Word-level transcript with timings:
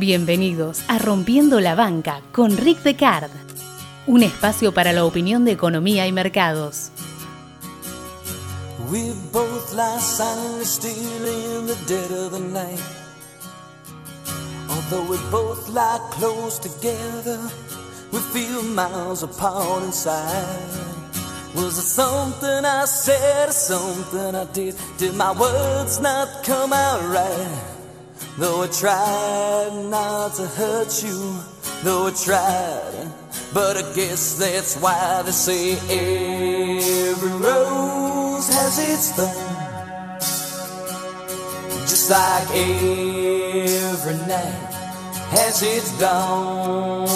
Bienvenidos 0.00 0.80
a 0.88 0.96
Rompiendo 0.96 1.60
la 1.60 1.74
Banca 1.74 2.22
con 2.32 2.56
Rick 2.56 2.82
Decard, 2.84 3.28
un 4.06 4.22
espacio 4.22 4.72
para 4.72 4.94
la 4.94 5.04
opinión 5.04 5.44
de 5.44 5.52
economía 5.52 6.06
y 6.06 6.12
mercados. 6.12 6.90
Was 21.52 21.74
something 21.84 22.64
I 22.64 22.86
said 22.86 23.50
something 23.52 24.34
I 24.34 24.46
did? 24.54 24.74
Did 24.98 25.14
my 25.14 25.32
words 25.32 26.00
not 26.00 26.44
come 26.44 26.72
out 26.72 27.02
right? 27.12 27.79
Though 28.38 28.62
I 28.62 28.66
tried 28.68 29.86
not 29.90 30.34
to 30.34 30.46
hurt 30.46 31.02
you, 31.02 31.38
though 31.82 32.06
I 32.06 32.10
tried, 32.12 33.12
but 33.52 33.76
I 33.76 33.94
guess 33.94 34.38
that's 34.38 34.76
why 34.76 35.22
they 35.22 35.32
say 35.32 35.72
every 35.90 37.32
rose 37.32 38.48
has 38.48 38.78
its 38.78 39.12
thorn. 39.12 39.50
Just 41.82 42.10
like 42.10 42.48
every 42.50 44.16
night 44.26 44.70
has 45.30 45.62
its 45.62 45.98
dawn. 45.98 47.06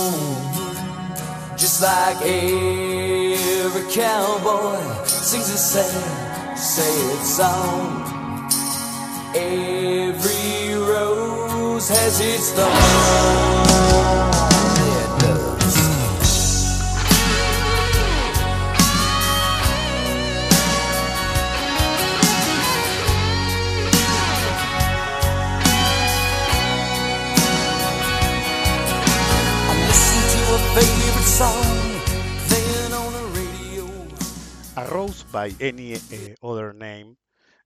Just 1.56 1.82
like 1.82 2.20
every 2.22 3.92
cowboy 3.92 5.04
sings 5.06 5.50
a 5.50 5.56
sad, 5.56 6.58
sad 6.58 7.24
song. 7.24 8.02
Every 9.34 10.33
rose 11.04 11.88
has 11.88 12.20
its 12.20 12.52
thorn. 12.52 13.54
A 34.76 34.86
Rose 34.90 35.22
by 35.30 35.54
Any 35.60 35.94
eh, 35.94 36.34
Other 36.42 36.72
Name 36.72 37.16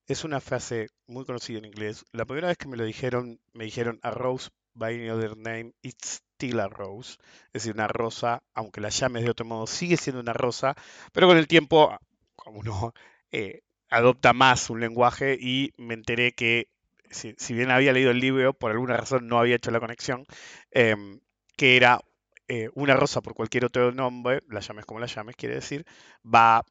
es 0.08 0.24
una 0.24 0.40
frase 0.40 0.88
muy 1.06 1.24
conocida 1.26 1.58
en 1.58 1.66
inglés. 1.66 2.04
La 2.12 2.24
primera 2.24 2.48
vez 2.48 2.56
que 2.56 2.66
me 2.66 2.78
lo 2.78 2.84
dijeron, 2.84 3.40
me 3.52 3.64
dijeron 3.64 4.00
A 4.02 4.10
Rose 4.10 4.50
by 4.74 4.94
Any 4.94 5.10
Other 5.10 5.36
Name, 5.36 5.74
it's 5.82 6.22
still 6.34 6.60
a 6.60 6.68
rose. 6.68 7.18
Es 7.48 7.64
decir, 7.64 7.74
una 7.74 7.88
rosa, 7.88 8.42
aunque 8.54 8.80
la 8.80 8.88
llames 8.88 9.24
de 9.24 9.30
otro 9.30 9.44
modo, 9.44 9.66
sigue 9.66 9.96
siendo 9.96 10.20
una 10.20 10.32
rosa, 10.32 10.74
pero 11.12 11.26
con 11.26 11.36
el 11.36 11.46
tiempo, 11.46 11.96
como 12.36 12.60
uno 12.60 12.94
eh, 13.32 13.62
adopta 13.90 14.32
más 14.32 14.70
un 14.70 14.80
lenguaje 14.80 15.36
y 15.38 15.72
me 15.76 15.94
enteré 15.94 16.32
que, 16.32 16.68
si, 17.10 17.34
bien 17.54 17.70
había 17.70 17.92
leído 17.92 18.10
el 18.10 18.20
libro, 18.20 18.54
por 18.54 18.70
alguna 18.70 18.96
razón 18.96 19.28
no 19.28 19.38
había 19.38 19.56
hecho 19.56 19.70
la 19.70 19.80
conexión, 19.80 20.24
em, 20.70 21.20
que 21.56 21.76
era 21.76 22.00
eh, 22.48 22.70
una 22.74 22.94
rosa 22.94 23.20
por 23.22 23.34
cualquier 23.34 23.64
otro 23.66 23.92
nombre, 23.92 24.42
la 24.48 24.60
llames 24.60 24.86
como 24.86 25.00
la 25.00 25.06
llames, 25.06 25.36
quiere 25.36 25.56
decir, 25.56 25.84
va 26.24 26.64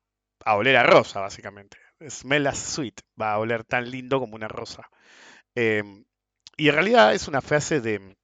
a 0.45 0.55
oler 0.55 0.77
a 0.77 0.83
rosa, 0.83 1.21
básicamente. 1.21 1.86
Smell 2.09 2.47
as 2.47 2.57
sweet, 2.57 3.01
va 3.21 3.33
a 3.33 3.39
oler 3.39 3.63
tan 3.63 3.89
lindo 3.91 4.19
como 4.19 4.35
una 4.35 4.47
rosa. 4.47 4.89
Em, 5.55 6.05
y 6.57 6.69
en 6.69 6.75
realidad 6.75 7.13
es 7.13 7.27
una 7.27 7.41
frase 7.41 7.81
de, 7.81 8.17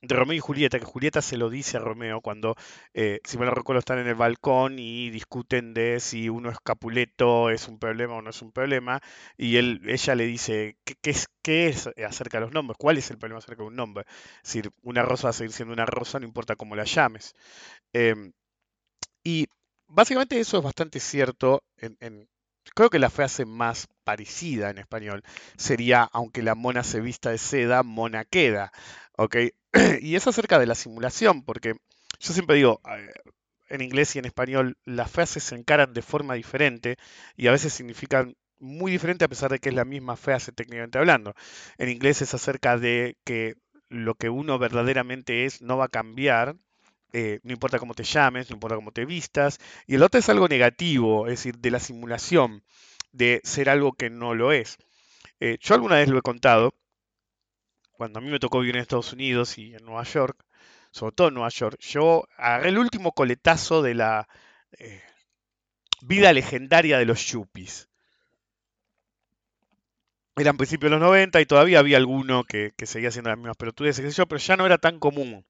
de 0.00 0.14
Romeo 0.14 0.36
y 0.36 0.40
Julieta, 0.40 0.78
que 0.78 0.84
Julieta 0.84 1.22
se 1.22 1.36
lo 1.36 1.50
dice 1.50 1.76
a 1.76 1.80
Romeo 1.80 2.20
cuando, 2.20 2.54
eh, 2.94 3.20
si 3.24 3.36
me 3.38 3.46
lo 3.46 3.52
recuerdo, 3.52 3.80
están 3.80 3.98
en 3.98 4.06
el 4.06 4.14
balcón 4.14 4.78
y 4.78 5.10
discuten 5.10 5.74
de 5.74 5.98
si 6.00 6.28
uno 6.28 6.50
es 6.50 6.58
Capuleto 6.60 7.50
es 7.50 7.66
un 7.66 7.78
problema 7.80 8.14
o 8.14 8.22
no 8.22 8.30
es 8.30 8.40
un 8.42 8.52
problema, 8.52 9.00
y 9.36 9.56
él, 9.56 9.82
ella 9.86 10.14
le 10.14 10.26
dice, 10.26 10.76
¿qué, 10.84 11.10
es, 11.10 11.28
qué 11.42 11.68
es 11.68 11.88
acerca 12.06 12.38
de 12.38 12.44
los 12.44 12.52
nombres? 12.52 12.76
¿Cuál 12.78 12.98
es 12.98 13.10
el 13.10 13.18
problema 13.18 13.38
acerca 13.38 13.62
de 13.62 13.68
un 13.68 13.76
nombre? 13.76 14.04
Es 14.44 14.52
decir, 14.52 14.70
una 14.82 15.02
rosa 15.02 15.24
va 15.28 15.30
a 15.30 15.32
seguir 15.32 15.52
siendo 15.52 15.74
una 15.74 15.86
rosa, 15.86 16.20
no 16.20 16.26
importa 16.26 16.54
cómo 16.56 16.76
la 16.76 16.84
llames. 16.84 17.34
Em, 17.92 18.32
y 19.24 19.46
básicamente 19.88 20.40
eso 20.40 20.58
es 20.58 20.64
bastante 20.64 21.00
cierto 21.00 21.62
en, 21.78 22.28
Creo 22.74 22.90
que 22.90 22.98
la 22.98 23.10
frase 23.10 23.44
más 23.44 23.88
parecida 24.04 24.70
en 24.70 24.78
español 24.78 25.22
sería, 25.56 26.02
aunque 26.12 26.42
la 26.42 26.54
mona 26.54 26.82
se 26.84 27.00
vista 27.00 27.30
de 27.30 27.38
seda, 27.38 27.82
mona 27.82 28.24
queda. 28.24 28.72
¿ok? 29.18 29.36
y 30.00 30.14
es 30.16 30.26
acerca 30.26 30.58
de 30.58 30.66
la 30.66 30.74
simulación, 30.74 31.44
porque 31.44 31.74
yo 32.20 32.32
siempre 32.32 32.56
digo, 32.56 32.80
eh, 32.88 33.12
en 33.68 33.82
inglés 33.82 34.16
y 34.16 34.18
en 34.18 34.24
español, 34.24 34.78
las 34.84 35.10
frases 35.10 35.42
se 35.44 35.54
encaran 35.56 35.92
de 35.92 36.02
forma 36.02 36.34
diferente 36.34 36.96
y 37.36 37.48
a 37.48 37.52
veces 37.52 37.72
significan 37.72 38.36
muy 38.58 38.90
diferente 38.90 39.24
a 39.24 39.28
pesar 39.28 39.50
de 39.50 39.58
que 39.58 39.68
es 39.68 39.74
la 39.74 39.84
misma 39.84 40.16
frase 40.16 40.52
técnicamente 40.52 40.98
hablando. 40.98 41.34
En 41.76 41.88
inglés 41.90 42.22
es 42.22 42.34
acerca 42.34 42.78
de 42.78 43.16
que 43.24 43.56
lo 43.88 44.14
que 44.14 44.30
uno 44.30 44.58
verdaderamente 44.58 45.44
es 45.44 45.62
no 45.62 45.76
va 45.76 45.86
a 45.86 45.88
cambiar, 45.88 46.56
eh, 47.12 47.40
no 47.42 47.52
importa 47.52 47.78
cómo 47.78 47.94
te 47.94 48.04
llames, 48.04 48.50
no 48.50 48.54
importa 48.54 48.76
cómo 48.76 48.92
te 48.92 49.04
vistas, 49.04 49.58
y 49.86 49.94
el 49.94 50.02
otro 50.02 50.20
es 50.20 50.28
algo 50.28 50.48
negativo, 50.48 51.26
es 51.26 51.32
decir, 51.32 51.58
de 51.58 51.70
la 51.70 51.80
simulación, 51.80 52.62
de 53.12 53.40
ser 53.44 53.70
algo 53.70 53.92
que 53.92 54.10
no 54.10 54.34
lo 54.34 54.52
es. 54.52 54.78
Eh, 55.40 55.58
yo 55.60 55.74
alguna 55.74 55.96
vez 55.96 56.08
lo 56.08 56.18
he 56.18 56.22
contado, 56.22 56.74
cuando 57.92 58.18
a 58.18 58.22
mí 58.22 58.30
me 58.30 58.38
tocó 58.38 58.60
vivir 58.60 58.76
en 58.76 58.82
Estados 58.82 59.12
Unidos 59.12 59.58
y 59.58 59.74
en 59.74 59.84
Nueva 59.84 60.04
York, 60.04 60.44
sobre 60.90 61.12
todo 61.14 61.28
en 61.28 61.34
Nueva 61.34 61.48
York, 61.50 61.78
yo 61.80 62.28
agarré 62.36 62.70
el 62.70 62.78
último 62.78 63.12
coletazo 63.12 63.82
de 63.82 63.94
la 63.94 64.28
eh, 64.78 65.02
vida 66.02 66.32
legendaria 66.32 66.98
de 66.98 67.06
los 67.06 67.24
yuppies. 67.26 67.88
Eran 70.36 70.56
principios 70.56 70.90
de 70.90 70.98
los 70.98 71.06
90 71.06 71.40
y 71.40 71.46
todavía 71.46 71.80
había 71.80 71.96
alguno 71.96 72.44
que, 72.44 72.72
seguía 72.84 73.08
haciendo 73.08 73.30
las 73.30 73.38
mismas 73.38 73.56
pelotudes, 73.56 74.00
pero 74.00 74.36
ya 74.36 74.56
no 74.56 74.66
era 74.66 74.78
tan 74.78 75.00
común. 75.00 75.44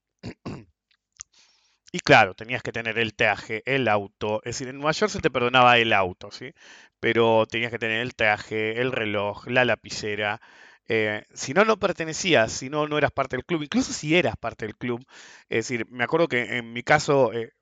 Y 1.92 2.00
claro, 2.00 2.34
tenías 2.34 2.62
que 2.62 2.72
tener 2.72 2.98
el 2.98 3.14
traje, 3.14 3.62
el 3.66 3.88
auto. 3.88 4.38
Es 4.44 4.56
decir, 4.56 4.68
en 4.68 4.76
Nueva 4.76 4.92
York 4.92 5.10
se 5.10 5.20
te 5.20 5.30
perdonaba 5.30 5.78
el 5.78 5.92
auto, 5.92 6.30
¿sí? 6.30 6.52
Pero 7.00 7.46
tenías 7.46 7.70
que 7.70 7.78
tener 7.78 8.00
el 8.00 8.14
traje, 8.14 8.80
el 8.80 8.92
reloj, 8.92 9.46
la 9.48 9.64
lapicera, 9.64 10.40
eh, 10.88 11.24
si 11.34 11.54
no, 11.54 11.64
no 11.64 11.78
pertenecías, 11.78 12.52
si 12.52 12.68
no, 12.70 12.86
no 12.88 12.98
eras 12.98 13.12
parte 13.12 13.36
del 13.36 13.44
club, 13.44 13.62
incluso 13.62 13.92
si 13.92 14.16
eras 14.16 14.36
parte 14.36 14.66
del 14.66 14.76
club. 14.76 15.04
Es 15.48 15.68
decir, 15.68 15.86
me 15.90 16.04
acuerdo 16.04 16.28
que 16.28 16.56
en 16.58 16.72
mi 16.72 16.82
caso, 16.82 17.32
eh, 17.32 17.52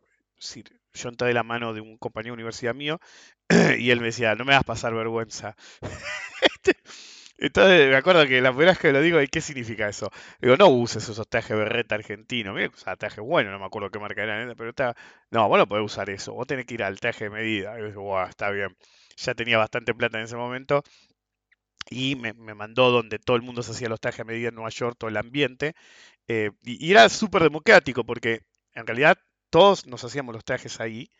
yo 0.94 1.08
entré 1.08 1.28
de 1.28 1.34
la 1.34 1.42
mano 1.42 1.74
de 1.74 1.80
un 1.80 1.98
compañero 1.98 2.32
de 2.32 2.36
universidad 2.36 2.74
mío 2.74 3.00
y 3.78 3.90
él 3.90 4.00
me 4.00 4.06
decía, 4.06 4.34
no 4.34 4.44
me 4.44 4.54
a 4.54 4.62
pasar 4.62 4.94
vergüenza. 4.94 5.56
Entonces 7.38 7.90
me 7.90 7.96
acuerdo 7.96 8.26
que 8.26 8.40
la 8.40 8.50
primera 8.50 8.72
vez 8.72 8.78
que 8.78 8.92
lo 8.92 9.00
digo, 9.02 9.20
¿y 9.20 9.28
qué 9.28 9.40
significa 9.40 9.88
eso? 9.88 10.10
Digo, 10.40 10.56
no 10.56 10.68
uses 10.68 11.08
esos 11.08 11.28
trajes 11.28 11.56
berreta 11.56 11.94
argentino. 11.94 12.54
Mira, 12.54 12.70
usaba 12.74 12.96
traje 12.96 13.20
bueno, 13.20 13.50
no 13.50 13.58
me 13.58 13.66
acuerdo 13.66 13.90
qué 13.90 13.98
marca 13.98 14.22
era, 14.22 14.54
pero 14.56 14.70
está. 14.70 14.96
No, 15.30 15.48
vos 15.48 15.58
no 15.58 15.68
podés 15.68 15.84
usar 15.84 16.10
eso. 16.10 16.32
Vos 16.34 16.46
tenés 16.46 16.66
que 16.66 16.74
ir 16.74 16.82
al 16.82 16.98
traje 17.00 17.24
de 17.24 17.30
medida. 17.30 17.78
Y 17.78 17.84
digo, 17.84 18.22
está 18.24 18.50
bien. 18.50 18.76
Ya 19.16 19.34
tenía 19.34 19.58
bastante 19.58 19.94
plata 19.94 20.18
en 20.18 20.24
ese 20.24 20.36
momento 20.36 20.82
y 21.90 22.16
me, 22.16 22.32
mandó 22.32 22.90
donde 22.90 23.18
todo 23.18 23.36
el 23.36 23.42
mundo 23.42 23.62
se 23.62 23.72
hacía 23.72 23.88
los 23.88 24.00
trajes 24.00 24.20
a 24.20 24.24
medida 24.24 24.48
en 24.48 24.54
Nueva 24.54 24.70
York, 24.70 24.96
todo 24.98 25.10
el 25.10 25.16
ambiente. 25.16 25.74
Eh, 26.28 26.50
y, 26.64 26.90
era 26.90 27.08
súper 27.08 27.42
democrático 27.42 28.04
porque 28.04 28.42
en 28.74 28.86
realidad 28.86 29.18
todos 29.50 29.86
nos 29.86 30.04
hacíamos 30.04 30.34
los 30.34 30.44
trajes 30.44 30.80
ahí. 30.80 31.10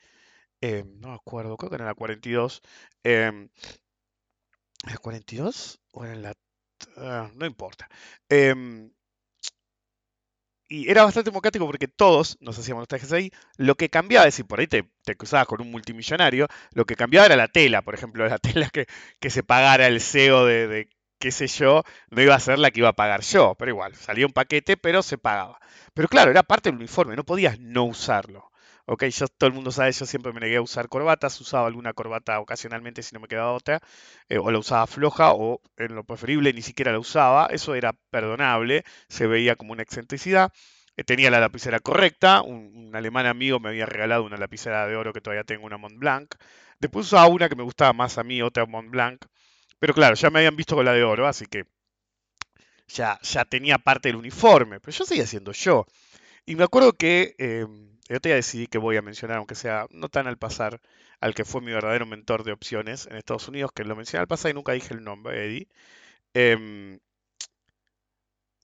Eh, 0.61 0.85
no 1.01 1.11
me 1.11 1.15
acuerdo, 1.15 1.57
creo 1.57 1.71
que 1.71 1.77
era 1.77 1.87
la 1.87 1.95
42. 1.95 2.63
¿En 3.05 3.51
la 4.93 4.99
42? 4.99 5.81
¿O 5.93 6.05
en 6.05 6.23
la.? 6.23 6.35
Ah, 6.97 7.31
no 7.35 7.47
importa. 7.47 7.89
Em, 8.29 8.91
y 10.69 10.91
era 10.91 11.05
bastante 11.05 11.31
democrático 11.31 11.67
porque 11.67 11.89
todos 11.89 12.37
nos 12.41 12.59
hacíamos 12.59 12.83
los 12.83 12.89
trajes 12.89 13.13
ahí. 13.13 13.31
Lo 13.57 13.77
que 13.77 13.89
cambiaba, 13.89 14.27
es 14.27 14.35
decir, 14.35 14.47
por 14.47 14.61
ahí 14.61 14.67
te, 14.67 14.85
cruzabas 15.17 15.47
con 15.47 15.61
un 15.61 15.71
multimillonario, 15.71 16.49
lo 16.73 16.85
que 16.87 16.97
cambiaba 16.97 17.27
era 17.27 17.37
la 17.37 17.49
tela, 17.49 17.83
por 17.83 17.95
ejemplo, 17.95 18.27
la 18.29 18.39
tela 18.39 18.69
que, 18.71 18.87
que 19.21 19.31
se 19.31 19.43
pagara 19.43 19.87
el 19.87 20.01
CEO 20.01 20.45
de, 20.45 20.67
de, 20.67 20.89
qué 21.19 21.31
sé 21.31 21.47
yo, 21.47 21.83
no 22.11 22.23
iba 22.23 22.35
a 22.35 22.41
ser 22.41 22.59
la 22.59 22.71
que 22.71 22.81
iba 22.81 22.89
a 22.91 22.95
pagar 22.95 23.23
yo, 23.23 23.55
pero 23.59 23.71
igual, 23.71 23.95
salía 23.95 24.27
un 24.27 24.33
paquete, 24.33 24.77
pero 24.77 25.03
se 25.03 25.19
pagaba. 25.19 25.61
Pero 25.95 26.09
claro, 26.09 26.31
era 26.31 26.43
parte 26.43 26.71
del 26.71 26.79
uniforme, 26.79 27.17
no 27.17 27.25
podías 27.25 27.59
no 27.61 27.85
usarlo. 27.85 28.51
Ok, 28.89 29.05
yo, 29.07 29.27
todo 29.29 29.49
el 29.49 29.55
mundo 29.55 29.73
sabe, 29.73 29.91
yo 29.93 30.07
siempre 30.07 30.33
me 30.33 30.41
negué 30.41 30.57
a 30.57 30.63
usar 30.63 30.89
corbatas, 30.89 31.41
usaba 31.41 31.67
alguna 31.67 31.93
corbata 31.93 32.39
ocasionalmente 32.41 33.03
si 33.03 33.15
no 33.15 33.21
me 33.21 33.27
quedaba 33.29 33.53
otra, 33.53 33.81
eh, 34.29 34.39
o 34.39 34.51
la 34.53 34.59
usaba 34.59 34.87
floja, 34.87 35.33
o 35.33 35.61
en 35.77 35.95
lo 35.97 36.05
preferible 36.05 36.53
ni 36.53 36.63
siquiera 36.63 36.93
la 36.93 37.01
usaba, 37.01 37.47
eso 37.51 37.75
era 37.75 37.95
perdonable, 38.11 38.85
se 39.09 39.27
veía 39.27 39.57
como 39.57 39.73
una 39.73 39.83
excentricidad. 39.83 40.53
Eh, 40.97 41.05
tenía 41.05 41.31
la 41.31 41.41
lapicera 41.41 41.81
correcta, 41.81 42.43
un, 42.43 42.93
alemán 42.95 43.27
amigo 43.27 43.59
me 43.61 43.71
había 43.71 43.87
regalado 43.87 44.25
una 44.25 44.37
lapicera 44.37 44.87
de 44.87 44.97
oro 44.97 45.13
que 45.13 45.21
todavía 45.21 45.45
tengo, 45.45 45.67
una 45.67 45.79
Montblanc. 45.79 46.35
Después 46.79 47.07
usaba 47.07 47.27
una 47.27 47.49
que 47.49 47.57
me 47.57 47.65
gustaba 47.65 47.93
más 47.93 48.19
a 48.19 48.25
mí, 48.25 48.41
otra 48.43 48.67
Montblanc. 48.67 49.25
Pero 49.81 49.95
claro, 49.95 50.15
ya 50.17 50.31
me 50.31 50.41
habían 50.41 50.57
visto 50.57 50.77
con 50.77 50.85
la 50.85 50.93
de 50.93 51.05
oro, 51.05 51.27
así 51.27 51.47
que 51.47 51.65
ya, 52.89 53.19
ya 53.23 53.45
tenía 53.45 53.79
parte 53.79 54.09
del 54.09 54.17
uniforme, 54.17 54.81
pero 54.81 54.97
yo 54.97 55.05
seguía 55.05 55.27
siendo 55.27 55.53
yo. 55.53 55.87
Y 56.47 56.57
me 56.57 56.65
acuerdo 56.65 56.93
que 56.93 57.35
eh, 57.39 57.67
yo 58.09 58.21
te 58.21 58.31
decidí 58.31 58.67
que 58.67 58.79
voy 58.79 58.97
a 58.97 59.03
mencionar, 59.03 59.39
aunque 59.39 59.55
sea 59.55 59.87
no 59.91 60.09
tan 60.09 60.27
al 60.27 60.39
pasar, 60.39 60.81
al 61.21 61.35
que 61.35 61.45
fue 61.45 61.61
mi 61.61 61.73
verdadero 61.73 62.07
mentor 62.07 62.45
de 62.45 62.53
opciones 62.53 63.07
en 63.07 63.17
Estados 63.17 63.49
Unidos, 63.49 63.73
que 63.75 63.85
lo 63.85 63.97
mencioné 63.97 64.23
al 64.23 64.29
pasar 64.29 64.51
y 64.51 64.55
nunca 64.55 64.73
dije 64.73 64.95
el 64.95 65.05
nombre, 65.05 65.45
Eddie. 65.47 65.69
Em, 66.35 67.01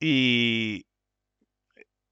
y 0.01 0.85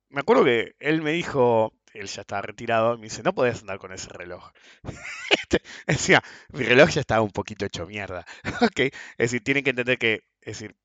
me 0.09 0.21
acuerdo 0.21 0.44
que 0.44 0.75
él 0.81 1.03
me 1.03 1.12
dijo, 1.12 1.73
él 1.93 2.06
ya 2.06 2.23
estaba 2.23 2.43
retirado, 2.43 2.97
me 2.99 3.05
dice, 3.05 3.23
no 3.23 3.35
podés 3.35 3.61
andar 3.61 3.79
con 3.79 3.93
ese 3.93 4.09
reloj. 4.11 4.50
Este, 5.31 5.62
decía, 5.87 6.23
mi 6.53 6.62
reloj 6.62 6.91
ya 6.91 7.00
estaba 7.00 7.23
un 7.23 7.32
poquito 7.32 7.65
hecho 7.67 7.87
mierda. 7.87 8.25
Es 8.77 8.93
decir, 9.19 9.43
tienen 9.43 9.65
que 9.65 9.71
entender 9.71 9.99
que, 9.99 10.23
es 10.41 10.59
decir, 10.59 10.77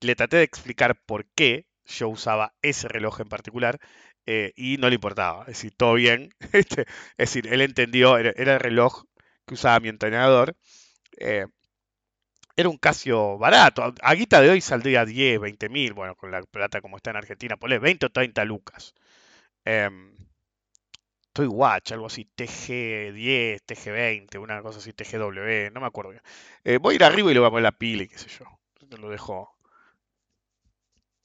le 0.00 0.14
traté 0.14 0.36
de 0.38 0.42
explicar 0.42 1.00
por 1.06 1.26
qué 1.34 1.66
yo 1.86 2.08
usaba 2.08 2.54
ese 2.62 2.88
reloj 2.88 3.20
en 3.20 3.28
particular 3.28 3.80
eh, 4.26 4.52
y 4.56 4.76
no 4.78 4.88
le 4.88 4.96
importaba. 4.96 5.42
Es 5.42 5.48
decir, 5.48 5.74
todo 5.76 5.94
bien. 5.94 6.30
Es 7.18 7.28
decir, 7.32 7.52
él 7.52 7.60
entendió, 7.62 8.18
era, 8.18 8.32
el 8.36 8.60
reloj 8.60 9.04
que 9.46 9.54
usaba 9.54 9.80
mi 9.80 9.88
entrenador. 9.88 10.56
Eh, 11.18 11.46
era 12.56 12.68
un 12.68 12.78
Casio 12.78 13.38
barato. 13.38 13.94
A 14.02 14.14
guita 14.14 14.40
de 14.40 14.50
hoy 14.50 14.60
saldría 14.60 15.04
10, 15.04 15.40
20 15.40 15.68
mil. 15.68 15.94
Bueno, 15.94 16.16
con 16.16 16.30
la 16.30 16.42
plata 16.42 16.80
como 16.80 16.96
está 16.96 17.10
en 17.10 17.16
Argentina, 17.16 17.56
ponle 17.56 17.78
20 17.78 18.06
o 18.06 18.10
30 18.10 18.44
lucas. 18.44 18.94
Em, 19.64 20.12
estoy 21.32 21.46
watch, 21.46 21.92
algo 21.92 22.06
así, 22.06 22.24
TG10, 22.36 23.62
TG20, 23.64 24.38
una 24.38 24.62
cosa 24.62 24.78
así, 24.78 24.92
TGW, 24.92 25.70
no 25.72 25.80
me 25.80 25.86
acuerdo 25.86 26.12
eh, 26.64 26.78
voy 26.78 26.94
a 26.94 26.96
ir 26.96 27.04
arriba 27.04 27.30
y 27.30 27.34
le 27.34 27.40
voy 27.40 27.48
a 27.48 27.50
poner 27.50 27.62
la 27.64 27.72
pila 27.72 28.02
y 28.04 28.08
qué 28.08 28.18
sé 28.18 28.28
yo. 28.28 28.44
Lo 28.98 29.08
dejo 29.08 29.56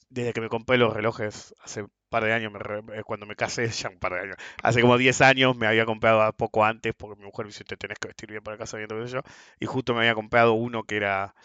desde 0.09 0.33
que 0.33 0.41
me 0.41 0.49
compré 0.49 0.77
los 0.77 0.93
relojes 0.93 1.53
hace 1.61 1.85
par 2.07 2.23
de 2.23 2.33
años, 2.33 2.51
eh, 2.93 3.03
cuando 3.05 3.25
me 3.25 3.35
casé, 3.35 3.67
ya 3.69 3.89
un 3.89 3.99
par 3.99 4.13
de 4.13 4.19
años, 4.21 4.35
hace 4.63 4.81
como 4.81 4.97
10 4.97 5.21
años 5.21 5.55
me 5.57 5.67
había 5.67 5.85
comprado 5.85 6.31
poco 6.33 6.65
antes, 6.65 6.93
porque 6.95 7.19
mi 7.19 7.25
mujer 7.25 7.45
me 7.45 7.49
dice, 7.49 7.63
te 7.63 7.77
tenés 7.77 7.99
que 7.99 8.07
vestir 8.09 8.29
bien 8.29 8.43
para 8.43 8.57
casamiento, 8.57 8.95
qué 8.97 9.07
sé 9.07 9.13
yo, 9.13 9.21
y 9.59 9.65
justo 9.65 9.93
me 9.93 9.99
había 10.01 10.15
comprado 10.15 10.53
uno 10.53 10.83
que 10.83 10.97
era 10.97 11.35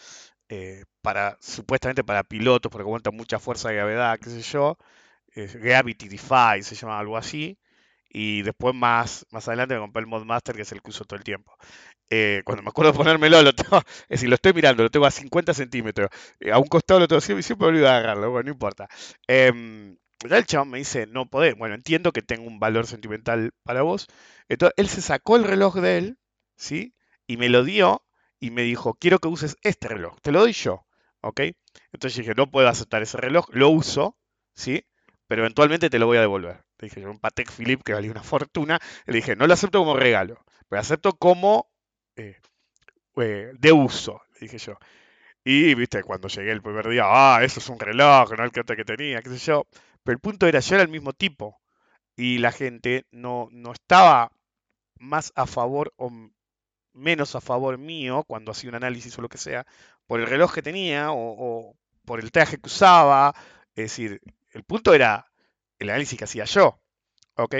eh, 0.49 0.83
para, 1.01 1.37
supuestamente 1.41 2.03
para 2.03 2.23
pilotos, 2.23 2.71
porque 2.71 2.83
aguanta 2.83 3.11
mucha 3.11 3.39
fuerza 3.39 3.69
de 3.69 3.75
gravedad, 3.75 4.19
qué 4.19 4.29
sé 4.29 4.41
yo, 4.41 4.77
Gravity 5.35 6.09
Defy 6.09 6.61
se 6.63 6.75
llama 6.75 6.99
algo 6.99 7.17
así, 7.17 7.57
y 8.09 8.43
después 8.43 8.75
más, 8.75 9.25
más 9.31 9.47
adelante 9.47 9.73
me 9.73 9.81
compré 9.81 10.01
el 10.01 10.07
Modmaster, 10.07 10.55
que 10.55 10.61
es 10.61 10.71
el 10.71 10.81
que 10.83 10.91
uso 10.91 11.03
todo 11.05 11.17
el 11.17 11.23
tiempo. 11.23 11.53
Eh, 12.09 12.43
cuando 12.45 12.61
me 12.61 12.69
acuerdo 12.69 12.91
de 12.91 12.97
ponérmelo, 12.97 13.41
lo 13.41 13.53
tengo, 13.55 13.77
es 14.03 14.09
decir, 14.09 14.29
lo 14.29 14.35
estoy 14.35 14.53
mirando, 14.53 14.83
lo 14.83 14.91
tengo 14.91 15.07
a 15.07 15.11
50 15.11 15.53
centímetros, 15.53 16.09
eh, 16.39 16.51
a 16.51 16.59
un 16.59 16.67
costado 16.67 16.99
lo 16.99 17.07
tengo 17.07 17.21
y 17.39 17.43
siempre 17.43 17.67
olvido 17.67 17.89
agarrarlo, 17.89 18.29
bueno, 18.29 18.45
no 18.47 18.51
importa. 18.53 18.87
Eh, 19.27 19.95
el 20.31 20.45
chabón 20.45 20.69
me 20.69 20.77
dice, 20.79 21.07
no 21.07 21.29
podés, 21.29 21.55
bueno, 21.57 21.75
entiendo 21.75 22.11
que 22.11 22.21
tengo 22.21 22.47
un 22.47 22.59
valor 22.59 22.87
sentimental 22.87 23.51
para 23.63 23.81
vos. 23.81 24.07
Entonces, 24.47 24.73
él 24.77 24.87
se 24.89 25.01
sacó 25.01 25.35
el 25.35 25.43
reloj 25.43 25.75
de 25.75 25.97
él, 25.97 26.17
¿sí? 26.55 26.95
Y 27.27 27.37
me 27.37 27.49
lo 27.49 27.63
dio 27.63 28.03
y 28.39 28.51
me 28.51 28.63
dijo, 28.63 28.95
quiero 28.95 29.19
que 29.19 29.27
uses 29.27 29.57
este 29.61 29.87
reloj, 29.87 30.15
te 30.21 30.31
lo 30.31 30.41
doy 30.41 30.53
yo, 30.53 30.85
¿ok? 31.21 31.41
Entonces 31.91 32.17
dije, 32.17 32.33
no 32.35 32.51
puedo 32.51 32.67
aceptar 32.67 33.01
ese 33.01 33.17
reloj, 33.17 33.47
lo 33.51 33.69
uso, 33.69 34.17
¿sí? 34.53 34.85
Pero 35.27 35.43
eventualmente 35.43 35.89
te 35.89 35.99
lo 35.99 36.07
voy 36.07 36.17
a 36.17 36.21
devolver. 36.21 36.63
Le 36.79 36.89
dije, 36.89 37.07
un 37.07 37.19
Patek 37.19 37.51
Philippe 37.51 37.83
que 37.83 37.93
valía 37.93 38.11
una 38.11 38.23
fortuna, 38.23 38.79
le 39.05 39.15
dije, 39.15 39.35
no 39.35 39.47
lo 39.47 39.53
acepto 39.53 39.79
como 39.79 39.95
regalo, 39.95 40.43
pero 40.67 40.81
acepto 40.81 41.13
como 41.13 41.71
eh, 42.15 42.37
eh, 43.17 43.51
de 43.57 43.71
uso, 43.71 44.21
dije 44.39 44.57
yo. 44.57 44.77
Y, 45.45 45.75
viste, 45.75 46.03
cuando 46.03 46.27
llegué 46.29 46.51
el 46.51 46.61
primer 46.61 46.87
día, 46.87 47.03
ah, 47.05 47.43
eso 47.43 47.59
es 47.59 47.69
un 47.69 47.79
reloj, 47.79 48.31
no 48.37 48.43
el 48.45 48.51
que 48.51 48.85
tenía, 48.85 49.21
qué 49.21 49.29
sé 49.29 49.37
yo. 49.37 49.67
Pero 50.03 50.15
el 50.15 50.21
punto 50.21 50.47
era, 50.47 50.59
yo 50.59 50.75
era 50.75 50.83
el 50.83 50.89
mismo 50.89 51.13
tipo. 51.13 51.59
Y 52.15 52.37
la 52.39 52.51
gente 52.51 53.05
no, 53.11 53.49
no 53.51 53.71
estaba 53.71 54.31
más 54.99 55.31
a 55.35 55.45
favor 55.45 55.93
o 55.97 56.11
menos 56.93 57.35
a 57.35 57.41
favor 57.41 57.77
mío 57.77 58.23
cuando 58.27 58.51
hacía 58.51 58.69
un 58.69 58.75
análisis 58.75 59.17
o 59.17 59.21
lo 59.21 59.29
que 59.29 59.37
sea, 59.37 59.65
por 60.07 60.19
el 60.19 60.27
reloj 60.27 60.53
que 60.53 60.61
tenía 60.61 61.07
o, 61.11 61.75
por 62.05 62.19
el 62.19 62.31
traje 62.31 62.57
que 62.57 62.67
usaba. 62.67 63.33
Es 63.75 63.85
decir, 63.85 64.21
el 64.51 64.63
punto 64.63 64.93
era 64.93 65.31
el 65.79 65.89
análisis 65.89 66.17
que 66.17 66.25
hacía 66.25 66.45
yo. 66.45 66.79
¿Ok? 67.35 67.55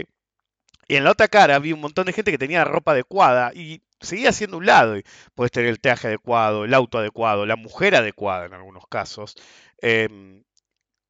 Y 0.87 0.95
en 0.95 1.03
la 1.05 1.11
otra 1.11 1.27
cara 1.27 1.55
había 1.55 1.73
un 1.73 1.81
montón 1.81 2.05
de 2.05 2.13
gente 2.13 2.31
que 2.31 2.37
tenía 2.37 2.65
ropa 2.65 2.91
adecuada 2.91 3.53
y 3.53 3.81
seguía 4.01 4.31
siendo 4.33 4.57
un 4.57 4.65
lado. 4.65 4.97
Y 4.97 5.03
puedes 5.33 5.51
tener 5.51 5.69
el 5.69 5.79
traje 5.79 6.07
adecuado, 6.07 6.65
el 6.65 6.73
auto 6.73 6.99
adecuado, 6.99 7.45
la 7.45 7.55
mujer 7.55 7.95
adecuada 7.95 8.45
en 8.45 8.53
algunos 8.53 8.85
casos. 8.87 9.35
Em, 9.81 10.43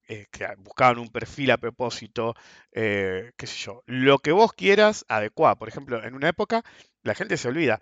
eh, 0.08 0.28
que 0.32 0.48
buscaban 0.58 1.00
un 1.00 1.10
perfil 1.10 1.52
a 1.52 1.58
propósito, 1.58 2.36
eh, 2.72 3.32
qué 3.38 3.48
sé 3.48 3.58
yo, 3.58 3.84
lo 3.86 4.20
que 4.20 4.32
vos 4.32 4.54
quieras 4.54 5.06
adecuado. 5.08 5.58
Por 5.58 5.70
ejemplo, 5.70 6.04
en 6.04 6.16
una 6.16 6.30
época, 6.30 6.64
la 7.04 7.16
gente 7.16 7.38
se 7.38 7.48
olvida, 7.48 7.82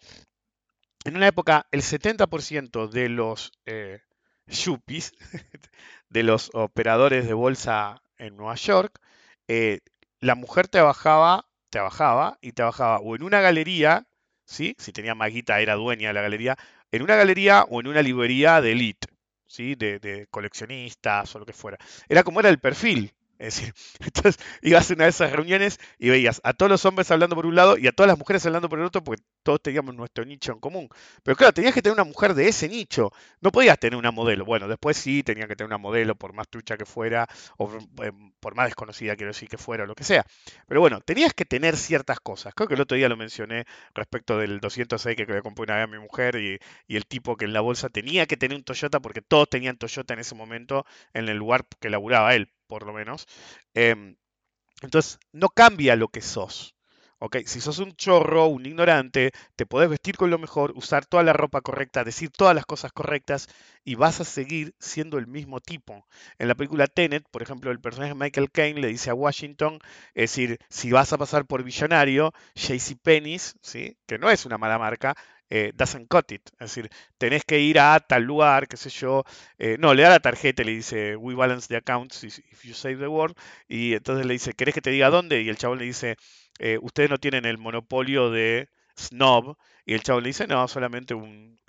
en 1.05 1.15
una 1.17 1.27
época 1.27 1.67
el 1.71 1.81
70% 1.81 2.87
de 2.87 3.09
los 3.09 3.51
eh, 3.65 4.01
yuppies, 4.47 5.13
de 6.09 6.23
los 6.23 6.51
operadores 6.53 7.27
de 7.27 7.33
bolsa 7.33 8.01
en 8.17 8.37
Nueva 8.37 8.55
York, 8.55 8.99
la 10.21 10.35
mujer 10.35 10.67
trabajaba, 10.69 11.45
trabajaba 11.69 12.37
y 12.41 12.53
trabajaba 12.53 12.99
o 12.99 13.15
en 13.15 13.23
una 13.23 13.41
galería 13.41 14.07
¿sí? 14.51 14.75
Si 14.77 14.91
tenía 14.91 15.15
maguita 15.15 15.61
era 15.61 15.75
dueña 15.75 16.09
de 16.09 16.13
la 16.13 16.21
galería, 16.21 16.57
en 16.91 17.01
una 17.01 17.15
galería 17.15 17.63
o 17.63 17.79
en 17.79 17.87
una 17.87 18.01
librería 18.01 18.61
de 18.61 18.73
elite, 18.73 19.07
¿sí? 19.51 19.75
De, 19.75 19.99
de 19.99 20.27
coleccionistas 20.27 21.35
o 21.35 21.39
lo 21.39 21.45
que 21.45 21.53
fuera. 21.53 21.77
Era 22.09 22.23
como 22.23 22.39
era 22.39 22.49
el 22.49 22.59
perfil. 22.59 23.13
Es 23.41 23.55
decir, 23.55 23.73
entonces 24.05 24.37
ibas 24.61 24.89
a 24.89 24.93
una 24.93 25.05
de 25.05 25.09
esas 25.09 25.31
reuniones 25.31 25.79
y 25.97 26.09
veías 26.09 26.39
a 26.43 26.53
todos 26.53 26.69
los 26.69 26.85
hombres 26.85 27.09
hablando 27.09 27.35
por 27.35 27.47
un 27.47 27.55
lado 27.55 27.75
y 27.75 27.87
a 27.87 27.91
todas 27.91 28.07
las 28.07 28.17
mujeres 28.17 28.45
hablando 28.45 28.69
por 28.69 28.77
el 28.77 28.85
otro, 28.85 29.03
porque 29.03 29.23
todos 29.41 29.59
teníamos 29.63 29.95
nuestro 29.95 30.23
nicho 30.25 30.51
en 30.51 30.59
común. 30.59 30.87
Pero 31.23 31.35
claro, 31.35 31.51
tenías 31.51 31.73
que 31.73 31.81
tener 31.81 31.95
una 31.95 32.03
mujer 32.03 32.35
de 32.35 32.47
ese 32.47 32.69
nicho. 32.69 33.11
No 33.41 33.51
podías 33.51 33.79
tener 33.79 33.97
una 33.97 34.11
modelo. 34.11 34.45
Bueno, 34.45 34.67
después 34.67 34.95
sí, 34.95 35.23
tenía 35.23 35.47
que 35.47 35.55
tener 35.55 35.67
una 35.67 35.79
modelo, 35.79 36.15
por 36.15 36.33
más 36.33 36.47
trucha 36.49 36.77
que 36.77 36.85
fuera, 36.85 37.27
o 37.57 37.71
eh, 38.03 38.11
por 38.39 38.53
más 38.53 38.67
desconocida, 38.67 39.15
quiero 39.15 39.31
decir, 39.31 39.49
que 39.49 39.57
fuera, 39.57 39.85
o 39.85 39.87
lo 39.87 39.95
que 39.95 40.03
sea. 40.03 40.23
Pero 40.67 40.79
bueno, 40.79 41.01
tenías 41.01 41.33
que 41.33 41.45
tener 41.45 41.77
ciertas 41.77 42.19
cosas. 42.19 42.53
Creo 42.53 42.67
que 42.67 42.75
el 42.75 42.81
otro 42.81 42.95
día 42.95 43.09
lo 43.09 43.17
mencioné 43.17 43.65
respecto 43.95 44.37
del 44.37 44.59
206 44.59 45.15
que 45.17 45.25
le 45.25 45.41
compré 45.41 45.63
una 45.63 45.75
vez 45.77 45.83
a 45.85 45.87
mi 45.87 45.97
mujer 45.97 46.35
y, 46.35 46.59
y 46.87 46.95
el 46.95 47.07
tipo 47.07 47.35
que 47.37 47.45
en 47.45 47.53
la 47.53 47.61
bolsa 47.61 47.89
tenía 47.89 48.27
que 48.27 48.37
tener 48.37 48.55
un 48.55 48.63
Toyota 48.63 48.99
porque 48.99 49.21
todos 49.21 49.49
tenían 49.49 49.77
Toyota 49.77 50.13
en 50.13 50.19
ese 50.19 50.35
momento 50.35 50.85
en 51.13 51.27
el 51.27 51.37
lugar 51.37 51.65
que 51.79 51.89
laburaba 51.89 52.35
él 52.35 52.51
por 52.71 52.85
lo 52.85 52.93
menos. 52.93 53.27
Em, 53.73 54.15
entonces, 54.81 55.19
no 55.33 55.49
cambia 55.49 55.97
lo 55.97 56.07
que 56.07 56.21
sos. 56.21 56.73
Si 57.45 57.59
sos 57.61 57.79
un 57.79 57.95
chorro, 57.97 58.47
un 58.47 58.65
ignorante, 58.65 59.31
te 59.57 59.65
podés 59.65 59.89
vestir 59.89 60.15
con 60.17 60.31
lo 60.31 60.39
mejor, 60.39 60.71
usar 60.75 61.05
toda 61.05 61.21
la 61.21 61.33
ropa 61.33 61.61
correcta, 61.61 62.05
decir 62.05 62.31
todas 62.31 62.55
las 62.55 62.65
cosas 62.65 62.93
correctas 62.93 63.47
y 63.83 63.95
vas 63.95 64.21
a 64.21 64.23
seguir 64.23 64.73
siendo 64.79 65.17
el 65.17 65.27
mismo 65.27 65.59
tipo. 65.59 66.07
En 66.39 66.47
la 66.47 66.55
película 66.55 66.87
Tenet, 66.87 67.23
por 67.29 67.43
ejemplo, 67.43 67.71
el 67.71 67.81
personaje 67.81 68.15
Michael 68.15 68.49
Caine 68.51 68.81
le 68.81 68.87
dice 68.87 69.09
a 69.09 69.13
Washington, 69.13 69.79
es 70.15 70.31
decir, 70.31 70.57
si 70.69 70.91
vas 70.91 71.13
a 71.13 71.17
pasar 71.17 71.45
por 71.45 71.63
billonario, 71.63 72.31
JCPenney's, 72.55 73.55
¿sí? 73.61 73.97
que 74.07 74.17
no 74.17 74.31
es 74.31 74.45
una 74.45 74.57
mala 74.57 74.79
marca, 74.79 75.13
eh, 75.51 75.73
doesn't 75.75 76.07
cut 76.07 76.31
it. 76.31 76.41
Es 76.53 76.73
decir, 76.73 76.89
tenés 77.17 77.43
que 77.45 77.59
ir 77.59 77.79
a 77.79 77.99
tal 77.99 78.23
lugar, 78.23 78.67
qué 78.69 78.77
sé 78.77 78.89
yo. 78.89 79.23
Eh, 79.59 79.75
no, 79.79 79.93
le 79.93 80.03
da 80.03 80.09
la 80.11 80.19
tarjeta 80.21 80.61
y 80.63 80.65
le 80.65 80.71
dice, 80.71 81.15
we 81.17 81.35
balance 81.35 81.67
the 81.67 81.75
accounts 81.75 82.23
if 82.23 82.63
you 82.63 82.73
save 82.73 82.97
the 82.97 83.07
world. 83.07 83.35
Y 83.67 83.93
entonces 83.93 84.25
le 84.25 84.33
dice, 84.33 84.53
¿querés 84.53 84.73
que 84.73 84.81
te 84.81 84.91
diga 84.91 85.09
dónde? 85.09 85.41
Y 85.41 85.49
el 85.49 85.57
chabón 85.57 85.79
le 85.79 85.85
dice, 85.85 86.15
eh, 86.59 86.77
ustedes 86.81 87.09
no 87.09 87.17
tienen 87.17 87.45
el 87.45 87.57
monopolio 87.57 88.31
de 88.31 88.69
snob. 88.97 89.57
Y 89.85 89.93
el 89.93 90.03
chabón 90.03 90.23
le 90.23 90.29
dice, 90.29 90.47
no, 90.47 90.67
solamente 90.69 91.13
un, 91.13 91.59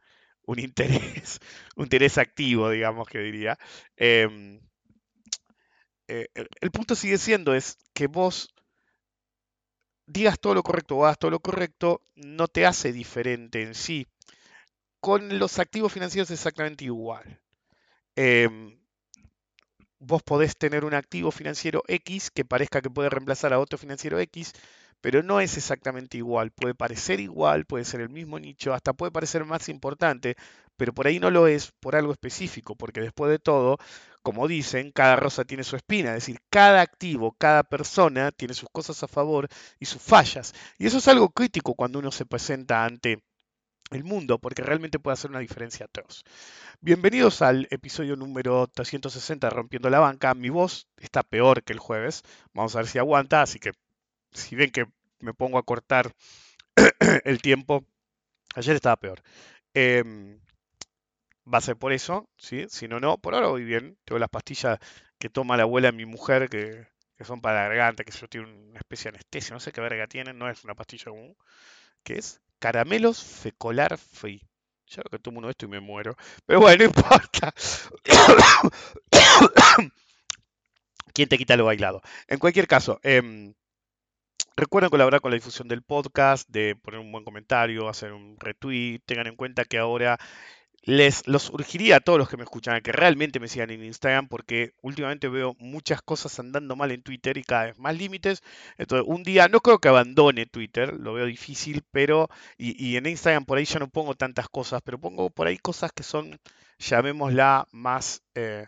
un 0.47 0.59
interés, 0.61 1.41
un 1.77 1.85
interés 1.85 2.19
activo, 2.19 2.71
digamos 2.71 3.09
que 3.09 3.19
diría. 3.21 3.59
Em, 3.97 4.61
el 6.61 6.71
punto 6.71 6.95
sigue 6.95 7.19
siendo 7.19 7.55
es 7.55 7.79
que 7.95 8.07
vos 8.07 8.55
digas 10.13 10.39
todo 10.39 10.55
lo 10.55 10.63
correcto 10.63 10.97
o 10.97 11.05
hagas 11.05 11.19
todo 11.19 11.31
lo 11.31 11.41
correcto, 11.41 12.03
no 12.15 12.49
te 12.49 12.67
hace 12.67 12.93
diferente 12.93 13.63
en 13.63 13.75
sí. 13.75 14.07
Con 15.01 15.39
los 15.39 15.59
activos 15.59 15.93
financieros 15.93 16.31
es 16.31 16.39
exactamente 16.39 16.85
igual. 16.85 17.41
Em, 18.15 18.79
vos 19.99 20.23
podés 20.23 20.57
tener 20.57 20.85
un 20.85 20.95
activo 20.95 21.31
financiero 21.31 21.83
X 21.89 22.31
que 22.31 22.45
parezca 22.45 22.83
que 22.83 22.91
puede 22.91 23.09
reemplazar 23.09 23.53
a 23.53 23.59
otro 23.59 23.79
financiero 23.79 24.19
X, 24.21 24.53
pero 25.03 25.23
no 25.23 25.41
es 25.41 25.59
exactamente 25.59 26.17
igual. 26.17 26.53
Puede 26.53 26.75
parecer 26.75 27.21
igual, 27.21 27.67
puede 27.67 27.85
ser 27.85 28.01
el 28.01 28.09
mismo 28.09 28.39
nicho, 28.39 28.73
hasta 28.73 28.95
puede 28.95 29.13
parecer 29.13 29.45
más 29.45 29.69
importante, 29.69 30.37
pero 30.77 30.95
por 30.95 31.07
ahí 31.07 31.19
no 31.19 31.31
lo 31.31 31.47
es 31.49 31.73
por 31.81 31.97
algo 31.97 32.13
específico, 32.13 32.77
porque 32.77 33.01
después 33.01 33.31
de 33.31 33.39
todo, 33.39 33.79
como 34.23 34.49
dicen, 34.49 34.93
cada 34.93 35.17
rosa 35.17 35.45
tiene 35.45 35.65
su 35.65 35.77
espina, 35.77 36.11
es 36.11 36.27
decir, 36.27 36.39
cada 36.49 36.81
activo, 36.81 37.33
cada 37.39 37.65
persona 37.65 38.31
tiene 38.33 38.55
sus 38.55 38.69
cosas 38.71 39.03
a 39.03 39.09
favor 39.09 39.49
y 39.79 39.87
sus 39.87 40.01
fallas. 40.01 40.55
Y 40.79 40.87
eso 40.87 40.99
es 40.99 41.09
algo 41.09 41.31
crítico 41.31 41.75
cuando 41.75 41.99
uno 41.99 42.13
se 42.13 42.25
presenta 42.25 42.85
ante 42.85 43.23
el 43.91 44.05
mundo, 44.05 44.39
porque 44.39 44.63
realmente 44.63 45.01
puede 45.01 45.15
hacer 45.15 45.31
una 45.31 45.41
diferencia 45.41 45.87
a 45.87 45.89
todos. 45.89 46.25
Bienvenidos 46.81 47.43
al 47.43 47.67
episodio 47.71 48.17
número 48.17 48.69
360 48.69 49.49
de 49.49 49.55
Rompiendo 49.55 49.91
la 49.91 49.99
Banca. 49.99 50.35
Mi 50.35 50.49
voz 50.49 50.87
está 50.97 51.23
peor 51.23 51.63
que 51.65 51.73
el 51.73 51.79
jueves. 51.81 52.23
Vamos 52.55 52.75
a 52.75 52.79
ver 52.79 52.87
si 52.87 52.99
aguanta, 52.99 53.43
así 53.43 53.59
que 53.59 53.73
si 54.33 54.57
ven 54.57 54.71
que 54.71 54.87
me 55.21 55.35
pongo 55.35 55.59
a 55.59 55.63
cortar 55.63 56.13
el 57.25 57.41
tiempo, 57.43 57.85
ayer 58.55 58.77
estaba 58.77 58.97
peor. 58.97 59.23
Em, 59.75 60.41
va 61.53 61.59
a 61.59 61.61
ser 61.61 61.77
por 61.77 61.93
eso, 61.93 62.29
¿sí? 62.37 62.67
Si 62.69 62.89
no, 62.89 63.01
no. 63.01 63.19
Por 63.19 63.35
ahora 63.35 63.49
voy 63.49 63.65
bien. 63.65 63.99
Tengo 64.05 64.19
las 64.19 64.29
pastillas 64.29 64.79
que 65.19 65.29
toma 65.29 65.57
la 65.57 65.65
abuela 65.65 65.91
de 65.91 65.97
mi 65.97 66.07
mujer, 66.07 66.49
que, 66.49 66.87
son 67.21 67.41
para 67.41 67.63
la 67.63 67.69
garganta, 67.69 68.03
que 68.05 68.11
eso 68.11 68.27
tiene 68.27 68.49
una 68.49 68.81
especie 68.81 69.11
de 69.11 69.17
anestesia. 69.19 69.55
No 69.55 69.61
sé 69.61 69.73
qué 69.73 69.81
verga 69.81 70.07
tienen, 70.09 70.39
no 70.39 70.51
es 70.51 70.65
una 70.65 70.75
pastilla 70.75 71.05
común. 71.07 71.37
¿Qué 72.03 72.15
es? 72.15 72.41
Caramelos 72.59 73.23
fecolar 73.23 73.99
free. 73.99 74.43
Yo 74.87 75.03
que 75.05 75.19
tomo 75.19 75.39
uno 75.39 75.47
de 75.47 75.53
esto 75.53 75.67
y 75.67 75.69
me 75.69 75.81
muero. 75.81 76.17
Pero 76.47 76.61
bueno, 76.61 76.79
no 76.79 76.85
importa. 76.85 77.55
¿Quién 81.15 81.29
te 81.29 81.39
quita 81.39 81.57
lo 81.57 81.65
bailado? 81.67 82.03
En 82.27 82.39
cualquier 82.39 82.67
caso, 82.67 83.01
eh, 83.03 83.55
Recuerden 84.57 84.91
colaborar 84.91 85.21
con 85.21 85.31
la 85.31 85.37
difusión 85.37 85.69
del 85.69 85.83
podcast, 85.83 86.49
de 86.49 86.77
poner 86.77 87.01
un 87.01 87.11
buen 87.13 87.25
comentario, 87.25 87.89
hacer 87.89 88.13
un 88.13 88.37
retweet. 88.39 89.01
Tengan 89.07 89.27
en 89.27 89.37
cuenta 89.37 89.65
que 89.65 89.79
ahora 89.79 90.19
les 90.85 91.27
los 91.29 91.51
urgiría 91.51 91.97
a 91.97 92.01
todos 92.01 92.19
los 92.19 92.29
que 92.29 92.37
me 92.37 92.43
escuchan 92.43 92.75
a 92.75 92.81
que 92.81 92.91
realmente 92.93 93.39
me 93.39 93.47
sigan 93.49 93.71
en 93.71 93.85
Instagram 93.85 94.29
porque 94.29 94.75
últimamente 94.83 95.29
veo 95.29 95.55
muchas 95.61 96.03
cosas 96.03 96.39
andando 96.41 96.75
mal 96.77 96.91
en 96.91 97.03
Twitter 97.03 97.37
y 97.39 97.45
cada 97.45 97.67
vez 97.67 97.79
más 97.79 97.97
límites. 97.97 98.43
Entonces, 98.79 99.07
un 99.09 99.23
día 99.23 99.49
no 99.49 99.61
creo 99.61 99.79
que 99.79 99.89
abandone 99.89 100.47
Twitter, 100.47 100.93
lo 100.95 101.15
veo 101.15 101.27
difícil, 101.27 101.83
pero 101.93 102.29
y, 102.59 102.97
en 102.97 103.07
Instagram 103.07 103.45
por 103.45 103.59
ahí 103.59 103.65
ya 103.65 103.79
no 103.79 103.89
pongo 103.89 104.15
tantas 104.17 104.49
cosas, 104.49 104.83
pero 104.85 104.99
pongo 105.01 105.31
por 105.31 105.47
ahí 105.47 105.59
cosas 105.59 105.93
que 105.93 106.03
son, 106.03 106.39
llamémosla, 106.79 107.69
más 107.73 108.23
eh, 108.35 108.67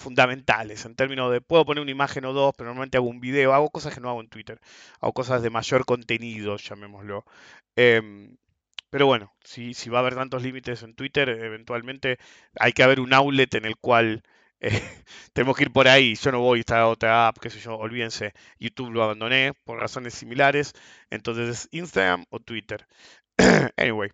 fundamentales 0.00 0.84
en 0.86 0.94
términos 0.96 1.30
de 1.32 1.40
puedo 1.40 1.64
poner 1.64 1.82
una 1.82 1.90
imagen 1.90 2.24
o 2.24 2.32
dos, 2.32 2.54
pero 2.56 2.68
normalmente 2.70 2.96
hago 2.98 3.08
un 3.08 3.20
video, 3.20 3.54
hago 3.54 3.70
cosas 3.70 3.94
que 3.94 4.00
no 4.00 4.10
hago 4.10 4.20
en 4.20 4.28
Twitter, 4.28 4.60
hago 5.00 5.12
cosas 5.12 5.42
de 5.42 5.50
mayor 5.50 5.84
contenido, 5.84 6.56
llamémoslo. 6.56 7.24
Em, 7.76 8.36
pero 8.90 9.06
bueno, 9.06 9.32
si, 9.44 9.74
si 9.74 9.90
va 9.90 9.98
a 9.98 10.02
haber 10.02 10.14
tantos 10.16 10.42
límites 10.42 10.82
en 10.82 10.94
Twitter, 10.94 11.28
eventualmente 11.28 12.18
hay 12.58 12.72
que 12.72 12.82
haber 12.82 13.00
un 13.00 13.12
outlet 13.14 13.54
en 13.54 13.64
el 13.66 13.76
cual 13.76 14.22
eh, 14.60 14.82
tenemos 15.32 15.56
que 15.56 15.64
ir 15.64 15.72
por 15.72 15.88
ahí. 15.88 16.14
Yo 16.16 16.32
no 16.32 16.40
voy 16.40 16.58
a 16.58 16.60
estar 16.60 16.80
a 16.80 16.88
otra 16.88 17.28
app, 17.28 17.38
qué 17.38 17.50
sé 17.50 17.60
yo, 17.60 17.76
olvídense. 17.76 18.34
YouTube 18.58 18.90
lo 18.92 19.02
abandoné 19.04 19.54
por 19.64 19.78
razones 19.80 20.14
similares. 20.14 20.72
Entonces 21.10 21.48
es 21.48 21.68
Instagram 21.72 22.24
o 22.30 22.40
Twitter. 22.40 22.86
anyway. 23.76 24.10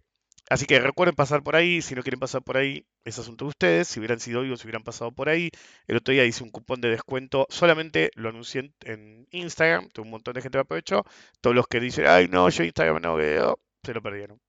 Así 0.49 0.67
que 0.67 0.79
recuerden 0.79 1.17
pasar 1.17 1.43
por 1.43 1.57
ahí, 1.57 1.83
si 1.83 1.95
no 1.97 2.03
quieren 2.03 2.21
pasar 2.21 2.43
por 2.43 2.57
ahí, 2.57 2.87
es 3.05 3.19
asunto 3.19 3.47
de 3.47 3.49
ustedes, 3.49 3.89
si 3.89 3.99
hubieran 3.99 4.21
sido 4.21 4.43
vivos, 4.43 4.61
si 4.61 4.67
hubieran 4.67 4.85
pasado 4.85 5.11
por 5.11 5.29
ahí. 5.29 5.51
El 5.89 5.97
otro 5.97 6.13
día 6.13 6.25
hice 6.25 6.45
un 6.45 6.51
cupón 6.51 6.81
de 6.81 6.89
descuento, 6.89 7.47
solamente 7.51 8.11
lo 8.15 8.29
anuncié 8.29 8.73
en 8.85 9.27
Instagram, 9.33 9.89
tuve 9.91 10.05
un 10.05 10.13
montón 10.13 10.35
de 10.35 10.43
gente 10.43 10.57
que 10.57 10.63
aprovechó, 10.63 11.05
todos 11.41 11.57
los 11.57 11.67
que 11.67 11.81
dicen, 11.81 12.07
ay 12.07 12.29
no, 12.29 12.49
yo 12.49 12.63
Instagram 12.63 13.03
no 13.03 13.17
veo, 13.17 13.59
se 13.83 13.95
lo 13.95 14.03
perdieron. 14.03 14.41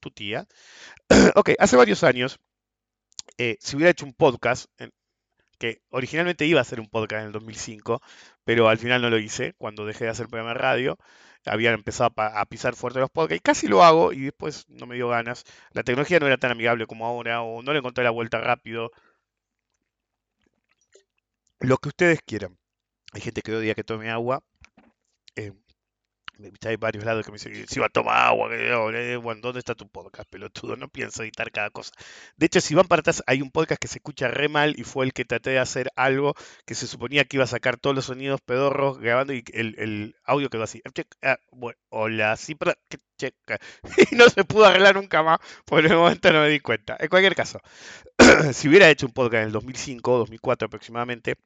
Tu 0.00 0.10
tía. 0.10 0.46
ok, 1.36 1.50
hace 1.58 1.76
varios 1.76 2.02
años, 2.02 2.38
eh, 3.38 3.56
si 3.60 3.76
hubiera 3.76 3.90
hecho 3.90 4.06
un 4.06 4.14
podcast, 4.14 4.66
que 5.58 5.80
originalmente 5.90 6.46
iba 6.46 6.60
a 6.60 6.64
ser 6.64 6.80
un 6.80 6.88
podcast 6.88 7.20
en 7.20 7.26
el 7.26 7.32
2005, 7.32 8.02
pero 8.44 8.68
al 8.68 8.78
final 8.78 9.02
no 9.02 9.10
lo 9.10 9.18
hice 9.18 9.54
cuando 9.58 9.86
dejé 9.86 10.04
de 10.04 10.10
hacer 10.10 10.26
programa 10.26 10.54
de 10.54 10.58
radio 10.58 10.98
había 11.46 11.72
empezado 11.72 12.12
a, 12.16 12.44
pisar 12.46 12.74
fuerte 12.76 13.00
los 13.00 13.10
podcasts 13.10 13.38
y 13.38 13.40
casi 13.40 13.68
lo 13.68 13.82
hago 13.82 14.12
y 14.12 14.22
después 14.22 14.68
no 14.68 14.86
me 14.86 14.94
dio 14.94 15.08
ganas. 15.08 15.44
La 15.72 15.82
tecnología 15.82 16.20
no 16.20 16.26
era 16.26 16.38
tan 16.38 16.52
amigable 16.52 16.86
como 16.86 17.06
ahora 17.06 17.42
o 17.42 17.62
no 17.62 17.72
le 17.72 17.78
encontré 17.80 18.04
la 18.04 18.10
vuelta 18.10 18.40
rápido. 18.40 18.90
Lo 21.60 21.78
que 21.78 21.88
ustedes 21.88 22.20
quieran. 22.22 22.58
Hay 23.12 23.20
gente 23.20 23.42
que 23.42 23.54
odia 23.54 23.74
que 23.74 23.84
tome 23.84 24.10
agua. 24.10 24.42
Eh, 25.36 25.52
hay 26.64 26.76
varios 26.76 27.04
lados 27.04 27.24
que 27.24 27.32
me 27.32 27.38
dicen, 27.38 27.66
si 27.68 27.80
va 27.80 27.86
a 27.86 27.88
tomar 27.88 28.16
agua, 28.16 28.50
bueno, 29.20 29.40
¿dónde 29.40 29.58
está 29.58 29.74
tu 29.74 29.88
podcast, 29.88 30.28
pelotudo? 30.28 30.76
No 30.76 30.88
pienso 30.88 31.22
editar 31.22 31.50
cada 31.50 31.70
cosa. 31.70 31.92
De 32.36 32.46
hecho, 32.46 32.60
si 32.60 32.74
van 32.74 32.88
para 32.88 33.00
atrás, 33.00 33.22
hay 33.26 33.42
un 33.42 33.50
podcast 33.50 33.80
que 33.80 33.88
se 33.88 33.98
escucha 33.98 34.28
re 34.28 34.48
mal 34.48 34.74
y 34.78 34.84
fue 34.84 35.04
el 35.04 35.12
que 35.12 35.24
traté 35.24 35.50
de 35.50 35.58
hacer 35.58 35.90
algo 35.96 36.34
que 36.66 36.74
se 36.74 36.86
suponía 36.86 37.24
que 37.24 37.36
iba 37.36 37.44
a 37.44 37.48
sacar 37.48 37.76
todos 37.76 37.96
los 37.96 38.06
sonidos 38.06 38.40
pedorros 38.40 38.98
grabando 38.98 39.32
y 39.32 39.44
el, 39.52 40.16
audio 40.24 40.50
quedó 40.50 40.62
así. 40.64 40.82
Ah, 41.22 41.38
hola, 41.90 42.36
sí, 42.36 42.54
pero... 42.54 42.74
Y 44.10 44.16
no 44.16 44.28
se 44.28 44.44
pudo 44.44 44.64
arreglar 44.64 44.96
nunca 44.96 45.22
más, 45.22 45.38
por 45.64 45.84
el 45.84 45.96
momento 45.96 46.32
no 46.32 46.40
me 46.40 46.48
di 46.48 46.60
cuenta. 46.60 46.96
En 46.98 47.08
cualquier 47.08 47.34
caso, 47.34 47.60
si 48.52 48.68
hubiera 48.68 48.90
hecho 48.90 49.06
un 49.06 49.12
podcast 49.12 49.42
en 49.42 49.46
el 49.46 49.52
2005, 49.52 50.18
2004 50.18 50.66
aproximadamente, 50.66 51.36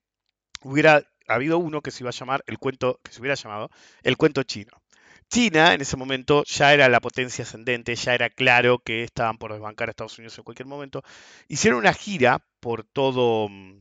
hubiera 0.63 1.03
habido 1.29 1.59
uno 1.59 1.83
que 1.83 1.91
se 1.91 2.03
iba 2.03 2.11
a 2.11 2.13
llamar 2.13 2.43
el 2.47 2.59
cuento, 2.59 3.01
que 3.03 3.13
se 3.13 3.21
hubiera 3.21 3.35
llamado 3.35 3.71
el 4.03 4.17
cuento 4.17 4.43
chino. 4.43 4.71
China 5.29 5.75
en 5.75 5.81
ese 5.81 5.97
momento 5.97 6.45
ya 6.45 6.73
era 6.73 6.89
la 6.89 7.01
potencia 7.01 7.45
ascendente, 7.45 7.95
ya 7.97 8.15
era 8.15 8.31
claro 8.31 8.79
que 8.79 9.03
estaban 9.05 9.39
por 9.39 9.53
desbancar 9.53 9.89
a 9.89 9.91
Estados 9.91 10.19
Unidos 10.19 10.39
en 10.39 10.45
cualquier 10.45 10.67
momento. 10.67 11.03
Hicieron 11.49 11.81
una 11.81 11.93
gira 11.93 12.45
por 12.61 12.85
todo, 12.85 13.49
mm, 13.49 13.81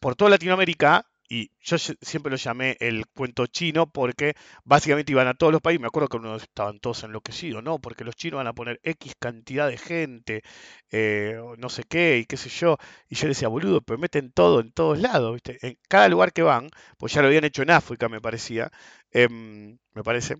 por 0.00 0.16
toda 0.16 0.30
Latinoamérica 0.30 1.06
y 1.32 1.50
yo 1.62 1.78
siempre 1.78 2.30
lo 2.30 2.36
llamé 2.36 2.76
el 2.78 3.06
cuento 3.06 3.46
chino 3.46 3.90
porque 3.90 4.34
básicamente 4.64 5.12
iban 5.12 5.28
a 5.28 5.32
todos 5.32 5.50
los 5.50 5.62
países. 5.62 5.80
Me 5.80 5.86
acuerdo 5.86 6.08
que 6.08 6.18
uno 6.18 6.36
estaban 6.36 6.78
todos 6.78 7.04
enloquecidos, 7.04 7.62
¿no? 7.62 7.78
Porque 7.78 8.04
los 8.04 8.16
chinos 8.16 8.36
van 8.36 8.48
a 8.48 8.52
poner 8.52 8.80
X 8.82 9.14
cantidad 9.18 9.66
de 9.66 9.78
gente, 9.78 10.42
eh, 10.90 11.40
no 11.56 11.70
sé 11.70 11.84
qué, 11.88 12.18
y 12.18 12.26
qué 12.26 12.36
sé 12.36 12.50
yo. 12.50 12.76
Y 13.08 13.14
yo 13.14 13.28
decía, 13.28 13.48
boludo, 13.48 13.80
pero 13.80 13.98
meten 13.98 14.30
todo 14.30 14.60
en 14.60 14.72
todos 14.72 14.98
lados, 14.98 15.32
¿viste? 15.32 15.58
En 15.66 15.78
cada 15.88 16.10
lugar 16.10 16.34
que 16.34 16.42
van, 16.42 16.68
pues 16.98 17.14
ya 17.14 17.22
lo 17.22 17.28
habían 17.28 17.44
hecho 17.44 17.62
en 17.62 17.70
África, 17.70 18.10
me 18.10 18.20
parecía, 18.20 18.70
em, 19.10 19.78
me 19.94 20.02
parece. 20.02 20.36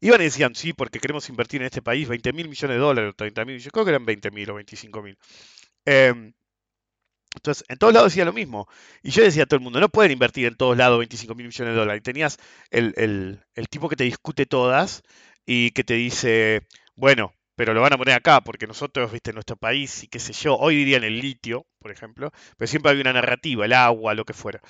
Iban 0.00 0.20
y 0.20 0.24
decían, 0.24 0.54
sí, 0.54 0.72
porque 0.72 1.00
queremos 1.00 1.28
invertir 1.28 1.60
en 1.60 1.66
este 1.66 1.82
país 1.82 2.06
20 2.08 2.32
mil 2.32 2.48
millones 2.48 2.76
de 2.76 2.80
dólares, 2.80 3.14
30 3.16 3.44
mil, 3.44 3.58
yo 3.58 3.70
creo 3.72 3.84
que 3.84 3.90
eran 3.90 4.04
20 4.04 4.30
mil 4.30 4.48
o 4.50 4.54
25 4.54 5.02
mil. 5.02 5.18
Em, 5.84 6.32
entonces, 7.34 7.64
en 7.68 7.78
todos 7.78 7.92
lados 7.92 8.12
decía 8.12 8.24
lo 8.24 8.32
mismo. 8.32 8.68
Y 9.02 9.10
yo 9.10 9.22
decía 9.22 9.44
a 9.44 9.46
todo 9.46 9.56
el 9.58 9.62
mundo, 9.64 9.80
no 9.80 9.88
pueden 9.88 10.12
invertir 10.12 10.46
en 10.46 10.56
todos 10.56 10.76
lados 10.76 10.98
25 10.98 11.34
mil 11.34 11.46
millones 11.46 11.74
de 11.74 11.80
dólares. 11.80 12.00
Y 12.00 12.02
tenías 12.02 12.38
el, 12.70 13.40
tipo 13.70 13.88
que 13.88 13.96
te 13.96 14.04
discute 14.04 14.46
todas 14.46 15.02
y 15.46 15.70
que 15.72 15.84
te 15.84 15.94
dice, 15.94 16.66
bueno, 16.94 17.32
pero 17.56 17.74
lo 17.74 17.80
van 17.80 17.92
a 17.92 17.98
poner 17.98 18.14
acá 18.14 18.40
porque 18.42 18.66
nosotros, 18.66 19.12
viste, 19.12 19.30
en 19.30 19.34
nuestro 19.34 19.56
país 19.56 20.04
y 20.04 20.08
qué 20.08 20.18
sé 20.18 20.32
yo, 20.32 20.56
hoy 20.56 20.76
dirían 20.76 21.04
el 21.04 21.20
litio, 21.20 21.66
por 21.78 21.90
ejemplo, 21.90 22.30
pero 22.56 22.66
siempre 22.66 22.90
había 22.90 23.02
una 23.02 23.12
narrativa, 23.12 23.64
el 23.64 23.72
agua, 23.72 24.14
lo 24.14 24.24
que 24.24 24.32
fuera. 24.32 24.60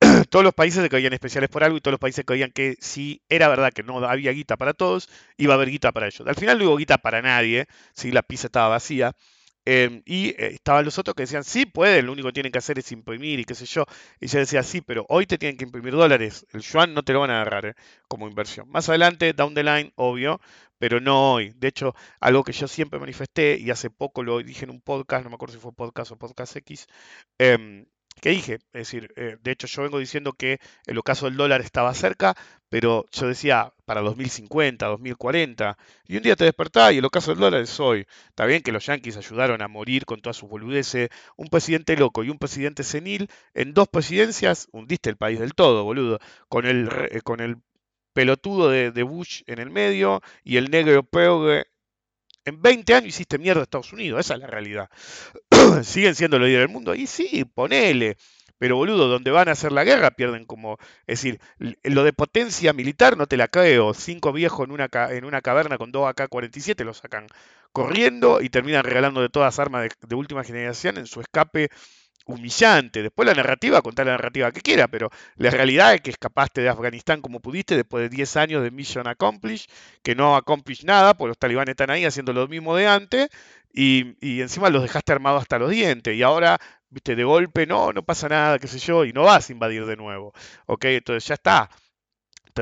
todos 0.30 0.44
los 0.44 0.54
países 0.54 0.82
se 0.82 0.88
creían 0.88 1.12
especiales 1.12 1.50
por 1.50 1.64
algo 1.64 1.76
y 1.76 1.80
todos 1.80 1.92
los 1.92 2.00
países 2.00 2.24
creían 2.24 2.50
que 2.52 2.76
si 2.80 3.22
era 3.28 3.48
verdad 3.48 3.72
que 3.72 3.82
no 3.82 3.98
había 4.06 4.32
guita 4.32 4.56
para 4.56 4.74
todos, 4.74 5.08
iba 5.36 5.54
a 5.54 5.56
haber 5.56 5.70
guita 5.70 5.92
para 5.92 6.06
ellos. 6.06 6.26
Al 6.26 6.34
final 6.34 6.58
no 6.58 6.66
hubo 6.66 6.76
guita 6.76 6.98
para 6.98 7.22
nadie, 7.22 7.66
si 7.94 8.10
la 8.10 8.22
pizza 8.22 8.46
estaba 8.46 8.68
vacía. 8.68 9.14
Em, 9.64 10.02
y 10.06 10.30
eh, 10.30 10.54
estaban 10.54 10.84
los 10.84 10.98
otros 10.98 11.14
que 11.14 11.22
decían, 11.24 11.44
sí, 11.44 11.66
pueden, 11.66 12.06
lo 12.06 12.12
único 12.12 12.28
que 12.28 12.32
tienen 12.32 12.52
que 12.52 12.58
hacer 12.58 12.78
es 12.78 12.90
imprimir 12.92 13.40
y 13.40 13.44
qué 13.44 13.54
sé 13.54 13.66
yo. 13.66 13.84
Y 14.20 14.26
yo 14.26 14.38
decía, 14.38 14.62
sí, 14.62 14.80
pero 14.80 15.04
hoy 15.08 15.26
te 15.26 15.38
tienen 15.38 15.56
que 15.56 15.64
imprimir 15.64 15.94
dólares. 15.94 16.46
El 16.52 16.62
yuan 16.62 16.94
no 16.94 17.02
te 17.02 17.12
lo 17.12 17.20
van 17.20 17.30
a 17.30 17.40
agarrar 17.40 17.66
eh, 17.66 17.74
como 18.08 18.26
inversión. 18.28 18.68
Más 18.70 18.88
adelante, 18.88 19.32
down 19.32 19.54
the 19.54 19.62
line, 19.62 19.92
obvio, 19.96 20.40
pero 20.78 21.00
no 21.00 21.34
hoy. 21.34 21.52
De 21.56 21.68
hecho, 21.68 21.94
algo 22.20 22.42
que 22.44 22.52
yo 22.52 22.68
siempre 22.68 22.98
manifesté 22.98 23.58
y 23.58 23.70
hace 23.70 23.90
poco 23.90 24.22
lo 24.22 24.38
dije 24.42 24.64
en 24.64 24.70
un 24.70 24.80
podcast, 24.80 25.24
no 25.24 25.30
me 25.30 25.34
acuerdo 25.34 25.54
si 25.54 25.60
fue 25.60 25.72
podcast 25.72 26.12
o 26.12 26.16
podcast 26.18 26.56
X, 26.56 26.86
eh, 27.38 27.86
que 28.20 28.30
dije. 28.30 28.54
Es 28.72 28.90
decir, 28.90 29.12
eh, 29.16 29.36
de 29.42 29.50
hecho 29.50 29.66
yo 29.66 29.82
vengo 29.82 29.98
diciendo 29.98 30.32
que 30.32 30.60
el 30.86 30.98
ocaso 30.98 31.26
del 31.26 31.36
dólar 31.36 31.60
estaba 31.60 31.92
cerca, 31.94 32.34
pero 32.68 33.06
yo 33.12 33.26
decía 33.26 33.72
para 33.84 34.00
2050, 34.00 34.86
2040, 34.86 35.76
y 36.06 36.16
un 36.16 36.22
día 36.22 36.36
te 36.36 36.44
despertás 36.44 36.92
y 36.92 36.98
el 36.98 37.04
ocaso 37.04 37.32
del 37.32 37.40
dólar 37.40 37.62
es 37.62 37.80
hoy. 37.80 38.06
Está 38.28 38.46
bien 38.46 38.62
que 38.62 38.72
los 38.72 38.86
yanquis 38.86 39.16
ayudaron 39.16 39.62
a 39.62 39.68
morir 39.68 40.04
con 40.06 40.20
todas 40.20 40.36
sus 40.36 40.48
boludeces, 40.48 41.10
un 41.36 41.48
presidente 41.48 41.96
loco 41.96 42.22
y 42.24 42.30
un 42.30 42.38
presidente 42.38 42.84
senil, 42.84 43.28
en 43.54 43.74
dos 43.74 43.88
presidencias 43.88 44.68
hundiste 44.72 45.10
el 45.10 45.16
país 45.16 45.40
del 45.40 45.54
todo, 45.54 45.84
boludo, 45.84 46.20
con 46.48 46.66
el, 46.66 46.88
eh, 47.10 47.20
con 47.22 47.40
el 47.40 47.56
pelotudo 48.12 48.68
de, 48.70 49.02
Bush 49.02 49.42
en 49.46 49.58
el 49.58 49.70
medio 49.70 50.20
y 50.44 50.56
el 50.56 50.70
negro 50.70 51.02
peor 51.04 51.66
en 52.50 52.60
20 52.62 52.94
años 52.94 53.08
hiciste 53.08 53.38
mierda 53.38 53.60
a 53.60 53.64
Estados 53.64 53.92
Unidos, 53.92 54.20
esa 54.20 54.34
es 54.34 54.40
la 54.40 54.46
realidad. 54.46 54.90
Siguen 55.82 56.14
siendo 56.14 56.38
los 56.38 56.46
líderes 56.46 56.68
del 56.68 56.74
mundo, 56.74 56.94
y 56.94 57.06
sí, 57.06 57.44
ponele. 57.44 58.16
Pero 58.60 58.76
boludo, 58.76 59.08
donde 59.08 59.30
van 59.30 59.48
a 59.48 59.52
hacer 59.52 59.72
la 59.72 59.84
guerra 59.84 60.10
pierden 60.10 60.44
como... 60.44 60.76
Es 61.06 61.22
decir, 61.22 61.40
lo 61.82 62.04
de 62.04 62.12
potencia 62.12 62.74
militar 62.74 63.16
no 63.16 63.26
te 63.26 63.38
la 63.38 63.48
creo. 63.48 63.94
Cinco 63.94 64.34
viejos 64.34 64.66
en 64.66 64.72
una, 64.72 64.90
en 65.10 65.24
una 65.24 65.40
caverna 65.40 65.78
con 65.78 65.90
dos 65.92 66.06
AK-47 66.10 66.84
lo 66.84 66.92
sacan 66.92 67.26
corriendo 67.72 68.42
y 68.42 68.50
terminan 68.50 68.84
regalando 68.84 69.22
de 69.22 69.30
todas 69.30 69.58
armas 69.58 69.88
de, 70.06 70.14
última 70.14 70.44
generación 70.44 70.98
en 70.98 71.06
su 71.06 71.22
escape 71.22 71.70
humillante. 72.26 73.02
Después 73.02 73.26
la 73.26 73.34
narrativa, 73.34 73.82
contar 73.82 74.06
la 74.06 74.12
narrativa 74.12 74.52
que 74.52 74.60
quiera, 74.60 74.88
pero 74.88 75.10
la 75.36 75.50
realidad 75.50 75.94
es 75.94 76.00
que 76.00 76.10
escapaste 76.10 76.60
de 76.62 76.68
Afganistán 76.68 77.20
como 77.20 77.40
pudiste 77.40 77.76
después 77.76 78.02
de 78.02 78.14
10 78.14 78.36
años 78.36 78.62
de 78.62 78.70
Mission 78.70 79.06
Accomplished, 79.08 79.68
que 80.02 80.14
no 80.14 80.36
accomplish 80.36 80.84
nada, 80.84 81.14
porque 81.14 81.28
los 81.28 81.38
talibanes 81.38 81.72
están 81.72 81.90
ahí 81.90 82.04
haciendo 82.04 82.32
lo 82.32 82.46
mismo 82.48 82.76
de 82.76 82.86
antes, 82.86 83.28
y, 83.72 84.16
y 84.20 84.40
encima 84.42 84.70
los 84.70 84.82
dejaste 84.82 85.12
armados 85.12 85.42
hasta 85.42 85.58
los 85.58 85.70
dientes, 85.70 86.14
y 86.16 86.22
ahora, 86.22 86.58
viste, 86.88 87.16
de 87.16 87.24
golpe, 87.24 87.66
no, 87.66 87.92
no 87.92 88.02
pasa 88.04 88.28
nada, 88.28 88.58
qué 88.58 88.66
sé 88.68 88.78
yo, 88.78 89.04
y 89.04 89.12
no 89.12 89.22
vas 89.24 89.48
a 89.48 89.52
invadir 89.52 89.86
de 89.86 89.96
nuevo. 89.96 90.32
¿Ok? 90.66 90.84
Entonces 90.86 91.26
ya 91.28 91.34
está. 91.34 91.70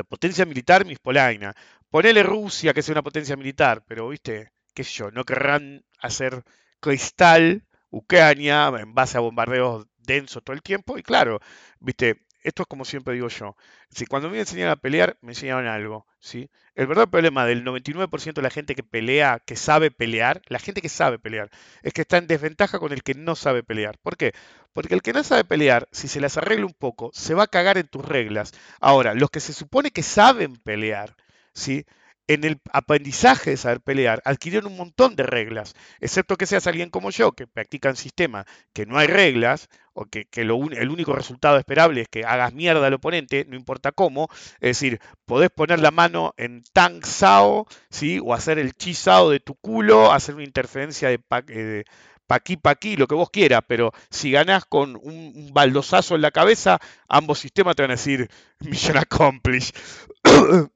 potencia 0.09 0.45
militar, 0.47 0.85
mis 0.85 0.99
Polaina. 0.99 1.55
Ponele 1.91 2.23
Rusia 2.23 2.75
que 2.75 2.83
sea 2.83 2.93
una 2.95 3.03
potencia 3.03 3.37
militar, 3.37 3.83
pero, 3.87 4.09
viste, 4.09 4.53
qué 4.75 4.85
sé 4.85 4.93
yo, 4.93 5.11
no 5.11 5.25
querrán 5.25 5.85
hacer 6.01 6.43
cristal 6.81 7.65
Ucrania 7.91 8.69
en 8.79 8.95
base 8.95 9.17
a 9.19 9.21
bombardeos 9.21 9.87
densos 9.99 10.43
todo 10.43 10.55
el 10.55 10.63
tiempo. 10.63 10.99
Y 10.99 11.03
claro, 11.03 11.41
viste, 11.81 12.27
esto 12.43 12.63
es 12.63 12.69
como 12.69 12.85
siempre 12.85 13.15
digo 13.15 13.29
yo. 13.29 13.57
Si 13.91 14.07
cuando 14.07 14.31
me 14.31 14.39
enseñaron 14.41 14.73
a 14.73 14.77
pelear, 14.77 15.17
me 15.21 15.33
enseñaron 15.33 15.67
algo. 15.67 16.07
¿sí? 16.21 16.51
El 16.75 16.87
verdadero 16.87 17.11
problema 17.11 17.45
del 17.45 17.65
99% 17.65 18.35
de 18.35 18.43
la 18.43 18.51
gente 18.51 18.75
que 18.75 18.83
pelea, 18.83 19.43
que 19.45 19.57
sabe 19.57 19.91
pelear, 19.91 20.43
la 20.49 20.59
gente 20.59 20.81
que 20.81 20.89
sabe 20.89 21.19
pelear, 21.19 21.51
es 21.83 21.93
que 21.93 22.03
está 22.03 22.19
en 22.19 22.27
desventaja 22.27 22.79
con 22.79 22.93
el 22.93 23.03
que 23.03 23.15
no 23.15 23.35
sabe 23.37 23.63
pelear. 23.63 23.99
¿Por 23.99 24.17
qué? 24.17 24.33
Porque 24.73 24.95
el 24.95 25.03
que 25.03 25.13
no 25.13 25.25
sabe 25.25 25.45
pelear, 25.45 25.89
si 25.93 26.09
se 26.09 26.21
las 26.21 26.37
arregla 26.37 26.67
un 26.67 26.75
poco, 26.75 27.11
se 27.13 27.35
va 27.35 27.45
a 27.45 27.49
cagar 27.49 27.79
en 27.79 27.89
tus 27.89 28.05
reglas. 28.05 28.53
Ahora, 28.81 29.15
los 29.15 29.31
que 29.31 29.41
se 29.41 29.53
supone 29.53 29.91
que 29.91 30.03
saben 30.03 30.57
pelear, 30.57 31.17
¿sí? 31.53 31.85
En 32.29 32.45
el 32.45 32.61
aprendizaje 32.73 33.51
de 33.51 33.57
saber 33.57 33.81
pelear, 33.81 34.23
adquirieron 34.25 34.71
un 34.71 34.79
montón 34.79 35.17
de 35.17 35.25
reglas, 35.25 35.75
excepto 36.01 36.37
que 36.37 36.47
seas 36.47 36.67
alguien 36.67 36.91
como 36.91 37.11
yo, 37.11 37.33
que 37.33 37.47
practica 37.47 37.89
un 37.89 37.97
sistema 37.97 38.47
que 38.75 38.87
no 38.87 38.99
hay 38.99 39.09
reglas, 39.09 39.69
o 39.95 40.05
que, 40.05 40.29
el 40.33 40.51
único 40.53 41.13
resultado 41.15 41.59
esperable 41.59 42.03
es 42.03 42.09
que 42.09 42.25
hagas 42.25 42.53
mierda 42.53 42.87
al 42.87 42.95
oponente, 42.95 43.47
no 43.49 43.57
importa 43.57 43.91
cómo, 43.91 44.29
es 44.61 44.79
decir, 44.79 45.01
podés 45.25 45.51
poner 45.51 45.81
la 45.81 45.91
mano 45.91 46.35
en 46.37 46.63
Tang 46.73 47.05
Sao, 47.05 47.67
¿sí? 47.91 48.21
o 48.23 48.35
hacer 48.35 48.59
el 48.59 48.75
chi 48.75 48.95
Sao 48.95 49.31
de 49.31 49.41
tu 49.41 49.57
culo, 49.57 50.13
hacer 50.13 50.37
una 50.37 50.45
interferencia 50.45 51.09
de, 51.09 51.19
pa, 51.19 51.43
eh, 51.49 51.85
paqui, 52.29 52.97
lo 52.97 53.09
que 53.09 53.15
vos 53.15 53.31
quieras, 53.31 53.63
pero 53.67 53.93
si 54.11 54.31
ganás 54.31 54.67
con 54.67 54.97
un, 55.03 55.33
un, 55.35 55.51
baldosazo 55.53 56.15
en 56.15 56.23
la 56.23 56.31
cabeza, 56.31 56.79
ambos 57.09 57.39
sistemas 57.39 57.75
te 57.75 57.83
van 57.83 57.91
a 57.91 57.95
decir 57.95 58.31
mission 58.61 58.99
accomplished. 58.99 59.75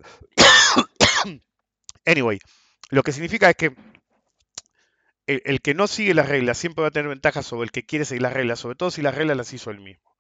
Anyway, 2.05 2.39
lo 2.91 3.03
que 3.03 3.13
significa 3.13 3.51
es 3.51 3.57
que 3.57 3.75
el, 5.27 5.61
que 5.61 5.75
no 5.75 5.87
sigue 5.87 6.15
las 6.15 6.29
reglas 6.29 6.59
siempre 6.59 6.83
va 6.83 6.89
a 6.89 6.91
tener 6.91 7.09
ventaja 7.09 7.43
sobre 7.43 7.65
el 7.65 7.71
que 7.71 7.87
quiere 7.87 8.05
seguir 8.05 8.23
las 8.23 8.33
reglas, 8.33 8.61
sobre 8.61 8.77
todo 8.77 8.91
si 8.91 9.03
las 9.03 9.15
reglas 9.15 9.37
las 9.37 9.53
hizo 9.53 9.71
él 9.71 9.81
mismo. 9.81 10.13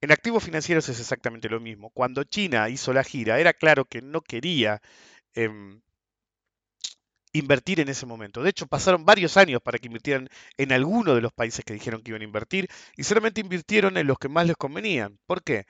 En 0.00 0.12
activos 0.12 0.44
financieros 0.44 0.88
es 0.88 0.98
exactamente 1.00 1.48
lo 1.48 1.60
mismo. 1.60 1.90
Cuando 1.90 2.24
China 2.24 2.68
hizo 2.68 2.92
la 2.92 3.04
gira, 3.04 3.38
era 3.38 3.52
claro 3.52 3.84
que 3.84 4.02
no 4.02 4.22
quería 4.22 4.80
em, 5.34 5.80
invertir 7.32 7.80
en 7.80 7.88
ese 7.88 8.06
momento. 8.06 8.42
De 8.42 8.50
hecho, 8.50 8.66
pasaron 8.66 9.04
varios 9.04 9.36
años 9.36 9.60
para 9.62 9.78
que 9.78 9.86
invirtieran 9.86 10.28
en 10.56 10.72
alguno 10.72 11.14
de 11.14 11.20
los 11.20 11.32
países 11.32 11.64
que 11.64 11.74
dijeron 11.74 12.02
que 12.02 12.10
iban 12.10 12.22
a 12.22 12.24
invertir 12.24 12.68
y 12.96 13.04
solamente 13.04 13.40
invirtieron 13.40 13.96
en 13.96 14.06
los 14.06 14.18
que 14.18 14.28
más 14.28 14.46
les 14.46 14.56
convenían. 14.56 15.18
¿Por 15.26 15.42
qué? 15.42 15.66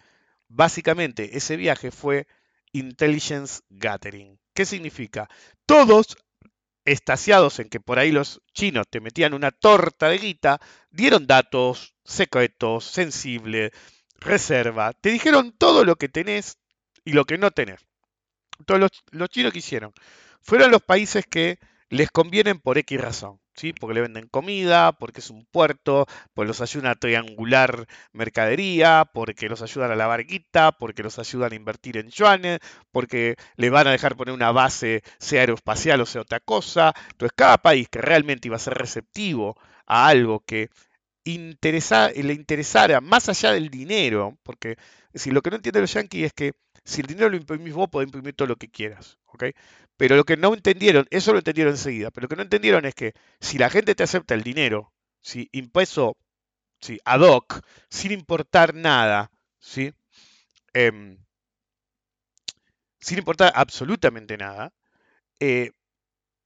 Básicamente, 0.49 1.37
ese 1.37 1.57
viaje 1.57 1.91
fue 1.91 2.27
intelligence 2.73 3.63
gathering. 3.69 4.39
¿Qué 4.61 4.67
significa? 4.67 5.27
Todos 5.65 6.19
estasiados 6.85 7.61
en 7.61 7.71
que 7.71 7.81
por 7.81 7.99
ahí 7.99 8.13
los 8.13 8.43
chinos 8.53 8.87
te 8.91 9.01
metían 9.01 9.33
una 9.33 9.53
torta 9.53 10.11
de 10.11 10.19
guita, 10.19 10.61
dieron 10.91 11.27
datos 11.27 11.95
secretos, 12.05 12.85
sensibles, 12.85 13.71
reserva, 14.19 14.93
te 14.93 15.09
dijeron 15.09 15.53
todo 15.57 15.87
lo 15.87 15.97
que 15.97 16.11
tenés 16.11 16.59
y 17.07 17.13
lo 17.13 17.25
que 17.25 17.39
no 17.39 17.53
tenés. 17.53 17.81
Todos 18.67 18.81
los, 18.81 18.91
los 19.13 19.31
chinos 19.31 19.51
que 19.51 19.61
hicieron 19.61 19.95
fueron 20.43 20.71
los 20.71 20.83
países 20.83 21.25
que 21.25 21.59
les 21.91 22.11
convienen 22.11 22.59
por 22.61 22.79
X 22.79 23.01
razón. 23.01 23.41
Porque 23.79 23.95
le 23.95 24.01
venden 24.01 24.27
comida, 24.29 24.93
porque 24.93 25.21
es 25.21 25.29
un 25.29 25.45
puerto, 25.45 26.07
porque 26.33 26.49
los 26.49 26.63
ayudan 26.63 26.93
a 26.93 26.95
triangular 26.95 27.87
mercadería, 28.13 29.05
porque 29.13 29.51
los 29.51 29.61
ayudan 29.61 29.91
a 29.91 29.97
la 29.97 30.07
barquita, 30.07 30.73
porque 30.73 31.03
los 31.03 31.19
ayudan 31.19 31.53
a 31.53 31.57
invertir 31.57 31.99
en 31.99 32.09
yuanes, 32.09 32.61
porque 32.91 33.37
le 33.57 33.69
van 33.69 33.87
a 33.87 33.91
dejar 33.93 34.17
poner 34.17 34.35
una 34.35 34.51
base, 34.53 35.03
sea 35.19 35.41
aeroespacial 35.43 36.01
o 36.01 36.07
sea 36.07 36.23
otra 36.23 36.41
cosa. 36.41 36.95
Entonces, 37.11 37.35
cada 37.37 37.59
país 37.59 37.89
que 37.91 38.01
realmente 38.01 38.49
iba 38.49 38.57
a 38.57 38.61
ser 38.61 38.75
receptivo 38.75 39.57
a 39.87 40.09
algo 40.09 40.41
que 40.41 40.71
le 41.25 42.33
interesara 42.33 43.01
más 43.01 43.29
allá 43.29 43.53
del 43.53 43.69
dinero, 43.69 44.39
porque 44.43 44.77
si 45.15 45.31
lo 45.31 45.43
que 45.43 45.51
no 45.51 45.57
entienden 45.57 45.83
los 45.83 45.93
yanquis 45.93 46.27
es 46.27 46.33
que 46.33 46.53
si 46.85 47.03
el 47.03 47.07
dinero 47.09 47.29
lo 47.29 47.37
imprimís 47.37 47.75
vos, 47.75 47.89
podés 47.91 48.07
imprimir 48.09 48.35
todo 48.35 48.49
lo 48.49 48.57
que 48.57 48.71
quieras. 48.71 49.19
¿ok? 49.27 49.45
Pero 50.01 50.17
lo 50.17 50.25
que 50.25 50.39
no 50.39 50.55
entendieron, 50.55 51.07
eso 51.11 51.33
lo 51.33 51.41
entendieron 51.41 51.75
enseguida, 51.75 52.11
pero 52.11 52.25
lo 52.25 52.29
que 52.31 52.37
no 52.37 52.41
entendieron 52.41 52.87
es 52.87 52.95
que 52.95 53.13
si 53.39 53.59
la 53.59 53.69
gente 53.69 53.95
te 53.95 54.03
acepta 54.03 54.33
el 54.33 54.43
dinero, 54.43 54.95
si 55.21 55.51
impuesto 55.53 56.17
si, 56.81 56.99
ad 57.05 57.21
hoc, 57.21 57.61
sin 57.91 58.13
importar 58.13 58.75
nada, 58.75 59.31
¿sí? 59.59 59.93
Em, 60.73 61.19
sin 62.99 63.19
importar 63.19 63.53
absolutamente 63.55 64.39
nada, 64.39 64.73
eh, 65.39 65.73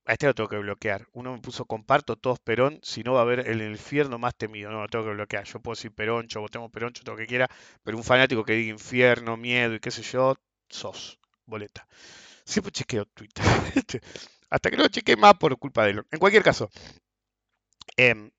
a 0.07 0.14
este 0.14 0.27
lo 0.27 0.35
tengo 0.35 0.49
que 0.49 0.59
bloquear. 0.59 1.07
Uno 1.12 1.33
me 1.33 1.40
puso 1.40 1.64
comparto 1.64 2.17
todos 2.17 2.40
Perón, 2.40 2.81
si 2.83 3.05
no 3.05 3.12
va 3.12 3.21
a 3.21 3.23
haber 3.23 3.49
el 3.49 3.62
infierno 3.62 4.19
más 4.19 4.35
temido. 4.35 4.73
No, 4.73 4.83
lo 4.83 4.88
tengo 4.88 5.05
que 5.05 5.12
bloquear. 5.12 5.45
Yo 5.45 5.61
puedo 5.61 5.77
decir 5.77 5.93
Perón, 5.95 6.27
votemos 6.35 6.73
Perón, 6.73 6.93
todo 6.93 7.12
lo 7.12 7.19
que 7.19 7.29
quiera, 7.29 7.49
pero 7.85 7.97
un 7.99 8.05
fanático 8.05 8.45
que 8.45 8.55
diga 8.55 8.73
infierno, 8.73 9.37
miedo 9.37 9.75
y 9.75 9.81
qué 9.81 9.93
sé 9.93 10.03
yo, 10.03 10.35
sos, 10.69 11.21
boleta. 11.47 11.87
Siempre 12.45 12.73
chequeo 12.73 13.07
Twitter. 13.07 13.45
Hasta 14.51 14.71
que 14.71 14.77
no 14.77 14.89
chequeé 14.89 15.17
más 15.17 15.35
por 15.35 15.57
culpa 15.59 15.85
de 15.85 15.93
él. 15.93 16.03
En 16.11 16.19
cualquier 16.19 16.43
caso, 16.43 16.71
em, 17.97 18.31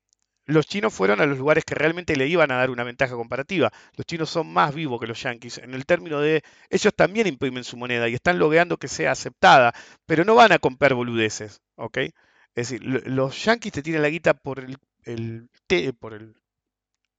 los 0.46 0.66
chinos 0.66 0.94
fueron 0.94 1.20
a 1.20 1.26
los 1.26 1.38
lugares 1.38 1.64
que 1.64 1.74
realmente 1.74 2.16
le 2.16 2.28
iban 2.28 2.50
a 2.52 2.56
dar 2.56 2.70
una 2.70 2.84
ventaja 2.84 3.14
comparativa. 3.16 3.72
Los 3.96 4.06
chinos 4.06 4.30
son 4.30 4.52
más 4.52 4.74
vivos 4.74 5.00
que 5.00 5.06
los 5.06 5.22
yanquis 5.22 5.58
en 5.58 5.74
el 5.74 5.86
término 5.86 6.20
de 6.20 6.42
ellos 6.70 6.94
también 6.94 7.26
imprimen 7.26 7.64
su 7.64 7.76
moneda 7.76 8.08
y 8.08 8.14
están 8.14 8.38
logrando 8.38 8.78
que 8.78 8.88
sea 8.88 9.12
aceptada, 9.12 9.74
pero 10.06 10.24
no 10.24 10.34
van 10.36 10.52
a 10.52 10.58
comprar 10.58 10.94
boludeces, 10.94 11.62
¿ok? 11.76 11.98
Es 11.98 12.12
decir, 12.70 12.84
los 12.84 13.44
yanquis 13.44 13.72
te 13.72 13.82
tienen 13.82 14.02
la 14.02 14.08
guita 14.08 14.34
por 14.34 14.60
el, 14.60 14.78
el 15.04 15.48
por 15.98 16.14
el 16.14 16.34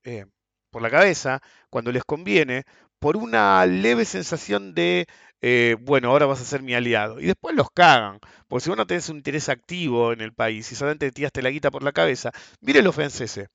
eh, 0.04 0.26
por 0.72 0.82
la 0.82 0.90
cabeza 0.90 1.42
cuando 1.70 1.92
les 1.92 2.04
conviene, 2.04 2.66
por 3.00 3.18
una 3.18 3.66
leve 3.66 4.06
sensación 4.06 4.74
de 4.74 5.08
eh, 5.42 5.76
bueno, 5.82 6.10
ahora 6.10 6.26
vas 6.26 6.42
a 6.42 6.46
ser 6.46 6.62
mi 6.64 6.74
aliado. 6.74 7.20
Y 7.20 7.26
después 7.28 7.56
los 7.56 7.70
cagan. 7.72 8.20
Porque 8.48 8.64
si 8.64 8.70
vos 8.70 8.78
no 8.78 8.88
tenés 8.88 9.10
un 9.10 9.18
interés 9.18 9.50
activo 9.50 10.14
en 10.14 10.22
el 10.22 10.34
país 10.34 10.72
y 10.72 10.76
solamente 10.76 11.08
te 11.08 11.12
tiraste 11.12 11.42
la 11.42 11.50
guita 11.52 11.72
por 11.72 11.84
la 11.84 11.92
cabeza, 11.92 12.32
mire 12.62 12.82
los 12.82 12.96
franceses. 12.96 13.50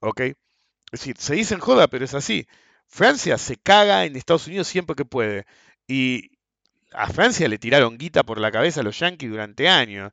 ¿Ok? 0.00 0.20
Es 0.20 0.34
decir, 0.92 1.16
se 1.18 1.34
dicen 1.34 1.60
joda, 1.60 1.88
pero 1.88 2.04
es 2.04 2.14
así. 2.14 2.46
Francia 2.86 3.38
se 3.38 3.56
caga 3.56 4.04
en 4.04 4.16
Estados 4.16 4.46
Unidos 4.46 4.68
siempre 4.68 4.96
que 4.96 5.04
puede. 5.04 5.46
Y, 5.88 6.30
a 6.96 7.08
Francia 7.08 7.46
le 7.48 7.58
tiraron 7.58 7.98
guita 7.98 8.22
por 8.22 8.40
la 8.40 8.50
cabeza 8.50 8.80
a 8.80 8.82
los 8.82 8.98
yanquis 8.98 9.30
durante 9.30 9.68
años. 9.68 10.12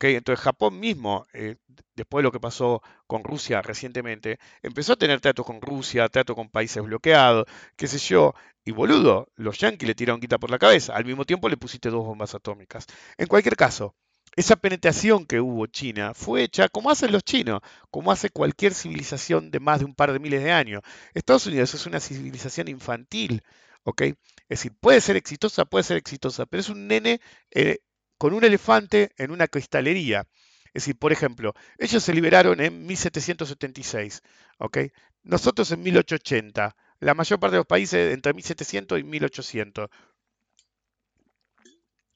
Entonces 0.00 0.42
Japón 0.42 0.80
mismo, 0.80 1.26
eh, 1.34 1.56
después 1.94 2.22
de 2.22 2.24
lo 2.24 2.32
que 2.32 2.40
pasó 2.40 2.82
con 3.06 3.22
Rusia 3.22 3.60
recientemente, 3.62 4.38
empezó 4.62 4.94
a 4.94 4.96
tener 4.96 5.20
tratos 5.20 5.44
con 5.44 5.60
Rusia, 5.60 6.08
tratos 6.08 6.34
con 6.34 6.48
países 6.48 6.82
bloqueados, 6.82 7.46
qué 7.76 7.86
sé 7.86 7.98
yo. 7.98 8.34
Y 8.64 8.70
boludo, 8.72 9.28
los 9.36 9.58
yanquis 9.58 9.86
le 9.88 9.94
tiraron 9.94 10.20
guita 10.20 10.38
por 10.38 10.50
la 10.50 10.58
cabeza. 10.58 10.94
Al 10.94 11.04
mismo 11.04 11.24
tiempo 11.24 11.48
le 11.48 11.56
pusiste 11.56 11.90
dos 11.90 12.04
bombas 12.04 12.34
atómicas. 12.34 12.86
En 13.18 13.26
cualquier 13.26 13.56
caso, 13.56 13.94
esa 14.34 14.56
penetración 14.56 15.26
que 15.26 15.40
hubo 15.40 15.66
China 15.66 16.14
fue 16.14 16.44
hecha 16.44 16.68
como 16.68 16.90
hacen 16.90 17.12
los 17.12 17.24
chinos, 17.24 17.60
como 17.90 18.10
hace 18.10 18.30
cualquier 18.30 18.72
civilización 18.72 19.50
de 19.50 19.60
más 19.60 19.80
de 19.80 19.84
un 19.84 19.94
par 19.94 20.12
de 20.12 20.18
miles 20.18 20.42
de 20.42 20.52
años. 20.52 20.82
Estados 21.12 21.46
Unidos 21.46 21.74
es 21.74 21.86
una 21.86 22.00
civilización 22.00 22.68
infantil. 22.68 23.42
¿ok? 23.84 24.02
Es 24.48 24.60
decir, 24.60 24.72
puede 24.80 25.00
ser 25.00 25.16
exitosa, 25.16 25.64
puede 25.64 25.84
ser 25.84 25.96
exitosa, 25.96 26.46
pero 26.46 26.60
es 26.60 26.68
un 26.68 26.86
nene 26.86 27.20
eh, 27.50 27.78
con 28.18 28.34
un 28.34 28.44
elefante 28.44 29.12
en 29.16 29.30
una 29.30 29.48
cristalería. 29.48 30.26
Es 30.74 30.84
decir, 30.84 30.96
por 30.98 31.12
ejemplo, 31.12 31.54
ellos 31.78 32.02
se 32.02 32.14
liberaron 32.14 32.60
en 32.60 32.86
1776, 32.86 34.22
¿ok? 34.58 34.78
Nosotros 35.22 35.70
en 35.70 35.82
1880, 35.82 36.74
la 37.00 37.14
mayor 37.14 37.38
parte 37.38 37.54
de 37.54 37.58
los 37.58 37.66
países 37.66 38.14
entre 38.14 38.32
1700 38.32 39.00
y 39.00 39.02
1800. 39.04 39.90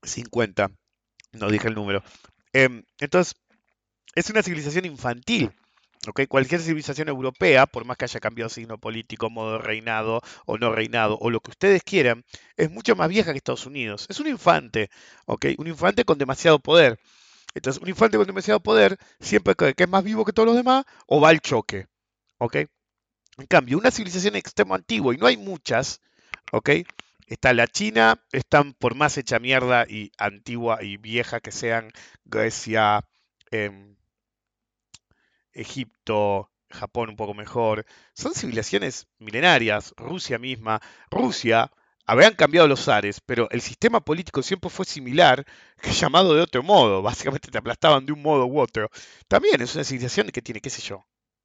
50, 0.02 0.70
no 1.32 1.50
dije 1.50 1.68
el 1.68 1.74
número. 1.74 2.02
Em, 2.52 2.84
entonces, 2.98 3.34
es 4.14 4.30
una 4.30 4.42
civilización 4.42 4.84
infantil. 4.86 5.52
Cualquier 6.28 6.60
civilización 6.60 7.08
europea, 7.08 7.66
por 7.66 7.84
más 7.84 7.96
que 7.96 8.04
haya 8.04 8.20
cambiado 8.20 8.48
signo 8.48 8.78
político, 8.78 9.30
modo 9.30 9.58
reinado 9.58 10.20
o 10.46 10.58
no 10.58 10.72
reinado, 10.72 11.18
o 11.20 11.30
lo 11.30 11.40
que 11.40 11.50
ustedes 11.50 11.82
quieran, 11.82 12.24
es 12.56 12.70
mucho 12.70 12.94
más 12.96 13.08
vieja 13.08 13.32
que 13.32 13.38
Estados 13.38 13.66
Unidos. 13.66 14.06
Es 14.08 14.20
un 14.20 14.28
infante, 14.28 14.90
Un 15.58 15.66
infante 15.66 16.04
con 16.04 16.18
demasiado 16.18 16.58
poder. 16.60 16.98
Entonces, 17.54 17.82
un 17.82 17.88
infante 17.88 18.18
con 18.18 18.26
demasiado 18.26 18.60
poder 18.60 18.98
siempre 19.20 19.54
que 19.54 19.74
es 19.76 19.88
más 19.88 20.04
vivo 20.04 20.24
que 20.24 20.32
todos 20.32 20.46
los 20.46 20.56
demás 20.56 20.84
o 21.06 21.20
va 21.20 21.30
al 21.30 21.40
choque, 21.40 21.86
En 23.38 23.46
cambio, 23.46 23.78
una 23.78 23.90
civilización 23.90 24.36
extremo 24.36 24.74
antigua, 24.74 25.14
y 25.14 25.18
no 25.18 25.26
hay 25.26 25.36
muchas. 25.36 26.00
Está 27.26 27.52
la 27.52 27.66
China, 27.66 28.22
están 28.32 28.72
por 28.74 28.94
más 28.94 29.18
hecha 29.18 29.38
mierda 29.40 29.84
y 29.88 30.12
antigua 30.18 30.82
y 30.82 30.96
vieja 30.96 31.40
que 31.40 31.50
sean 31.50 31.90
Grecia, 32.24 33.04
em, 33.50 33.96
Egipto, 35.56 36.50
Japón 36.70 37.10
un 37.10 37.16
poco 37.16 37.34
mejor. 37.34 37.86
Son 38.14 38.34
civilizaciones 38.34 39.08
milenarias, 39.18 39.94
Rusia 39.96 40.38
misma. 40.38 40.80
Rusia, 41.10 41.70
habían 42.06 42.34
cambiado 42.34 42.68
los 42.68 42.88
ares, 42.88 43.20
pero 43.20 43.48
el 43.50 43.60
sistema 43.60 44.00
político 44.00 44.42
siempre 44.42 44.70
fue 44.70 44.84
similar, 44.86 45.44
llamado 46.00 46.34
de 46.34 46.42
otro 46.42 46.62
modo. 46.62 47.02
Básicamente 47.02 47.50
te 47.50 47.58
aplastaban 47.58 48.06
de 48.06 48.12
un 48.12 48.22
modo 48.22 48.46
u 48.46 48.60
otro. 48.60 48.90
También 49.28 49.60
es 49.60 49.74
una 49.74 49.84
civilización 49.84 50.28
que 50.28 50.42
tiene, 50.42 50.60
qué 50.60 50.70
sé 50.70 50.82
yo, 50.82 51.04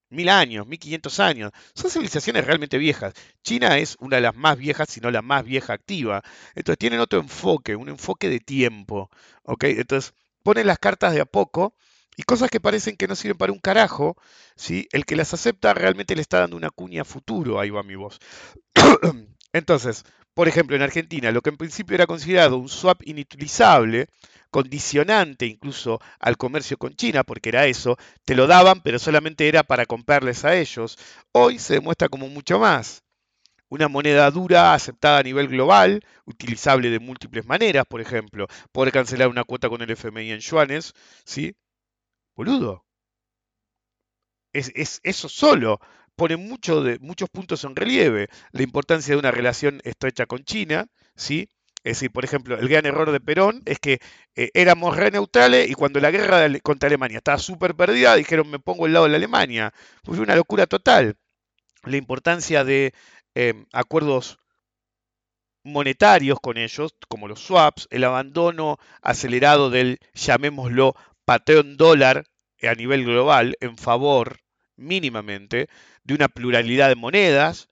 mil 0.09 0.29
años, 0.29 0.67
mil 0.67 0.79
quinientos 0.79 1.19
años. 1.19 1.51
Son 1.73 1.89
civilizaciones 1.89 2.45
realmente 2.45 2.77
viejas. 2.77 3.13
China 3.43 3.77
es 3.77 3.97
una 3.99 4.17
de 4.17 4.21
las 4.23 4.35
más 4.35 4.57
viejas, 4.57 4.89
si 4.89 5.01
no 5.01 5.09
la 5.11 5.21
más 5.21 5.43
vieja 5.45 5.73
activa. 5.73 6.21
Entonces 6.55 6.77
tienen 6.77 6.99
otro 6.99 7.19
enfoque, 7.19 7.75
un 7.75 7.89
enfoque 7.89 8.29
de 8.29 8.39
tiempo. 8.39 9.09
¿ok? 9.43 9.63
Entonces 9.65 10.13
ponen 10.43 10.67
las 10.67 10.79
cartas 10.79 11.13
de 11.13 11.21
a 11.21 11.25
poco 11.25 11.75
y 12.17 12.23
cosas 12.23 12.49
que 12.49 12.59
parecen 12.59 12.97
que 12.97 13.07
no 13.07 13.15
sirven 13.15 13.37
para 13.37 13.53
un 13.53 13.59
carajo, 13.59 14.17
¿sí? 14.55 14.87
el 14.91 15.05
que 15.05 15.15
las 15.15 15.33
acepta 15.33 15.73
realmente 15.73 16.15
le 16.15 16.21
está 16.21 16.39
dando 16.39 16.57
una 16.57 16.69
cuña 16.69 17.01
a 17.03 17.05
futuro. 17.05 17.59
Ahí 17.59 17.69
va 17.69 17.83
mi 17.83 17.95
voz. 17.95 18.19
Entonces, 19.53 20.03
por 20.33 20.47
ejemplo, 20.47 20.75
en 20.75 20.81
Argentina, 20.81 21.31
lo 21.31 21.41
que 21.41 21.49
en 21.49 21.57
principio 21.57 21.95
era 21.95 22.07
considerado 22.07 22.57
un 22.57 22.69
swap 22.69 23.01
inutilizable, 23.05 24.07
condicionante 24.49 25.45
incluso 25.45 25.99
al 26.19 26.37
comercio 26.37 26.77
con 26.77 26.93
China, 26.95 27.23
porque 27.23 27.49
era 27.49 27.65
eso, 27.65 27.97
te 28.25 28.35
lo 28.35 28.47
daban, 28.47 28.81
pero 28.81 28.99
solamente 28.99 29.47
era 29.47 29.63
para 29.63 29.85
comprarles 29.85 30.45
a 30.45 30.55
ellos, 30.55 30.97
hoy 31.31 31.59
se 31.59 31.75
demuestra 31.75 32.09
como 32.09 32.27
mucho 32.27 32.59
más. 32.59 33.03
Una 33.69 33.87
moneda 33.87 34.29
dura 34.31 34.73
aceptada 34.73 35.19
a 35.19 35.23
nivel 35.23 35.47
global, 35.47 36.01
utilizable 36.25 36.89
de 36.89 36.99
múltiples 36.99 37.45
maneras, 37.45 37.85
por 37.87 38.01
ejemplo, 38.01 38.47
poder 38.71 38.91
cancelar 38.93 39.29
una 39.29 39.45
cuota 39.45 39.69
con 39.69 39.81
el 39.81 39.91
FMI 39.91 40.31
en 40.31 40.39
yuanes, 40.39 40.93
¿sí? 41.25 41.55
Boludo. 42.35 42.85
Es, 44.53 44.71
es 44.75 44.99
eso 45.03 45.29
solo 45.29 45.79
pone 46.15 46.37
mucho 46.37 46.83
muchos 46.99 47.29
puntos 47.29 47.63
en 47.63 47.75
relieve. 47.75 48.27
La 48.51 48.63
importancia 48.63 49.13
de 49.13 49.19
una 49.19 49.31
relación 49.31 49.81
estrecha 49.83 50.25
con 50.25 50.43
China, 50.43 50.87
¿sí? 51.15 51.49
Es 51.83 51.97
decir, 51.97 52.11
por 52.11 52.23
ejemplo, 52.23 52.59
el 52.59 52.67
gran 52.67 52.85
error 52.85 53.11
de 53.11 53.19
Perón 53.19 53.63
es 53.65 53.79
que 53.79 53.99
eh, 54.35 54.51
éramos 54.53 54.95
re 54.95 55.09
neutrales 55.09 55.69
y 55.69 55.73
cuando 55.73 55.99
la 55.99 56.11
guerra 56.11 56.47
contra 56.61 56.87
Alemania 56.87 57.17
estaba 57.17 57.39
súper 57.39 57.75
perdida, 57.75 58.15
dijeron 58.15 58.49
me 58.51 58.59
pongo 58.59 58.85
al 58.85 58.93
lado 58.93 59.05
de 59.05 59.11
la 59.11 59.17
Alemania. 59.17 59.73
Fue 60.03 60.19
una 60.19 60.35
locura 60.35 60.67
total. 60.67 61.17
La 61.83 61.97
importancia 61.97 62.63
de 62.63 62.93
em, 63.33 63.65
acuerdos 63.73 64.37
monetarios 65.63 66.39
con 66.39 66.57
ellos, 66.57 66.95
como 67.07 67.27
los 67.27 67.39
swaps, 67.39 67.87
el 67.91 68.03
abandono 68.03 68.77
acelerado 69.01 69.69
del, 69.69 69.99
llamémoslo, 70.13 70.95
patrón 71.31 71.77
dólar 71.77 72.25
a 72.61 72.75
nivel 72.75 73.05
global 73.05 73.55
en 73.61 73.77
favor 73.77 74.41
mínimamente 74.75 75.69
de 76.03 76.13
una 76.13 76.27
pluralidad 76.27 76.89
de 76.89 76.95
monedas, 76.95 77.69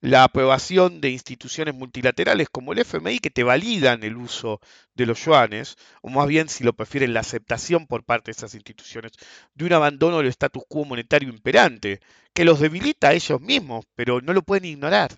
la 0.00 0.24
aprobación 0.24 1.02
de 1.02 1.10
instituciones 1.10 1.74
multilaterales 1.74 2.48
como 2.50 2.72
el 2.72 2.78
FMI 2.78 3.18
que 3.18 3.28
te 3.28 3.42
validan 3.42 4.02
el 4.02 4.16
uso 4.16 4.60
de 4.94 5.04
los 5.04 5.22
yuanes, 5.22 5.76
o 6.00 6.08
más 6.08 6.26
bien, 6.26 6.48
si 6.48 6.64
lo 6.64 6.72
prefieren, 6.72 7.12
la 7.12 7.20
aceptación 7.20 7.86
por 7.86 8.02
parte 8.02 8.30
de 8.30 8.36
esas 8.36 8.54
instituciones 8.54 9.12
de 9.54 9.66
un 9.66 9.74
abandono 9.74 10.18
del 10.18 10.28
status 10.28 10.64
quo 10.66 10.86
monetario 10.86 11.28
imperante, 11.28 12.00
que 12.32 12.46
los 12.46 12.60
debilita 12.60 13.08
a 13.08 13.12
ellos 13.12 13.42
mismos, 13.42 13.84
pero 13.94 14.22
no 14.22 14.32
lo 14.32 14.40
pueden 14.40 14.64
ignorar 14.64 15.10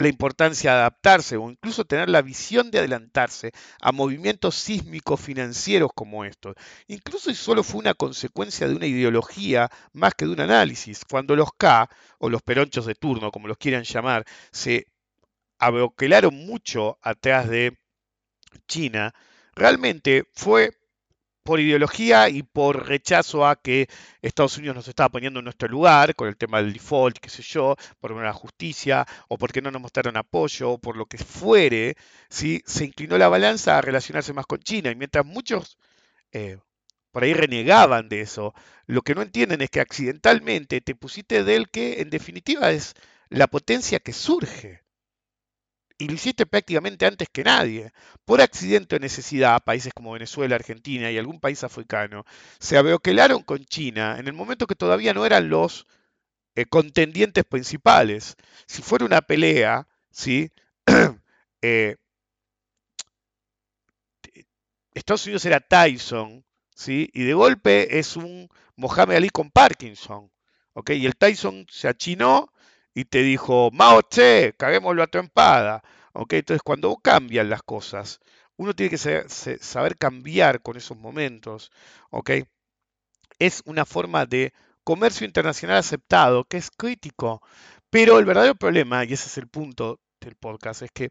la 0.00 0.08
importancia 0.08 0.72
de 0.72 0.78
adaptarse 0.78 1.36
o 1.36 1.50
incluso 1.50 1.84
tener 1.84 2.08
la 2.08 2.22
visión 2.22 2.70
de 2.70 2.78
adelantarse 2.78 3.52
a 3.80 3.92
movimientos 3.92 4.54
sísmicos 4.54 5.20
financieros 5.20 5.90
como 5.94 6.24
estos. 6.24 6.54
Incluso 6.88 7.30
si 7.30 7.36
solo 7.36 7.62
fue 7.62 7.80
una 7.80 7.94
consecuencia 7.94 8.66
de 8.66 8.76
una 8.76 8.86
ideología 8.86 9.70
más 9.92 10.14
que 10.14 10.24
de 10.24 10.32
un 10.32 10.40
análisis. 10.40 11.04
Cuando 11.04 11.36
los 11.36 11.50
K, 11.56 11.88
o 12.18 12.30
los 12.30 12.42
peronchos 12.42 12.86
de 12.86 12.94
turno, 12.94 13.30
como 13.30 13.46
los 13.46 13.58
quieran 13.58 13.84
llamar, 13.84 14.24
se 14.52 14.86
aboquelaron 15.58 16.34
mucho 16.34 16.98
atrás 17.02 17.48
de 17.48 17.76
China, 18.66 19.14
realmente 19.54 20.24
fue 20.32 20.79
por 21.50 21.58
ideología 21.58 22.28
y 22.28 22.44
por 22.44 22.86
rechazo 22.86 23.44
a 23.44 23.60
que 23.60 23.88
Estados 24.22 24.56
Unidos 24.56 24.76
nos 24.76 24.86
estaba 24.86 25.08
poniendo 25.08 25.40
en 25.40 25.44
nuestro 25.46 25.66
lugar 25.66 26.14
con 26.14 26.28
el 26.28 26.36
tema 26.36 26.62
del 26.62 26.72
default, 26.72 27.18
qué 27.18 27.28
sé 27.28 27.42
yo, 27.42 27.74
por 27.98 28.14
la 28.14 28.32
justicia, 28.32 29.04
o 29.26 29.36
porque 29.36 29.60
no 29.60 29.72
nos 29.72 29.82
mostraron 29.82 30.16
apoyo, 30.16 30.70
o 30.70 30.78
por 30.78 30.96
lo 30.96 31.06
que 31.06 31.18
fuere, 31.18 31.96
¿sí? 32.28 32.62
se 32.66 32.84
inclinó 32.84 33.18
la 33.18 33.28
balanza 33.28 33.76
a 33.76 33.80
relacionarse 33.80 34.32
más 34.32 34.46
con 34.46 34.60
China. 34.60 34.92
Y 34.92 34.94
mientras 34.94 35.26
muchos 35.26 35.76
eh, 36.30 36.58
por 37.10 37.24
ahí 37.24 37.34
renegaban 37.34 38.08
de 38.08 38.20
eso, 38.20 38.54
lo 38.86 39.02
que 39.02 39.16
no 39.16 39.22
entienden 39.22 39.60
es 39.60 39.70
que 39.70 39.80
accidentalmente 39.80 40.80
te 40.80 40.94
pusiste 40.94 41.42
del 41.42 41.68
que 41.68 42.00
en 42.00 42.10
definitiva 42.10 42.70
es 42.70 42.94
la 43.28 43.48
potencia 43.48 43.98
que 43.98 44.12
surge 44.12 44.79
y 46.00 46.08
lo 46.08 46.14
hiciste 46.14 46.46
prácticamente 46.46 47.04
antes 47.06 47.28
que 47.30 47.44
nadie. 47.44 47.92
Por 48.24 48.40
accidente 48.40 48.96
o 48.96 48.98
necesidad, 48.98 49.62
países 49.62 49.92
como 49.94 50.12
Venezuela, 50.12 50.56
Argentina 50.56 51.10
y 51.10 51.18
algún 51.18 51.40
país 51.40 51.62
africano 51.62 52.24
se 52.58 52.78
aboquelaron 52.78 53.42
con 53.42 53.64
China 53.66 54.16
en 54.18 54.26
el 54.26 54.32
momento 54.32 54.66
que 54.66 54.74
todavía 54.74 55.12
no 55.12 55.26
eran 55.26 55.50
los 55.50 55.86
eh, 56.54 56.64
contendientes 56.64 57.44
principales. 57.44 58.36
Si 58.66 58.82
fuera 58.82 59.04
una 59.04 59.20
pelea, 59.20 59.86
¿sí? 60.10 60.50
Eh, 61.62 61.96
Estados 64.94 65.26
Unidos 65.26 65.44
era 65.44 65.60
Tyson, 65.60 66.42
¿sí? 66.74 67.10
y 67.12 67.24
de 67.24 67.34
golpe 67.34 67.98
es 67.98 68.16
un 68.16 68.48
Mohamed 68.76 69.16
Ali 69.16 69.28
con 69.28 69.50
Parkinson. 69.50 70.30
¿ok? 70.72 70.90
Y 70.92 71.04
el 71.04 71.16
Tyson 71.16 71.66
se 71.70 71.86
achinó 71.86 72.50
y 72.94 73.04
te 73.04 73.22
dijo, 73.22 73.70
Mao 73.72 74.02
Che, 74.02 74.54
caguémoslo 74.56 75.02
a 75.02 75.06
trompada. 75.06 75.82
¿ok? 76.12 76.34
Entonces, 76.34 76.62
cuando 76.62 76.96
cambian 76.96 77.50
las 77.50 77.62
cosas, 77.62 78.20
uno 78.56 78.74
tiene 78.74 78.90
que 78.90 78.98
saber 79.60 79.96
cambiar 79.96 80.62
con 80.62 80.76
esos 80.76 80.96
momentos. 80.96 81.70
¿ok? 82.10 82.30
Es 83.38 83.62
una 83.64 83.84
forma 83.84 84.26
de 84.26 84.52
comercio 84.84 85.26
internacional 85.26 85.78
aceptado, 85.78 86.44
que 86.44 86.56
es 86.56 86.70
crítico. 86.70 87.42
Pero 87.90 88.18
el 88.18 88.24
verdadero 88.24 88.54
problema, 88.54 89.04
y 89.04 89.12
ese 89.12 89.28
es 89.28 89.38
el 89.38 89.48
punto 89.48 90.00
del 90.20 90.36
podcast, 90.36 90.82
es 90.82 90.90
que 90.92 91.10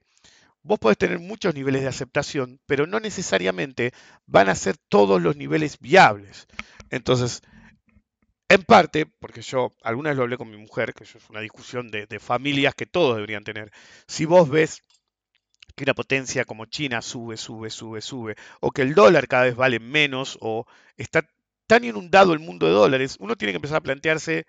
vos 0.61 0.79
podés 0.79 0.97
tener 0.97 1.19
muchos 1.19 1.55
niveles 1.55 1.81
de 1.81 1.87
aceptación, 1.87 2.59
pero 2.65 2.87
no 2.87 2.99
necesariamente 2.99 3.91
van 4.25 4.49
a 4.49 4.55
ser 4.55 4.77
todos 4.89 5.21
los 5.21 5.35
niveles 5.35 5.79
viables. 5.79 6.47
Entonces, 6.89 7.41
en 8.49 8.63
parte, 8.63 9.05
porque 9.05 9.41
yo 9.43 9.75
alguna 9.83 10.09
vez 10.09 10.17
lo 10.17 10.23
hablé 10.23 10.37
con 10.37 10.49
mi 10.49 10.57
mujer, 10.57 10.93
que 10.93 11.03
eso 11.03 11.19
es 11.19 11.29
una 11.29 11.39
discusión 11.39 11.91
de, 11.91 12.19
familias 12.19 12.73
que 12.75 12.87
todos 12.87 13.15
deberían 13.15 13.43
tener. 13.43 13.71
Si 14.07 14.25
vos 14.25 14.49
ves 14.49 14.83
que 15.75 15.83
una 15.83 15.93
potencia 15.93 16.45
como 16.45 16.65
China 16.65 17.01
sube, 17.01 17.37
sube, 17.37 17.69
sube, 17.69 18.01
sube, 18.01 18.35
o 18.59 18.71
que 18.71 18.81
el 18.81 18.95
dólar 18.95 19.27
cada 19.27 19.43
vez 19.43 19.55
vale 19.55 19.79
menos, 19.79 20.37
o 20.41 20.65
está 20.97 21.29
tan 21.67 21.83
inundado 21.83 22.33
el 22.33 22.39
mundo 22.39 22.65
de 22.65 22.73
dólares, 22.73 23.17
uno 23.19 23.35
tiene 23.35 23.53
que 23.53 23.57
empezar 23.57 23.77
a 23.77 23.81
plantearse 23.81 24.47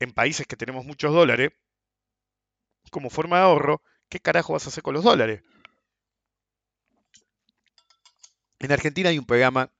en 0.00 0.12
países 0.12 0.46
que 0.46 0.56
tenemos 0.56 0.84
muchos 0.84 1.12
dólares, 1.14 1.52
como 2.90 3.08
forma 3.08 3.38
de 3.38 3.44
ahorro, 3.44 3.82
¿qué 4.08 4.18
carajo 4.18 4.54
vas 4.54 4.66
a 4.66 4.70
hacer 4.70 4.82
con 4.82 4.94
los 4.94 5.04
dólares? 5.04 5.42
En 8.58 8.72
Argentina 8.72 9.10
hay 9.10 9.18
un 9.18 9.26
programa 9.26 9.70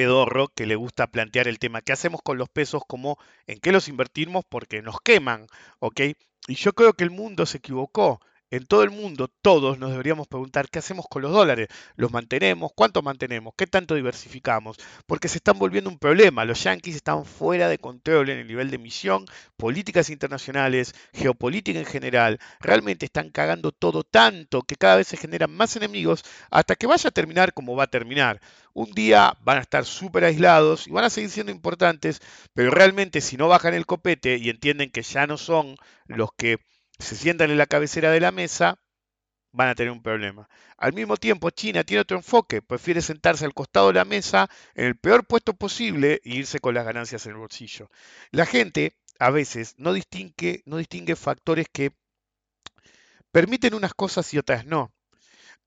pedorro 0.00 0.48
que 0.48 0.64
le 0.64 0.76
gusta 0.76 1.08
plantear 1.08 1.46
el 1.46 1.58
tema, 1.58 1.82
¿qué 1.82 1.92
hacemos 1.92 2.22
con 2.22 2.38
los 2.38 2.48
pesos? 2.48 2.80
Como 2.86 3.18
en 3.46 3.60
qué 3.60 3.70
los 3.70 3.86
invertimos 3.86 4.46
porque 4.48 4.80
nos 4.80 4.98
queman, 5.02 5.46
¿ok? 5.78 6.00
Y 6.48 6.54
yo 6.54 6.72
creo 6.72 6.94
que 6.94 7.04
el 7.04 7.10
mundo 7.10 7.44
se 7.44 7.58
equivocó 7.58 8.18
en 8.50 8.66
todo 8.66 8.82
el 8.82 8.90
mundo, 8.90 9.28
todos 9.42 9.78
nos 9.78 9.90
deberíamos 9.90 10.26
preguntar 10.26 10.68
qué 10.68 10.80
hacemos 10.80 11.06
con 11.08 11.22
los 11.22 11.32
dólares. 11.32 11.68
¿Los 11.96 12.12
mantenemos? 12.12 12.72
¿Cuánto 12.74 13.00
mantenemos? 13.00 13.54
¿Qué 13.56 13.66
tanto 13.66 13.94
diversificamos? 13.94 14.76
Porque 15.06 15.28
se 15.28 15.38
están 15.38 15.58
volviendo 15.58 15.88
un 15.88 15.98
problema. 15.98 16.44
Los 16.44 16.64
yanquis 16.64 16.96
están 16.96 17.24
fuera 17.24 17.68
de 17.68 17.78
control 17.78 18.30
en 18.30 18.38
el 18.38 18.48
nivel 18.48 18.70
de 18.70 18.76
emisión, 18.76 19.24
políticas 19.56 20.10
internacionales, 20.10 20.94
geopolítica 21.12 21.78
en 21.78 21.86
general. 21.86 22.40
Realmente 22.60 23.06
están 23.06 23.30
cagando 23.30 23.70
todo 23.70 24.02
tanto 24.02 24.62
que 24.62 24.76
cada 24.76 24.96
vez 24.96 25.06
se 25.06 25.16
generan 25.16 25.52
más 25.52 25.76
enemigos 25.76 26.24
hasta 26.50 26.74
que 26.74 26.86
vaya 26.88 27.08
a 27.08 27.12
terminar 27.12 27.54
como 27.54 27.76
va 27.76 27.84
a 27.84 27.90
terminar. 27.90 28.40
Un 28.72 28.90
día 28.92 29.36
van 29.42 29.58
a 29.58 29.62
estar 29.62 29.84
súper 29.84 30.24
aislados 30.24 30.86
y 30.88 30.90
van 30.90 31.04
a 31.04 31.10
seguir 31.10 31.30
siendo 31.30 31.52
importantes, 31.52 32.20
pero 32.54 32.70
realmente 32.70 33.20
si 33.20 33.36
no 33.36 33.48
bajan 33.48 33.74
el 33.74 33.86
copete 33.86 34.36
y 34.38 34.48
entienden 34.48 34.90
que 34.90 35.02
ya 35.02 35.26
no 35.26 35.36
son 35.36 35.76
los 36.06 36.30
que 36.36 36.58
se 37.00 37.16
sientan 37.16 37.50
en 37.50 37.58
la 37.58 37.66
cabecera 37.66 38.10
de 38.10 38.20
la 38.20 38.32
mesa, 38.32 38.78
van 39.52 39.68
a 39.68 39.74
tener 39.74 39.90
un 39.90 40.02
problema. 40.02 40.48
Al 40.76 40.92
mismo 40.92 41.16
tiempo, 41.16 41.50
China 41.50 41.84
tiene 41.84 42.02
otro 42.02 42.16
enfoque, 42.16 42.62
prefiere 42.62 43.02
sentarse 43.02 43.44
al 43.44 43.54
costado 43.54 43.88
de 43.88 43.94
la 43.94 44.04
mesa 44.04 44.48
en 44.74 44.86
el 44.86 44.96
peor 44.96 45.26
puesto 45.26 45.54
posible 45.54 46.20
e 46.24 46.36
irse 46.36 46.60
con 46.60 46.74
las 46.74 46.84
ganancias 46.84 47.26
en 47.26 47.32
el 47.32 47.38
bolsillo. 47.38 47.90
La 48.30 48.46
gente 48.46 48.96
a 49.18 49.30
veces 49.30 49.74
no 49.76 49.92
distingue, 49.92 50.62
no 50.66 50.76
distingue 50.76 51.16
factores 51.16 51.66
que 51.72 51.92
permiten 53.32 53.74
unas 53.74 53.94
cosas 53.94 54.32
y 54.34 54.38
otras 54.38 54.66
no. 54.66 54.92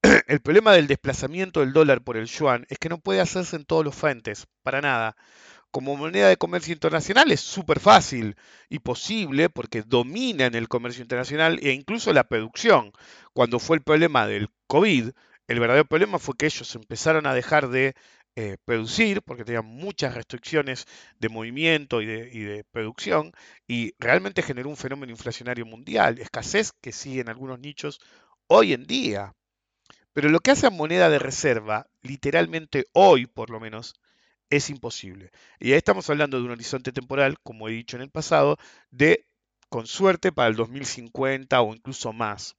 El 0.27 0.41
problema 0.41 0.73
del 0.73 0.87
desplazamiento 0.87 1.61
del 1.61 1.73
dólar 1.73 2.03
por 2.03 2.17
el 2.17 2.27
yuan 2.27 2.65
es 2.69 2.77
que 2.77 2.89
no 2.89 2.99
puede 2.99 3.21
hacerse 3.21 3.55
en 3.55 3.65
todos 3.65 3.85
los 3.85 3.95
frentes, 3.95 4.47
para 4.61 4.81
nada. 4.81 5.15
Como 5.73 5.97
moneda 5.97 6.29
de 6.29 6.37
comercio 6.37 6.71
internacional 6.71 7.31
es 7.31 7.41
súper 7.41 7.79
fácil 7.79 8.35
y 8.69 8.77
posible 8.77 9.49
porque 9.49 9.81
domina 9.81 10.45
en 10.45 10.53
el 10.53 10.67
comercio 10.67 11.01
internacional 11.01 11.59
e 11.63 11.71
incluso 11.71 12.13
la 12.13 12.25
producción. 12.25 12.91
Cuando 13.33 13.57
fue 13.57 13.77
el 13.77 13.81
problema 13.81 14.27
del 14.27 14.49
COVID, 14.67 15.09
el 15.47 15.59
verdadero 15.59 15.85
problema 15.85 16.19
fue 16.19 16.35
que 16.37 16.45
ellos 16.45 16.75
empezaron 16.75 17.25
a 17.25 17.33
dejar 17.33 17.69
de 17.69 17.95
eh, 18.35 18.57
producir, 18.65 19.23
porque 19.23 19.45
tenían 19.45 19.65
muchas 19.65 20.13
restricciones 20.13 20.85
de 21.17 21.29
movimiento 21.29 22.03
y 22.03 22.05
de, 22.05 22.63
producción, 22.71 23.31
y 23.67 23.95
realmente 23.97 24.43
generó 24.43 24.69
un 24.69 24.77
fenómeno 24.77 25.11
inflacionario 25.11 25.65
mundial, 25.65 26.19
escasez 26.19 26.71
que 26.81 26.91
sigue 26.91 27.21
en 27.21 27.29
algunos 27.29 27.59
nichos 27.59 27.99
hoy 28.45 28.73
en 28.73 28.85
día. 28.85 29.33
Pero 30.13 30.29
lo 30.29 30.39
que 30.39 30.51
hace 30.51 30.67
a 30.67 30.69
moneda 30.69 31.09
de 31.09 31.17
reserva, 31.17 31.87
literalmente 32.03 32.85
hoy 32.93 33.25
por 33.25 33.49
lo 33.49 33.59
menos, 33.59 33.95
es 34.55 34.69
imposible. 34.69 35.31
Y 35.59 35.71
ahí 35.71 35.77
estamos 35.77 36.09
hablando 36.09 36.37
de 36.37 36.43
un 36.43 36.51
horizonte 36.51 36.91
temporal, 36.91 37.37
como 37.43 37.67
he 37.67 37.71
dicho 37.71 37.97
en 37.97 38.03
el 38.03 38.09
pasado, 38.09 38.57
de, 38.91 39.25
con 39.69 39.87
suerte, 39.87 40.31
para 40.31 40.49
el 40.49 40.55
2050 40.55 41.61
o 41.61 41.73
incluso 41.73 42.13
más. 42.13 42.55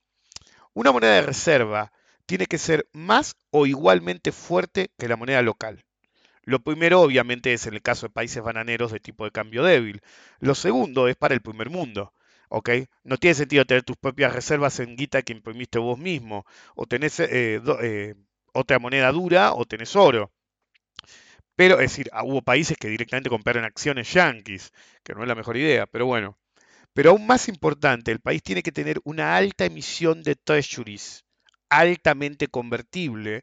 Una 0.75 0.93
moneda 0.93 1.15
de 1.15 1.23
reserva 1.23 1.93
tiene 2.27 2.47
que 2.47 2.59
ser 2.59 2.89
más 2.93 3.37
o 3.51 3.67
igualmente 3.67 4.33
fuerte 4.33 4.91
que 4.99 5.09
la 5.09 5.17
moneda 5.17 5.43
local. 5.43 5.85
Lo 6.43 6.61
primero, 6.63 7.01
obviamente, 7.01 7.53
es 7.53 7.67
en 7.67 7.75
el 7.75 7.83
caso 7.83 8.07
de 8.07 8.13
países 8.13 8.43
bananeros 8.43 8.93
de 8.93 9.01
tipo 9.01 9.25
de 9.25 9.31
cambio 9.31 9.63
débil. 9.63 10.03
Lo 10.41 10.55
segundo 10.55 11.09
es 11.09 11.17
para 11.17 11.35
el 11.35 11.43
primer 11.43 11.71
mundo. 11.71 12.13
¿ok? 12.49 12.71
No 13.05 13.17
tiene 13.19 13.35
sentido 13.35 13.65
tener 13.65 13.83
tus 13.83 13.97
propias 13.97 14.33
reservas 14.33 14.79
en 14.81 14.97
guita 14.97 15.23
que 15.23 15.33
imprimiste 15.33 15.79
vos 15.79 15.99
mismo. 15.99 16.45
O 16.77 16.87
tenés 16.87 17.21
eh, 17.21 17.61
eh, 17.83 18.15
otra 18.53 18.79
moneda 18.79 19.11
dura 19.13 19.55
o 19.55 19.65
tenés 19.65 19.97
oro. 19.97 20.31
Pero, 21.57 21.75
es 21.75 21.91
decir, 21.91 22.09
ah, 22.13 22.25
hubo 22.25 22.43
países 22.43 22.77
que 22.79 22.89
directamente 22.89 23.31
compraron 23.31 23.65
acciones 23.65 24.13
yanquis, 24.13 24.73
que 25.03 25.15
no 25.15 25.23
es 25.23 25.29
la 25.29 25.35
mejor 25.35 25.57
idea, 25.57 25.87
pero 25.87 26.07
bueno. 26.07 26.37
Pero 26.93 27.11
aún 27.11 27.27
más 27.27 27.49
importante, 27.49 28.13
el 28.13 28.21
país 28.21 28.43
tiene 28.43 28.63
que 28.63 28.73
tener 28.73 29.01
una 29.05 29.37
alta 29.37 29.65
emisión 29.65 30.23
de 30.23 30.37
treasuries 30.37 31.25
altamente 31.69 32.49
convertible 32.49 33.43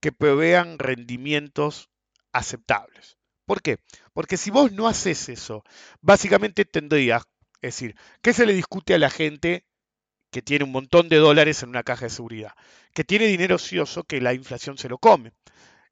que 0.00 0.12
provean 0.12 0.78
rendimientos 0.78 1.90
aceptables. 2.32 3.16
¿Por 3.46 3.62
qué? 3.62 3.78
Porque 4.12 4.36
si 4.36 4.50
vos 4.50 4.72
no 4.72 4.88
haces 4.88 5.28
eso, 5.28 5.64
básicamente 6.00 6.64
tendrías, 6.64 7.22
es 7.62 7.74
decir, 7.74 7.96
¿qué 8.20 8.32
se 8.32 8.46
le 8.46 8.52
discute 8.52 8.94
a 8.94 8.98
la 8.98 9.10
gente 9.10 9.64
que 10.30 10.42
tiene 10.42 10.64
un 10.64 10.72
montón 10.72 11.08
de 11.08 11.16
dólares 11.16 11.62
en 11.62 11.70
una 11.70 11.82
caja 11.82 12.06
de 12.06 12.10
seguridad? 12.10 12.52
Que 12.92 13.04
tiene 13.04 13.26
dinero 13.26 13.56
ocioso 13.56 14.04
que 14.04 14.20
la 14.20 14.34
inflación 14.34 14.76
se 14.76 14.88
lo 14.88 14.98
come. 14.98 15.32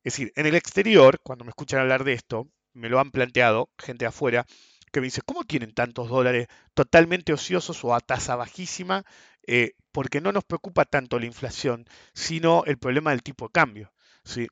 Es 0.06 0.12
decir, 0.12 0.32
en 0.36 0.46
el 0.46 0.54
exterior, 0.54 1.18
cuando 1.20 1.44
me 1.44 1.48
escuchan 1.48 1.80
hablar 1.80 2.04
de 2.04 2.12
esto, 2.12 2.48
me 2.74 2.88
lo 2.88 3.00
han 3.00 3.10
planteado 3.10 3.70
gente 3.76 4.06
afuera, 4.06 4.46
que 4.92 5.00
me 5.00 5.08
dice, 5.08 5.20
¿cómo 5.26 5.42
tienen 5.42 5.74
tantos 5.74 6.08
dólares 6.08 6.46
totalmente 6.74 7.32
ociosos 7.32 7.82
o 7.84 7.92
a 7.92 7.98
tasa 7.98 8.36
bajísima 8.36 9.04
eh, 9.48 9.72
porque 9.90 10.20
no 10.20 10.30
nos 10.30 10.44
preocupa 10.44 10.84
tanto 10.84 11.18
la 11.18 11.26
inflación, 11.26 11.86
sino 12.14 12.62
el 12.66 12.78
problema 12.78 13.10
del 13.10 13.24
tipo 13.24 13.46
de 13.46 13.52
cambio. 13.52 13.92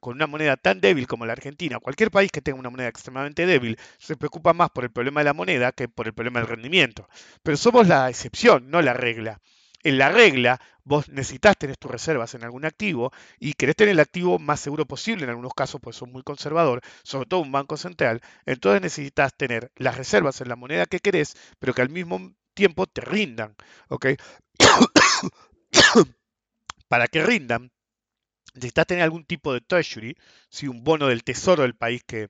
Con 0.01 0.17
una 0.17 0.27
moneda 0.27 0.57
tan 0.57 0.81
débil 0.81 1.07
como 1.07 1.25
la 1.25 1.35
Argentina, 1.35 1.79
cualquier 1.79 2.11
país 2.11 2.33
que 2.33 2.43
tenga 2.43 2.59
una 2.59 2.71
moneda 2.71 2.89
extremadamente 2.89 3.47
débil 3.47 3.79
se 3.99 4.17
preocupa 4.17 4.55
más 4.55 4.71
por 4.71 4.83
el 4.83 4.91
problema 4.91 5.21
de 5.21 5.27
la 5.27 5.35
moneda 5.35 5.71
que 5.71 5.89
por 5.89 6.09
el 6.09 6.15
problema 6.15 6.41
del 6.41 6.49
rendimiento. 6.49 7.09
Pero 7.45 7.57
somos 7.57 7.87
la 7.87 8.11
excepción, 8.11 8.71
no 8.71 8.83
la 8.83 8.93
regla. 8.93 9.41
En 9.85 9.99
la 9.99 10.09
regla, 10.09 10.61
vos 10.83 11.09
necesitas 11.11 11.59
tener 11.59 11.77
tus 11.77 11.91
reservas 11.91 12.35
en 12.35 12.43
algún 12.43 12.65
activo 12.65 13.13
y 13.39 13.53
querés 13.53 13.77
tener 13.77 13.93
el 13.93 14.01
activo 14.01 14.39
más 14.39 14.61
seguro 14.61 14.87
posible, 14.87 15.25
en 15.25 15.31
algunos 15.31 15.53
casos 15.55 15.79
pues 15.81 15.95
son 15.97 16.11
muy 16.11 16.23
conservador, 16.23 16.81
sobre 17.03 17.27
todo 17.27 17.41
un 17.41 17.53
banco 17.53 17.77
central, 17.77 18.23
entonces 18.47 18.81
necesitas 18.81 19.37
tener 19.37 19.71
las 19.77 19.97
reservas 19.97 20.41
en 20.41 20.49
la 20.49 20.57
moneda 20.57 20.87
que 20.87 21.01
querés, 21.01 21.37
pero 21.59 21.75
que 21.75 21.83
al 21.83 21.91
mismo 21.91 22.35
tiempo 22.55 22.87
te 22.87 23.03
rindan, 23.03 23.57
¿ok? 23.89 24.07
Para 26.89 27.07
que 27.07 27.23
rindan, 27.23 27.71
necesitas 28.55 28.87
tener 28.87 29.05
algún 29.05 29.25
tipo 29.27 29.53
de 29.53 29.61
treasury, 29.61 30.17
si 30.49 30.67
un 30.67 30.83
bono 30.83 31.09
del 31.09 31.25
tesoro 31.25 31.63
del 31.63 31.77
país 31.77 32.03
que, 32.07 32.29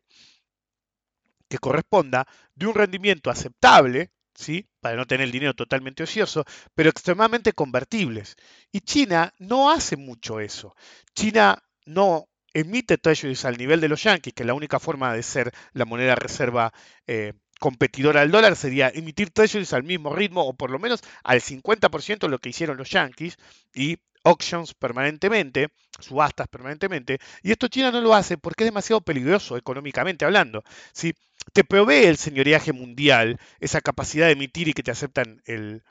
que 1.48 1.58
corresponda, 1.58 2.26
de 2.56 2.66
un 2.66 2.74
rendimiento 2.74 3.30
aceptable, 3.30 4.10
¿sí? 4.34 4.66
para 4.80 4.96
no 4.96 5.06
tener 5.06 5.24
el 5.24 5.32
dinero 5.32 5.54
totalmente 5.54 6.02
ocioso, 6.02 6.44
pero 6.74 6.90
extremadamente 6.90 7.52
convertibles. 7.52 8.36
Y 8.72 8.80
China 8.80 9.32
no 9.38 9.70
hace 9.70 9.96
mucho 9.96 10.40
eso. 10.40 10.74
China 11.14 11.62
no 11.86 12.28
emite 12.52 12.98
treasuries 12.98 13.44
al 13.44 13.56
nivel 13.56 13.80
de 13.80 13.88
los 13.88 14.02
yankees, 14.02 14.34
que 14.34 14.44
la 14.44 14.54
única 14.54 14.78
forma 14.78 15.12
de 15.12 15.22
ser 15.22 15.52
la 15.72 15.84
moneda 15.84 16.14
reserva 16.14 16.72
eh, 17.06 17.32
competidora 17.58 18.20
al 18.20 18.30
dólar 18.30 18.56
sería 18.56 18.88
emitir 18.88 19.30
treasuries 19.30 19.72
al 19.72 19.82
mismo 19.82 20.14
ritmo 20.14 20.42
o 20.46 20.54
por 20.54 20.70
lo 20.70 20.78
menos 20.78 21.00
al 21.22 21.40
50% 21.40 22.18
de 22.20 22.28
lo 22.28 22.38
que 22.38 22.50
hicieron 22.50 22.76
los 22.76 22.90
yankees 22.90 23.36
y 23.74 23.98
auctions 24.24 24.74
permanentemente, 24.74 25.68
subastas 26.00 26.48
permanentemente, 26.48 27.18
y 27.42 27.52
esto 27.52 27.68
China 27.68 27.90
no 27.90 28.00
lo 28.00 28.14
hace 28.14 28.38
porque 28.38 28.64
es 28.64 28.68
demasiado 28.68 29.00
peligroso 29.00 29.56
económicamente 29.56 30.24
hablando. 30.24 30.62
Si 30.92 31.14
te 31.52 31.64
provee 31.64 32.06
el 32.06 32.16
señoreaje 32.16 32.72
mundial 32.72 33.38
esa 33.60 33.80
capacidad 33.80 34.26
de 34.26 34.32
emitir 34.32 34.68
y 34.68 34.72
que 34.74 34.82
te 34.82 34.90
aceptan 34.90 35.42
el, 35.46 35.82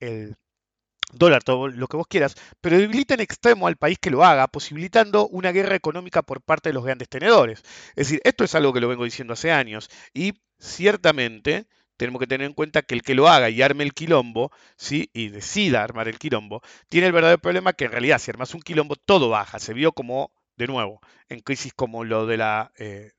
el 0.00 0.36
dólar, 1.12 1.42
todo 1.44 1.68
lo 1.68 1.86
que 1.88 1.96
vos 1.96 2.06
quieras, 2.08 2.34
pero 2.60 2.78
debilita 2.78 3.14
en 3.14 3.20
extremo 3.20 3.66
al 3.66 3.76
país 3.76 3.98
que 4.00 4.10
lo 4.10 4.24
haga, 4.24 4.48
posibilitando 4.48 5.28
una 5.28 5.52
guerra 5.52 5.76
económica 5.76 6.22
por 6.22 6.42
parte 6.42 6.70
de 6.70 6.74
los 6.74 6.84
grandes 6.84 7.08
tenedores. 7.08 7.62
Es 7.90 8.08
decir, 8.08 8.20
esto 8.24 8.44
es 8.44 8.54
algo 8.54 8.72
que 8.72 8.80
lo 8.80 8.88
vengo 8.88 9.04
diciendo 9.04 9.34
hace 9.34 9.52
años 9.52 9.88
y 10.14 10.34
ciertamente 10.58 11.66
tenemos 11.96 12.20
que 12.20 12.26
tener 12.26 12.46
en 12.46 12.54
cuenta 12.54 12.82
que 12.82 12.94
el 12.94 13.02
que 13.02 13.14
lo 13.14 13.28
haga 13.28 13.50
y 13.50 13.62
arme 13.62 13.84
el 13.84 13.94
quilombo, 13.94 14.50
¿sí? 14.76 15.10
y 15.12 15.28
decida 15.28 15.82
armar 15.82 16.08
el 16.08 16.18
quilombo, 16.18 16.62
tiene 16.88 17.06
el 17.08 17.12
verdadero 17.12 17.38
problema 17.38 17.72
que 17.72 17.86
en 17.86 17.92
realidad 17.92 18.18
si 18.18 18.30
armas 18.30 18.54
un 18.54 18.62
quilombo 18.62 18.96
todo 18.96 19.28
baja. 19.28 19.58
Se 19.58 19.74
vio 19.74 19.92
como, 19.92 20.32
de 20.56 20.66
nuevo, 20.66 21.00
en 21.28 21.40
crisis 21.40 21.72
como 21.74 22.04
lo 22.04 22.26
de 22.26 22.36
la, 22.36 22.72
eh, 22.78 23.12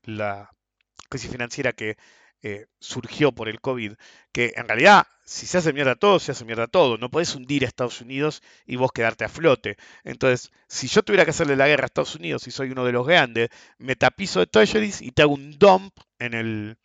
crisis 1.08 1.30
financiera 1.30 1.72
que 1.72 1.96
eh, 2.42 2.66
surgió 2.80 3.32
por 3.32 3.48
el 3.48 3.60
COVID, 3.60 3.94
que 4.32 4.52
en 4.56 4.68
realidad 4.68 5.06
si 5.28 5.46
se 5.46 5.58
hace 5.58 5.74
mierda 5.74 5.94
todo, 5.94 6.18
se 6.20 6.32
hace 6.32 6.46
mierda 6.46 6.68
todo. 6.68 6.96
No 6.96 7.10
podés 7.10 7.34
hundir 7.34 7.64
a 7.64 7.68
Estados 7.68 8.00
Unidos 8.00 8.42
y 8.64 8.76
vos 8.76 8.92
quedarte 8.92 9.26
a 9.26 9.28
flote. 9.28 9.76
Entonces, 10.02 10.50
si 10.68 10.88
yo 10.88 11.02
tuviera 11.02 11.24
que 11.26 11.32
hacerle 11.32 11.54
la 11.54 11.68
guerra 11.68 11.84
a 11.84 11.86
Estados 11.86 12.14
Unidos 12.14 12.46
y 12.46 12.50
soy 12.50 12.70
uno 12.70 12.82
de 12.86 12.92
los 12.92 13.06
grandes, 13.06 13.50
me 13.76 13.94
tapizo 13.94 14.40
de 14.40 14.46
treasuries 14.46 15.02
y 15.02 15.12
te 15.12 15.20
hago 15.22 15.34
un 15.34 15.58
dump 15.58 15.92
en 16.18 16.32
el, 16.32 16.78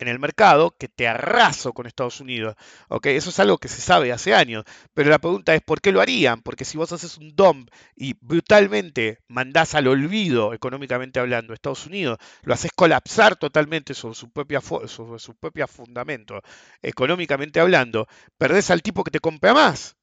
en 0.00 0.08
el 0.08 0.18
mercado 0.18 0.74
que 0.76 0.88
te 0.88 1.06
arraso 1.06 1.72
con 1.72 1.86
Estados 1.86 2.20
Unidos. 2.20 2.56
Eso 3.02 3.30
es 3.30 3.38
algo 3.38 3.58
que 3.58 3.68
se 3.68 3.80
sabe 3.80 4.12
hace 4.12 4.34
años. 4.34 4.64
Pero 4.94 5.10
la 5.10 5.18
pregunta 5.18 5.54
es, 5.54 5.60
¿por 5.62 5.80
qué 5.80 5.92
lo 5.92 6.00
harían? 6.00 6.42
Porque 6.42 6.64
si 6.64 6.78
vos 6.78 6.90
haces 6.92 7.18
un 7.18 7.36
DOM 7.36 7.66
y 7.94 8.14
brutalmente 8.20 9.18
mandás 9.28 9.74
al 9.74 9.88
olvido, 9.88 10.54
económicamente 10.54 11.20
hablando, 11.20 11.52
Estados 11.52 11.86
Unidos, 11.86 12.18
lo 12.42 12.54
haces 12.54 12.70
colapsar 12.74 13.36
totalmente 13.36 13.94
sobre 13.94 14.14
su 14.14 14.30
propia, 14.30 14.60
sobre 14.60 15.18
su 15.18 15.34
propia 15.34 15.66
fundamento, 15.66 16.40
económicamente 16.82 17.60
hablando, 17.60 18.08
perdés 18.38 18.70
al 18.70 18.82
tipo 18.82 19.04
que 19.04 19.10
te 19.10 19.20
compra 19.20 19.52
más. 19.52 19.96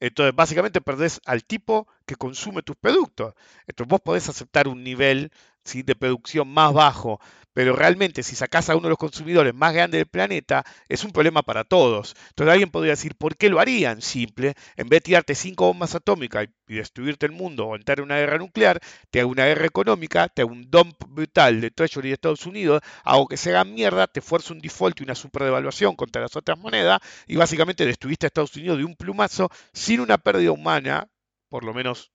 Entonces, 0.00 0.34
básicamente 0.34 0.80
perdés 0.80 1.20
al 1.24 1.44
tipo 1.44 1.88
que 2.04 2.16
consume 2.16 2.62
tus 2.62 2.76
productos. 2.76 3.34
Entonces, 3.66 3.88
vos 3.88 4.00
podés 4.00 4.28
aceptar 4.28 4.68
un 4.68 4.84
nivel 4.84 5.32
de 5.72 5.96
producción 5.96 6.46
más 6.48 6.72
bajo, 6.72 7.20
pero 7.54 7.74
realmente 7.74 8.22
si 8.22 8.36
sacás 8.36 8.68
a 8.68 8.76
uno 8.76 8.84
de 8.84 8.90
los 8.90 8.98
consumidores 8.98 9.54
más 9.54 9.72
grandes 9.72 9.98
del 9.98 10.06
planeta, 10.06 10.64
es 10.88 11.04
un 11.04 11.12
problema 11.12 11.42
para 11.42 11.64
todos. 11.64 12.14
Entonces 12.30 12.52
alguien 12.52 12.70
podría 12.70 12.92
decir, 12.92 13.14
¿por 13.16 13.36
qué 13.36 13.48
lo 13.48 13.60
harían? 13.60 14.02
Simple, 14.02 14.54
en 14.76 14.88
vez 14.88 14.98
de 14.98 15.04
tirarte 15.04 15.34
cinco 15.34 15.66
bombas 15.66 15.94
atómicas 15.94 16.46
y 16.68 16.74
destruirte 16.74 17.26
el 17.26 17.32
mundo 17.32 17.66
o 17.66 17.76
entrar 17.76 17.98
en 17.98 18.04
una 18.04 18.18
guerra 18.18 18.38
nuclear, 18.38 18.80
te 19.10 19.20
hago 19.20 19.30
una 19.30 19.46
guerra 19.46 19.66
económica, 19.66 20.28
te 20.28 20.42
hago 20.42 20.52
un 20.52 20.70
dump 20.70 20.96
brutal 21.08 21.60
de 21.60 21.70
Treasury 21.70 22.08
de 22.08 22.14
Estados 22.14 22.44
Unidos, 22.46 22.82
hago 23.04 23.26
que 23.26 23.36
se 23.36 23.50
haga 23.50 23.64
mierda, 23.64 24.06
te 24.06 24.20
fuerzo 24.20 24.52
un 24.52 24.60
default 24.60 25.00
y 25.00 25.04
una 25.04 25.14
superdevaluación 25.14 25.96
contra 25.96 26.22
las 26.22 26.36
otras 26.36 26.58
monedas 26.58 27.00
y 27.26 27.36
básicamente 27.36 27.86
destruiste 27.86 28.26
a 28.26 28.28
Estados 28.28 28.54
Unidos 28.56 28.78
de 28.78 28.84
un 28.84 28.96
plumazo 28.96 29.48
sin 29.72 30.00
una 30.00 30.18
pérdida 30.18 30.52
humana, 30.52 31.08
por 31.48 31.64
lo 31.64 31.72
menos 31.72 32.12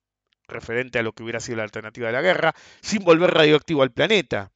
referente 0.50 0.98
a 0.98 1.02
lo 1.02 1.12
que 1.12 1.22
hubiera 1.22 1.40
sido 1.40 1.58
la 1.58 1.64
alternativa 1.64 2.08
de 2.08 2.12
la 2.12 2.22
guerra, 2.22 2.54
sin 2.80 3.04
volver 3.04 3.32
radioactivo 3.32 3.82
al 3.82 3.92
planeta. 3.92 4.50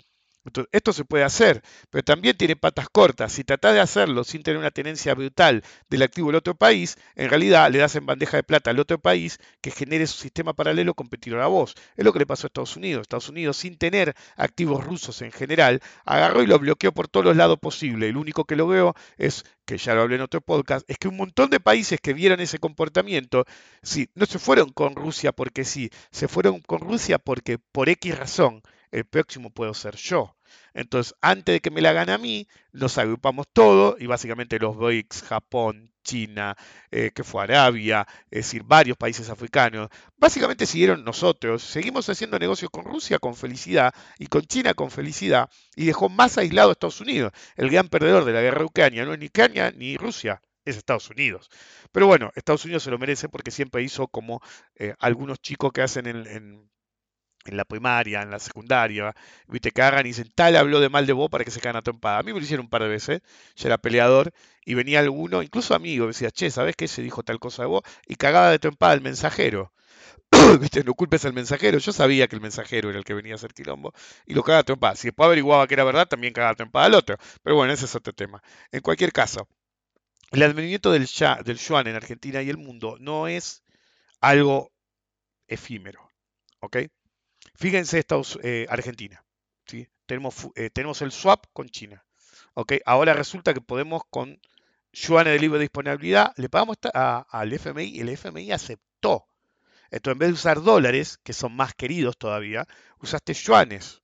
Esto 0.73 0.93
se 0.93 1.05
puede 1.05 1.25
hacer, 1.25 1.63
pero 1.91 2.05
también 2.05 2.37
tiene 2.37 2.57
patas 2.57 2.89
cortas. 2.91 3.33
Si 3.33 3.45
tratás 3.45 3.75
de 3.75 3.81
hacerlo 3.81 4.25
sin 4.25 4.43
tener 4.43 4.59
una 4.59 4.71
tenencia 4.71 5.15
brutal 5.15 5.63
del 5.89 6.03
activo 6.03 6.29
del 6.29 6.37
otro 6.37 6.55
país, 6.55 6.99
en 7.17 7.31
realidad 7.31 7.71
le 7.71 7.79
das 7.79 7.97
en 7.97 8.07
bandeja 8.07 8.37
de 8.37 8.43
plata 8.43 8.71
al 8.71 8.79
otro 8.79 8.99
país 8.99 9.39
que 9.61 9.71
genere 9.71 10.07
su 10.07 10.19
sistema 10.19 10.53
paralelo 10.53 10.95
competidor 10.95 11.41
a 11.41 11.47
vos. 11.47 11.75
Es 11.97 12.05
lo 12.05 12.13
que 12.13 12.19
le 12.19 12.27
pasó 12.27 12.47
a 12.47 12.49
Estados 12.49 12.77
Unidos. 12.77 13.03
Estados 13.03 13.29
Unidos, 13.29 13.57
sin 13.57 13.79
tener 13.79 14.15
activos 14.37 14.85
rusos 14.85 15.23
en 15.23 15.33
general, 15.33 15.81
agarró 16.05 16.43
y 16.43 16.47
lo 16.47 16.59
bloqueó 16.59 16.93
por 16.93 17.09
todos 17.09 17.25
los 17.25 17.37
lados 17.37 17.59
posibles. 17.59 18.11
El 18.11 18.17
único 18.17 18.45
que 18.45 18.57
lo 18.57 18.67
veo 18.67 18.95
es, 19.17 19.45
que 19.65 19.79
ya 19.79 19.95
lo 19.95 20.03
hablé 20.03 20.17
en 20.17 20.23
otro 20.23 20.41
podcast, 20.41 20.89
es 20.91 20.99
que 20.99 21.09
un 21.09 21.17
montón 21.17 21.51
de 21.51 21.61
países 21.61 22.01
que 22.01 22.13
vieron 22.13 22.41
ese 22.41 22.59
comportamiento, 22.59 23.45
sí, 23.83 24.11
no 24.15 24.27
se 24.27 24.39
fueron 24.39 24.71
con 24.71 24.95
Rusia 24.95 25.33
porque 25.33 25.65
sí, 25.65 25.91
se 26.11 26.29
fueron 26.29 26.61
con 26.61 26.81
Rusia 26.81 27.19
porque 27.19 27.59
por 27.59 27.89
X 27.89 28.19
razón 28.19 28.63
el 28.95 29.05
próximo 29.05 29.51
puedo 29.51 29.75
ser 29.75 29.97
yo. 29.97 30.37
Entonces, 30.73 31.15
antes 31.21 31.55
de 31.55 31.61
que 31.61 31.73
me 31.73 31.81
la 31.81 31.93
gane 31.93 32.13
a 32.13 32.19
mí, 32.19 32.47
nos 32.73 32.97
agrupamos 32.97 33.47
todo 33.53 33.97
y 33.99 34.07
básicamente 34.07 34.59
los 34.61 34.77
BRICS, 34.77 35.23
Japón, 35.25 35.93
China, 36.05 36.57
eh, 36.93 37.11
que 37.13 37.25
fue 37.25 37.43
Arabia, 37.43 38.07
es 38.31 38.45
decir, 38.47 38.63
varios 38.63 38.97
países 38.97 39.31
africanos, 39.31 39.89
básicamente 40.17 40.65
siguieron 40.67 41.05
nosotros. 41.05 41.65
Seguimos 41.65 42.09
haciendo 42.09 42.39
negocios 42.39 42.71
con 42.71 42.85
Rusia 42.85 43.19
con 43.19 43.35
felicidad 43.35 43.93
y 44.19 44.29
con 44.29 44.43
China 44.43 44.75
con 44.75 44.93
felicidad 44.93 45.51
y 45.75 45.87
dejó 45.87 46.09
más 46.09 46.39
aislado 46.39 46.69
a 46.69 46.73
Estados 46.73 47.01
Unidos. 47.01 47.33
El 47.57 47.71
gran 47.71 47.89
perdedor 47.89 48.25
de 48.25 48.33
la 48.33 48.43
guerra 48.43 48.61
de 48.61 48.67
Ucrania 48.67 49.05
no 49.05 49.13
es 49.13 49.19
ni 49.19 49.27
Ucrania 49.27 49.73
ni 49.73 49.97
Rusia, 49.97 50.41
es 50.65 50.77
Estados 50.77 51.11
Unidos. 51.11 51.51
Pero 51.91 52.07
bueno, 52.07 52.31
Estados 52.37 52.65
Unidos 52.65 52.85
se 52.85 52.91
lo 52.93 52.99
merece 52.99 53.29
porque 53.29 53.51
siempre 53.51 53.83
hizo 53.83 54.07
como 54.07 54.41
eh, 54.77 54.95
algunos 55.01 55.41
chicos 55.41 55.73
que 55.73 55.83
hacen 55.83 56.07
en 56.07 56.27
en 56.27 56.74
la 57.53 57.65
primaria, 57.65 58.23
en 58.23 58.31
la 58.31 58.39
secundaria, 58.39 59.15
viste, 59.49 59.71
que 59.71 59.83
hagan 59.83 60.07
y 60.07 60.11
dicen, 60.11 60.31
tal 60.35 60.57
habló 60.57 60.81
de 60.81 60.89
mal 60.89 61.07
de 61.07 61.13
vos 61.13 61.31
para 61.31 61.45
que 61.45 61.51
se 61.51 61.61
cagan 61.61 61.77
a 61.77 61.83
trompada. 61.83 62.19
A 62.19 62.23
mí 62.23 62.33
me 62.33 62.39
lo 62.39 62.45
hicieron 62.45 62.67
un 62.67 62.71
par 62.71 62.83
de 62.83 62.89
veces, 62.89 63.21
yo 63.57 63.69
era 63.69 63.79
peleador, 63.79 64.33
y 64.65 64.75
venía 64.75 65.01
alguno, 65.01 65.43
incluso 65.43 65.75
amigo, 65.75 66.07
decía, 66.07 66.31
che, 66.31 66.51
¿sabes 66.51 66.77
qué? 66.77 66.89
Se 66.89 67.03
dijo 67.03 67.23
tal 67.23 67.39
cosa 67.39 67.63
de 67.63 67.69
vos, 67.69 67.83
y 68.07 68.17
cagaba 68.17 68.51
de 68.51 68.59
trompada 68.59 68.95
el 68.95 69.01
mensajero. 69.03 69.73
viste, 70.61 70.85
no 70.85 70.95
culpes 70.95 71.25
al 71.25 71.33
mensajero, 71.33 71.79
yo 71.79 71.93
sabía 71.93 72.29
que 72.29 72.37
el 72.37 72.43
mensajero 72.43 72.91
era 72.91 72.99
el 72.99 73.05
que 73.05 73.15
venía 73.15 73.33
a 73.35 73.37
hacer 73.37 73.53
quilombo, 73.55 73.93
y 74.27 74.35
lo 74.35 74.43
cagaba 74.43 74.61
a 74.61 74.65
trompada. 74.65 74.97
Si 74.97 75.09
después 75.09 75.27
averiguaba 75.27 75.67
que 75.67 75.75
era 75.75 75.85
verdad, 75.85 76.09
también 76.09 76.33
cagaba 76.33 76.53
a 76.53 76.57
trompada 76.57 76.87
al 76.87 76.95
otro. 76.95 77.17
Pero 77.43 77.57
bueno, 77.57 77.73
ese 77.73 77.85
es 77.87 77.95
otro 77.95 78.13
tema. 78.13 78.43
En 78.73 78.81
cualquier 78.81 79.13
caso, 79.13 79.49
el 80.33 80.43
advenimiento 80.43 80.93
del, 80.93 81.09
del 81.45 81.59
yuan 81.59 81.87
en 81.87 81.97
Argentina 81.97 82.43
y 82.43 82.51
el 82.51 82.59
mundo 82.59 82.97
no 83.01 83.29
es 83.29 83.63
algo 84.21 84.73
efímero, 85.47 86.11
¿ok? 86.61 86.79
Fíjense 87.55 87.99
Estados, 87.99 88.39
eh, 88.43 88.67
Argentina. 88.69 89.25
¿sí? 89.67 89.89
Tenemos, 90.07 90.35
eh, 90.55 90.71
tenemos 90.71 91.03
el 91.03 91.13
swap 91.13 91.47
con 91.53 91.69
China. 91.69 92.05
¿ok? 92.55 92.75
Ahora 92.85 93.15
resulta 93.15 93.55
que 93.55 93.61
podemos 93.61 94.03
con 94.11 94.41
yuanes 94.93 95.33
de 95.35 95.41
libre 95.41 95.61
disponibilidad, 95.61 96.33
le 96.37 96.49
pagamos 96.49 96.79
al 96.93 97.53
FMI 97.53 97.85
y 97.85 98.01
el 98.01 98.09
FMI 98.11 98.53
aceptó. 98.53 99.27
Entonces, 99.91 100.15
en 100.15 100.19
vez 100.19 100.29
de 100.29 100.35
usar 100.35 100.63
dólares, 100.63 101.19
que 101.23 101.33
son 101.33 101.55
más 101.55 101.75
queridos 101.75 102.17
todavía, 102.17 102.67
usaste 102.99 103.35
yuanes. 103.35 104.03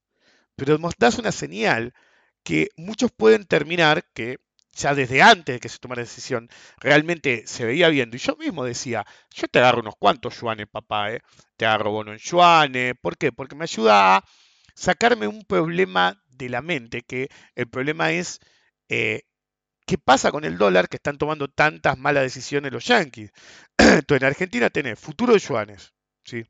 Pero 0.57 0.79
nos 0.79 0.95
das 0.99 1.19
una 1.19 1.33
señal 1.33 1.95
que 2.43 2.69
muchos 2.77 3.11
pueden 3.13 3.47
terminar, 3.47 4.05
que 4.15 4.39
ya 4.73 4.95
desde 4.95 5.23
antes 5.23 5.57
de 5.57 5.61
que 5.61 5.69
se 5.69 5.79
tomara 5.79 6.01
la 6.01 6.07
decisión, 6.07 6.49
realmente 6.79 7.45
se 7.47 7.65
veía 7.65 7.89
viendo. 7.89 8.17
Y 8.17 8.21
yo 8.21 8.37
mismo 8.37 8.65
decía, 8.65 9.05
yo 9.35 9.49
te 9.49 9.59
agarro 9.59 9.81
unos 9.81 9.97
cuantos 9.99 10.41
yuanes, 10.41 10.69
papá, 10.69 11.13
¿eh? 11.13 11.21
te 11.57 11.67
agarro 11.67 11.93
bono 11.93 12.13
en 12.13 12.19
yuanes. 12.19 12.95
¿Por 13.01 13.17
qué? 13.17 13.33
Porque 13.33 13.57
me 13.57 13.65
ayuda 13.65 14.17
a 14.17 14.25
sacarme 14.75 15.27
un 15.27 15.45
problema 15.45 16.23
de 16.29 16.49
la 16.49 16.63
mente, 16.63 17.03
que 17.03 17.29
el 17.55 17.69
problema 17.69 18.13
es 18.13 18.41
eh, 18.89 19.23
qué 19.87 19.99
pasa 19.99 20.31
con 20.31 20.45
el 20.45 20.57
dólar 20.57 20.89
que 20.89 20.97
están 20.97 21.19
tomando 21.19 21.49
tantas 21.49 21.99
malas 21.99 22.23
decisiones 22.23 22.73
los 22.73 22.87
yanquis. 22.87 23.31
Entonces 23.79 24.23
en 24.23 24.27
Argentina 24.27 24.71
tenés 24.71 24.99
futuro 24.99 25.35
de 25.35 25.41
yuanes. 25.41 25.93
¿sí? 26.25 26.45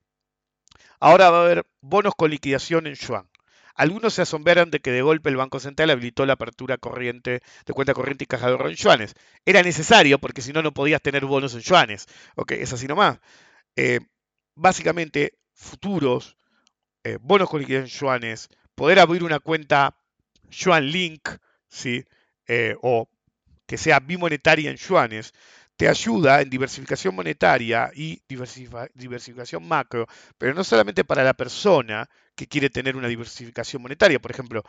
Ahora 1.00 1.30
va 1.30 1.38
a 1.38 1.44
haber 1.44 1.66
bonos 1.80 2.14
con 2.14 2.30
liquidación 2.30 2.86
en 2.86 2.94
yuan. 2.94 3.28
Algunos 3.74 4.14
se 4.14 4.22
asombraron 4.22 4.70
de 4.70 4.80
que 4.80 4.92
de 4.92 5.02
golpe 5.02 5.30
el 5.30 5.36
Banco 5.36 5.60
Central 5.60 5.90
habilitó 5.90 6.26
la 6.26 6.34
apertura 6.34 6.78
corriente 6.78 7.42
de 7.66 7.72
cuenta 7.72 7.94
corriente 7.94 8.24
y 8.24 8.26
caja 8.26 8.50
de 8.50 8.56
en 8.56 8.74
yuanes. 8.74 9.14
Era 9.44 9.62
necesario 9.62 10.18
porque 10.18 10.42
si 10.42 10.52
no, 10.52 10.62
no 10.62 10.72
podías 10.72 11.02
tener 11.02 11.24
bonos 11.24 11.54
en 11.54 11.60
yuanes. 11.60 12.06
Ok, 12.36 12.52
es 12.52 12.72
así 12.72 12.86
nomás. 12.86 13.18
Eh, 13.76 14.00
básicamente, 14.54 15.38
futuros, 15.54 16.36
eh, 17.04 17.18
bonos 17.20 17.48
con 17.48 17.60
liquidez 17.60 17.82
en 17.82 17.88
yuanes, 17.88 18.48
poder 18.74 18.98
abrir 18.98 19.24
una 19.24 19.40
cuenta 19.40 19.96
Yuan 20.50 20.86
Link, 20.90 21.28
¿sí? 21.68 22.04
Eh, 22.46 22.76
o 22.82 23.08
que 23.66 23.78
sea 23.78 24.00
bimonetaria 24.00 24.70
en 24.70 24.76
yuanes, 24.76 25.32
te 25.80 25.88
ayuda 25.88 26.42
en 26.42 26.50
diversificación 26.50 27.14
monetaria 27.14 27.90
y 27.94 28.20
diversificación 28.28 29.66
macro, 29.66 30.06
pero 30.36 30.52
no 30.52 30.62
solamente 30.62 31.04
para 31.04 31.24
la 31.24 31.32
persona 31.32 32.06
que 32.36 32.46
quiere 32.46 32.68
tener 32.68 32.96
una 32.98 33.08
diversificación 33.08 33.80
monetaria. 33.80 34.18
Por 34.20 34.30
ejemplo, 34.30 34.62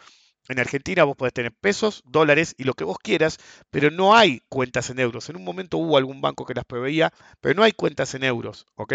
en 0.47 0.57
Argentina 0.57 1.03
vos 1.03 1.17
podés 1.17 1.33
tener 1.33 1.51
pesos, 1.51 2.01
dólares 2.05 2.55
y 2.57 2.63
lo 2.63 2.75
que 2.75 2.85
vos 2.85 2.97
quieras, 2.97 3.39
pero 3.69 3.91
no 3.91 4.15
hay 4.15 4.41
cuentas 4.47 4.89
en 4.89 4.99
euros. 4.99 5.27
En 5.27 5.35
un 5.35 5.43
momento 5.43 5.79
hubo 5.79 5.97
algún 5.97 6.21
banco 6.21 6.45
que 6.45 6.53
las 6.53 6.63
proveía, 6.63 7.11
pero 7.41 7.55
no 7.55 7.63
hay 7.63 7.73
cuentas 7.73 8.15
en 8.15 8.23
euros, 8.23 8.65
¿ok? 8.75 8.93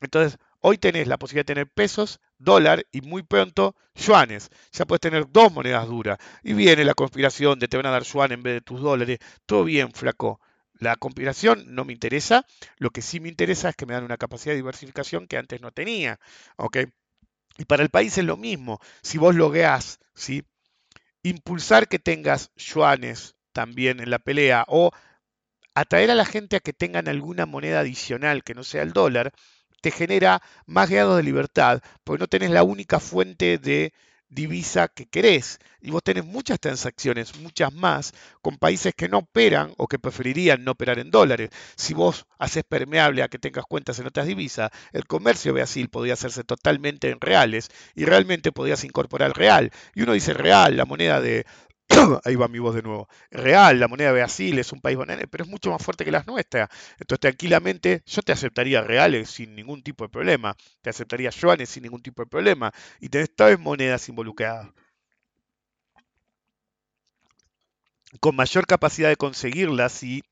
Entonces, 0.00 0.38
hoy 0.60 0.78
tenés 0.78 1.08
la 1.08 1.18
posibilidad 1.18 1.44
de 1.44 1.54
tener 1.54 1.68
pesos, 1.68 2.20
dólar 2.38 2.86
y 2.92 3.00
muy 3.00 3.24
pronto 3.24 3.74
yuanes. 3.96 4.48
Ya 4.70 4.84
puedes 4.84 5.00
tener 5.00 5.26
dos 5.28 5.52
monedas 5.52 5.88
duras. 5.88 6.18
Y 6.44 6.52
viene 6.52 6.84
la 6.84 6.94
conspiración 6.94 7.58
de 7.58 7.66
te 7.66 7.78
van 7.78 7.86
a 7.86 7.90
dar 7.90 8.04
yuan 8.04 8.30
en 8.30 8.44
vez 8.44 8.54
de 8.54 8.60
tus 8.60 8.80
dólares. 8.80 9.18
Todo 9.44 9.64
bien, 9.64 9.90
flaco. 9.92 10.40
La 10.82 10.96
compilación 10.96 11.76
no 11.76 11.84
me 11.84 11.92
interesa, 11.92 12.44
lo 12.78 12.90
que 12.90 13.02
sí 13.02 13.20
me 13.20 13.28
interesa 13.28 13.68
es 13.68 13.76
que 13.76 13.86
me 13.86 13.94
dan 13.94 14.02
una 14.02 14.16
capacidad 14.16 14.50
de 14.50 14.56
diversificación 14.56 15.28
que 15.28 15.36
antes 15.36 15.60
no 15.60 15.70
tenía. 15.70 16.18
¿ok? 16.56 16.78
Y 17.56 17.66
para 17.66 17.84
el 17.84 17.88
país 17.88 18.18
es 18.18 18.24
lo 18.24 18.36
mismo. 18.36 18.80
Si 19.00 19.16
vos 19.16 19.36
logueás, 19.36 20.00
¿sí? 20.12 20.42
impulsar 21.22 21.86
que 21.86 22.00
tengas 22.00 22.50
yuanes 22.56 23.36
también 23.52 24.00
en 24.00 24.10
la 24.10 24.18
pelea 24.18 24.64
o 24.66 24.90
atraer 25.72 26.10
a 26.10 26.16
la 26.16 26.24
gente 26.24 26.56
a 26.56 26.60
que 26.60 26.72
tengan 26.72 27.06
alguna 27.06 27.46
moneda 27.46 27.78
adicional 27.78 28.42
que 28.42 28.54
no 28.54 28.64
sea 28.64 28.82
el 28.82 28.92
dólar, 28.92 29.32
te 29.82 29.92
genera 29.92 30.42
más 30.66 30.90
grados 30.90 31.16
de 31.16 31.22
libertad, 31.22 31.80
porque 32.02 32.22
no 32.22 32.26
tenés 32.26 32.50
la 32.50 32.64
única 32.64 32.98
fuente 32.98 33.58
de 33.58 33.92
divisa 34.32 34.88
que 34.88 35.06
querés. 35.06 35.58
Y 35.80 35.90
vos 35.90 36.02
tenés 36.02 36.24
muchas 36.24 36.60
transacciones, 36.60 37.38
muchas 37.40 37.72
más, 37.72 38.12
con 38.40 38.56
países 38.56 38.94
que 38.94 39.08
no 39.08 39.18
operan 39.18 39.72
o 39.76 39.88
que 39.88 39.98
preferirían 39.98 40.64
no 40.64 40.72
operar 40.72 40.98
en 40.98 41.10
dólares. 41.10 41.50
Si 41.76 41.92
vos 41.92 42.26
haces 42.38 42.64
permeable 42.64 43.22
a 43.22 43.28
que 43.28 43.38
tengas 43.38 43.64
cuentas 43.66 43.98
en 43.98 44.06
otras 44.06 44.26
divisas, 44.26 44.70
el 44.92 45.06
comercio 45.06 45.52
Brasil 45.52 45.88
podría 45.88 46.14
hacerse 46.14 46.44
totalmente 46.44 47.10
en 47.10 47.20
reales 47.20 47.70
y 47.94 48.04
realmente 48.04 48.52
podrías 48.52 48.84
incorporar 48.84 49.36
real. 49.36 49.70
Y 49.94 50.02
uno 50.02 50.12
dice 50.12 50.34
real, 50.34 50.76
la 50.76 50.84
moneda 50.84 51.20
de 51.20 51.44
ahí 52.24 52.36
va 52.36 52.48
mi 52.48 52.58
voz 52.58 52.74
de 52.74 52.82
nuevo, 52.82 53.08
real, 53.30 53.78
la 53.78 53.88
moneda 53.88 54.08
de 54.08 54.14
Brasil 54.14 54.58
es 54.58 54.72
un 54.72 54.80
país 54.80 54.96
banana, 54.96 55.22
pero 55.30 55.44
es 55.44 55.50
mucho 55.50 55.70
más 55.70 55.82
fuerte 55.82 56.04
que 56.04 56.10
las 56.10 56.26
nuestras. 56.26 56.68
Entonces, 56.98 57.20
tranquilamente, 57.20 58.02
yo 58.06 58.22
te 58.22 58.32
aceptaría 58.32 58.82
reales 58.82 59.30
sin 59.30 59.54
ningún 59.54 59.82
tipo 59.82 60.04
de 60.04 60.10
problema, 60.10 60.56
te 60.80 60.90
aceptaría 60.90 61.30
yuanes 61.30 61.68
sin 61.68 61.82
ningún 61.84 62.02
tipo 62.02 62.22
de 62.22 62.28
problema, 62.28 62.72
y 63.00 63.08
tenés 63.08 63.34
todas 63.34 63.58
monedas 63.58 64.08
involucradas. 64.08 64.68
Con 68.20 68.36
mayor 68.36 68.66
capacidad 68.66 69.08
de 69.08 69.16
conseguirlas 69.16 69.92
si 69.92 70.22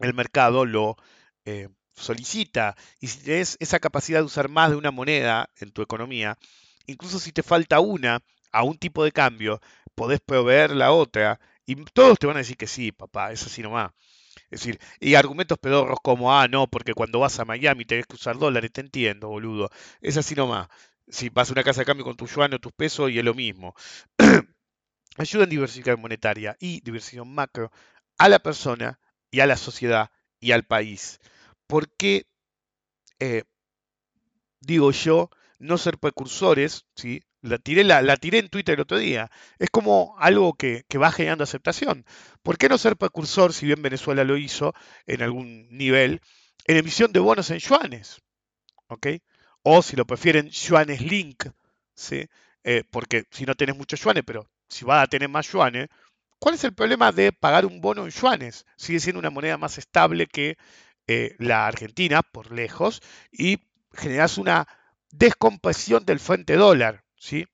el 0.00 0.14
mercado 0.14 0.64
lo 0.66 0.96
eh, 1.44 1.68
solicita, 1.94 2.76
y 3.00 3.08
si 3.08 3.20
tienes 3.20 3.56
esa 3.60 3.80
capacidad 3.80 4.20
de 4.20 4.26
usar 4.26 4.48
más 4.48 4.70
de 4.70 4.76
una 4.76 4.90
moneda 4.90 5.50
en 5.56 5.72
tu 5.72 5.82
economía, 5.82 6.38
incluso 6.86 7.18
si 7.18 7.32
te 7.32 7.42
falta 7.42 7.80
una 7.80 8.20
a 8.52 8.62
un 8.62 8.78
tipo 8.78 9.04
de 9.04 9.12
cambio, 9.12 9.60
podés 9.94 10.20
proveer 10.20 10.70
la 10.72 10.92
otra. 10.92 11.40
Y 11.66 11.76
todos 11.86 12.18
te 12.18 12.26
van 12.26 12.36
a 12.36 12.40
decir 12.40 12.56
que 12.56 12.66
sí, 12.66 12.92
papá, 12.92 13.32
es 13.32 13.44
así 13.46 13.62
nomás. 13.62 13.92
Es 14.50 14.60
decir, 14.60 14.78
y 15.00 15.14
argumentos 15.14 15.58
pedorros 15.58 15.98
como, 16.02 16.32
ah, 16.32 16.48
no, 16.48 16.68
porque 16.68 16.94
cuando 16.94 17.20
vas 17.20 17.38
a 17.40 17.44
Miami 17.44 17.84
tenés 17.84 18.06
que 18.06 18.16
usar 18.16 18.38
dólares, 18.38 18.72
te 18.72 18.80
entiendo, 18.80 19.28
boludo. 19.28 19.70
Es 20.00 20.16
así 20.16 20.34
nomás. 20.34 20.68
Si 21.08 21.28
vas 21.28 21.50
a 21.50 21.52
una 21.52 21.64
casa 21.64 21.80
de 21.80 21.86
cambio 21.86 22.04
con 22.04 22.16
tu 22.16 22.26
yuan 22.26 22.54
o 22.54 22.58
tus 22.58 22.72
pesos 22.72 23.10
y 23.10 23.18
es 23.18 23.24
lo 23.24 23.34
mismo. 23.34 23.74
Ayuda 25.16 25.44
en 25.44 25.50
diversificación 25.50 26.00
monetaria 26.00 26.56
y 26.60 26.80
diversificación 26.80 27.34
macro 27.34 27.70
a 28.18 28.28
la 28.28 28.38
persona 28.40 29.00
y 29.30 29.40
a 29.40 29.46
la 29.46 29.56
sociedad 29.56 30.10
y 30.40 30.52
al 30.52 30.64
país. 30.64 31.20
¿Por 31.66 31.88
qué, 31.96 32.26
eh, 33.20 33.44
digo 34.60 34.90
yo, 34.90 35.30
no 35.58 35.78
ser 35.78 35.98
precursores, 35.98 36.86
¿sí? 36.96 37.22
La 37.44 37.58
tiré, 37.58 37.84
la, 37.84 38.16
tiré 38.16 38.38
en 38.38 38.48
Twitter 38.48 38.74
el 38.74 38.80
otro 38.80 38.96
día. 38.96 39.30
Es 39.58 39.68
como 39.70 40.16
algo 40.18 40.54
que, 40.54 40.84
va 40.96 41.12
generando 41.12 41.44
aceptación. 41.44 42.06
¿Por 42.42 42.56
qué 42.56 42.70
no 42.70 42.78
ser 42.78 42.96
precursor, 42.96 43.52
si 43.52 43.66
bien 43.66 43.82
Venezuela 43.82 44.24
lo 44.24 44.38
hizo 44.38 44.72
en 45.06 45.22
algún 45.22 45.68
nivel, 45.70 46.22
en 46.66 46.78
emisión 46.78 47.12
de 47.12 47.20
bonos 47.20 47.50
en 47.50 47.58
yuanes? 47.58 48.22
¿Ok? 48.88 49.08
O 49.62 49.82
si 49.82 49.94
lo 49.94 50.06
prefieren, 50.06 50.48
yuanes 50.48 51.02
link, 51.02 51.44
¿sí? 51.94 52.26
eh, 52.64 52.82
porque 52.90 53.26
si 53.30 53.44
no 53.44 53.54
tenés 53.54 53.76
muchos 53.76 54.00
yuanes, 54.00 54.24
pero 54.26 54.48
si 54.68 54.86
vas 54.86 55.04
a 55.04 55.06
tener 55.06 55.28
más 55.28 55.46
yuanes, 55.52 55.88
¿cuál 56.38 56.54
es 56.54 56.64
el 56.64 56.74
problema 56.74 57.12
de 57.12 57.32
pagar 57.32 57.66
un 57.66 57.82
bono 57.82 58.04
en 58.06 58.10
yuanes? 58.10 58.64
Sigue 58.76 59.00
siendo 59.00 59.20
una 59.20 59.30
moneda 59.30 59.58
más 59.58 59.76
estable 59.76 60.26
que 60.26 60.56
eh, 61.06 61.36
la 61.38 61.66
Argentina, 61.66 62.22
por 62.22 62.52
lejos, 62.52 63.02
y 63.30 63.58
generas 63.92 64.38
una 64.38 64.66
descompresión 65.10 66.06
del 66.06 66.20
fuente 66.20 66.56
dólar, 66.56 67.03
¿sí? 67.24 67.46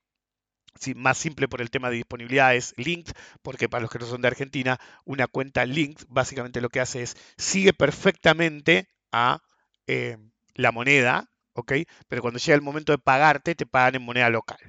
más 0.95 1.17
simple 1.17 1.47
por 1.47 1.61
el 1.61 1.69
tema 1.69 1.89
de 1.89 1.97
disponibilidad 1.97 2.55
es 2.55 2.73
Linked, 2.77 3.13
porque 3.41 3.69
para 3.69 3.81
los 3.81 3.91
que 3.91 3.99
no 3.99 4.05
son 4.05 4.21
de 4.21 4.29
Argentina, 4.29 4.79
una 5.05 5.27
cuenta 5.27 5.65
Linked 5.65 6.05
básicamente 6.09 6.61
lo 6.61 6.69
que 6.69 6.79
hace 6.79 7.03
es 7.03 7.15
sigue 7.37 7.73
perfectamente 7.73 8.89
a 9.11 9.41
eh, 9.87 10.17
la 10.55 10.71
moneda, 10.71 11.29
¿ok? 11.53 11.73
Pero 12.07 12.21
cuando 12.21 12.39
llega 12.39 12.55
el 12.55 12.61
momento 12.61 12.93
de 12.93 12.97
pagarte, 12.97 13.55
te 13.55 13.65
pagan 13.65 13.95
en 13.95 14.03
moneda 14.03 14.29
local, 14.29 14.59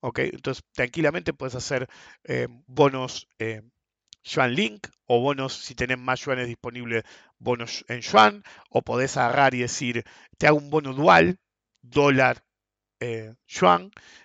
¿ok? 0.00 0.18
Entonces, 0.20 0.64
tranquilamente 0.72 1.32
puedes 1.32 1.54
hacer 1.54 1.88
eh, 2.24 2.48
bonos 2.66 3.28
eh, 3.38 3.62
Yuan 4.24 4.54
Link 4.54 4.88
o 5.06 5.20
bonos, 5.20 5.54
si 5.54 5.74
tenés 5.74 5.98
más 5.98 6.20
yuanes 6.20 6.48
disponibles, 6.48 7.04
bonos 7.38 7.84
en 7.88 8.00
Yuan, 8.00 8.42
o 8.68 8.82
podés 8.82 9.16
agarrar 9.16 9.54
y 9.54 9.60
decir, 9.60 10.04
te 10.38 10.46
hago 10.46 10.58
un 10.58 10.70
bono 10.70 10.92
dual, 10.92 11.38
dólar 11.82 12.44
eh. 13.02 13.34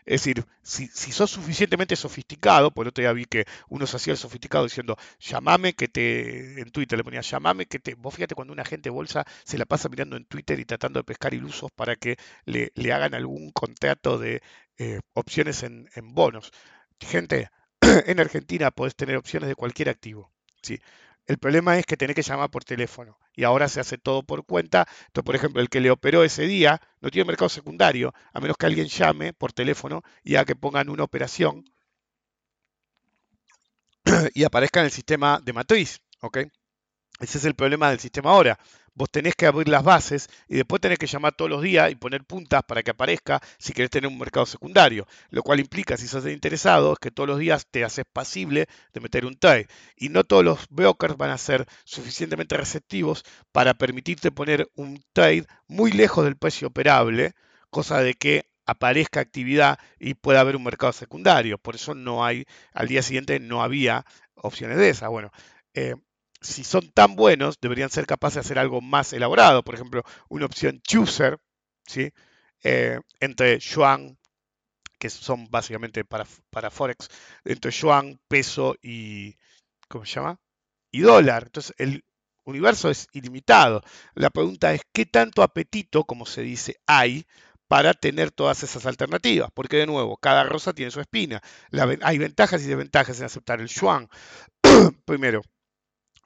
Es 0.05 0.21
decir, 0.23 0.45
si, 0.61 0.87
sos 0.87 1.31
suficientemente 1.31 1.95
sofisticado, 1.95 2.71
por 2.71 2.87
otro 2.87 3.01
día 3.01 3.11
vi 3.13 3.25
que 3.25 3.45
uno 3.69 3.87
se 3.87 3.97
hacía 3.97 4.13
el 4.13 4.17
sofisticado 4.17 4.65
diciendo, 4.65 4.97
llamame 5.19 5.73
que 5.73 5.87
te, 5.87 6.61
en 6.61 6.71
Twitter 6.71 6.97
le 6.97 7.03
ponía, 7.03 7.21
llamame 7.21 7.65
que 7.65 7.79
te, 7.79 7.95
vos 7.95 8.13
fíjate 8.13 8.35
cuando 8.35 8.53
una 8.53 8.65
gente 8.65 8.89
bolsa 8.89 9.25
se 9.43 9.57
la 9.57 9.65
pasa 9.65 9.89
mirando 9.89 10.15
en 10.17 10.25
Twitter 10.25 10.59
y 10.59 10.65
tratando 10.65 10.99
de 10.99 11.03
pescar 11.03 11.33
ilusos 11.33 11.71
para 11.71 11.95
que 11.95 12.17
le, 12.45 12.71
hagan 12.93 13.13
algún 13.13 13.51
contrato 13.51 14.17
de 14.17 14.41
eh, 14.77 14.99
opciones 15.13 15.63
en, 15.63 15.89
en 15.95 16.13
bonos. 16.13 16.51
Gente, 16.99 17.49
en 17.81 18.19
Argentina 18.19 18.71
podés 18.71 18.95
tener 18.95 19.17
opciones 19.17 19.49
de 19.49 19.55
cualquier 19.55 19.89
activo. 19.89 20.31
¿sí? 20.61 20.79
El 21.25 21.37
problema 21.37 21.77
es 21.77 21.85
que 21.85 21.97
tenés 21.97 22.15
que 22.15 22.23
llamar 22.23 22.49
por 22.49 22.63
teléfono 22.63 23.17
y 23.37 23.45
ahora 23.45 23.69
se 23.69 23.79
hace 23.79 23.97
todo 23.97 24.23
por 24.23 24.45
cuenta. 24.45 24.87
Entonces, 25.07 25.25
por 25.25 25.35
ejemplo, 25.35 25.61
el 25.61 25.69
que 25.69 25.79
le 25.79 25.91
operó 25.91 26.23
ese 26.25 26.43
día 26.47 26.81
no 26.99 27.09
tiene 27.11 27.27
mercado 27.27 27.49
secundario, 27.49 28.13
a 28.33 28.41
menos 28.41 28.57
que 28.57 28.65
alguien 28.65 28.87
llame 28.87 29.31
por 29.31 29.53
teléfono 29.53 30.03
y 30.23 30.35
a 30.35 30.43
que 30.43 30.55
pongan 30.55 30.89
una 30.89 31.03
operación 31.03 31.63
y 34.33 34.43
aparezca 34.43 34.79
en 34.81 34.87
el 34.87 34.91
sistema 34.91 35.39
de 35.41 35.53
matriz. 35.53 36.01
¿ok? 36.21 36.39
Ese 37.19 37.37
es 37.37 37.45
el 37.45 37.55
problema 37.55 37.89
del 37.89 37.99
sistema 37.99 38.31
ahora 38.31 38.59
vos 38.97 39.11
tenés 39.11 39.35
que 39.35 39.45
abrir 39.45 39.69
las 39.69 39.83
bases 39.83 40.27
y 40.49 40.55
después 40.55 40.81
tenés 40.81 40.97
que 40.97 41.05
llamar 41.05 41.33
todos 41.35 41.51
los 41.51 41.61
días 41.61 41.91
y 41.91 41.95
poner 41.95 42.25
puntas 42.25 42.63
para 42.63 42.81
que 42.81 42.91
aparezca 42.91 43.39
si 43.59 43.71
querés 43.71 43.91
tener 43.91 44.09
un 44.09 44.17
mercado 44.17 44.45
secundario. 44.47 45.07
Lo 45.29 45.43
cual 45.43 45.59
implica, 45.59 45.97
si 45.97 46.07
sos 46.07 46.25
interesado, 46.25 46.93
es 46.93 46.99
que 46.99 47.11
todos 47.11 47.29
los 47.29 47.37
días 47.37 47.67
te 47.69 47.83
haces 47.83 48.05
pasible 48.11 48.67
de 48.93 48.99
meter 48.99 49.25
un 49.25 49.37
trade. 49.37 49.67
Y 49.95 50.09
no 50.09 50.23
todos 50.23 50.43
los 50.43 50.67
brokers 50.69 51.15
van 51.15 51.29
a 51.29 51.37
ser 51.37 51.67
suficientemente 51.85 52.57
receptivos 52.57 53.23
para 53.51 53.75
permitirte 53.75 54.31
poner 54.31 54.67
un 54.75 55.03
trade 55.13 55.45
muy 55.67 55.91
lejos 55.91 56.25
del 56.25 56.35
precio 56.37 56.69
operable, 56.69 57.33
cosa 57.69 58.01
de 58.01 58.15
que 58.15 58.49
aparezca 58.65 59.19
actividad 59.19 59.79
y 59.99 60.15
pueda 60.15 60.41
haber 60.41 60.55
un 60.55 60.63
mercado 60.63 60.91
secundario. 60.91 61.59
Por 61.59 61.75
eso 61.75 61.93
no 61.93 62.25
hay, 62.25 62.45
al 62.73 62.87
día 62.87 63.03
siguiente 63.03 63.39
no 63.39 63.61
había 63.61 64.05
opciones 64.35 64.77
de 64.77 64.89
esas. 64.89 65.09
Bueno, 65.09 65.31
eh, 65.75 65.95
si 66.41 66.63
son 66.63 66.91
tan 66.91 67.15
buenos, 67.15 67.59
deberían 67.61 67.89
ser 67.89 68.05
capaces 68.05 68.35
de 68.35 68.41
hacer 68.41 68.59
algo 68.59 68.81
más 68.81 69.13
elaborado. 69.13 69.63
Por 69.63 69.75
ejemplo, 69.75 70.03
una 70.29 70.45
opción 70.45 70.81
chooser, 70.81 71.37
¿sí? 71.85 72.11
Eh, 72.63 72.99
entre 73.19 73.59
yuan, 73.59 74.17
que 74.99 75.09
son 75.09 75.47
básicamente 75.49 76.05
para, 76.05 76.25
para 76.49 76.71
Forex, 76.71 77.09
entre 77.45 77.71
yuan, 77.71 78.19
peso 78.27 78.75
y, 78.81 79.37
¿cómo 79.87 80.05
se 80.05 80.15
llama? 80.15 80.39
Y 80.91 81.01
dólar. 81.01 81.43
Entonces, 81.45 81.75
el 81.77 82.03
universo 82.45 82.89
es 82.89 83.07
ilimitado. 83.13 83.83
La 84.15 84.29
pregunta 84.29 84.73
es, 84.73 84.81
¿qué 84.93 85.05
tanto 85.05 85.43
apetito, 85.43 86.05
como 86.05 86.25
se 86.25 86.41
dice, 86.41 86.77
hay 86.87 87.25
para 87.67 87.93
tener 87.93 88.31
todas 88.31 88.63
esas 88.63 88.85
alternativas? 88.85 89.51
Porque, 89.53 89.77
de 89.77 89.87
nuevo, 89.87 90.17
cada 90.17 90.43
rosa 90.43 90.73
tiene 90.73 90.91
su 90.91 91.01
espina. 91.01 91.41
hay 92.01 92.17
ventajas 92.17 92.63
y 92.63 92.67
desventajas 92.67 93.19
en 93.19 93.25
aceptar 93.25 93.61
el 93.61 93.67
yuan. 93.67 94.09
Primero, 95.05 95.41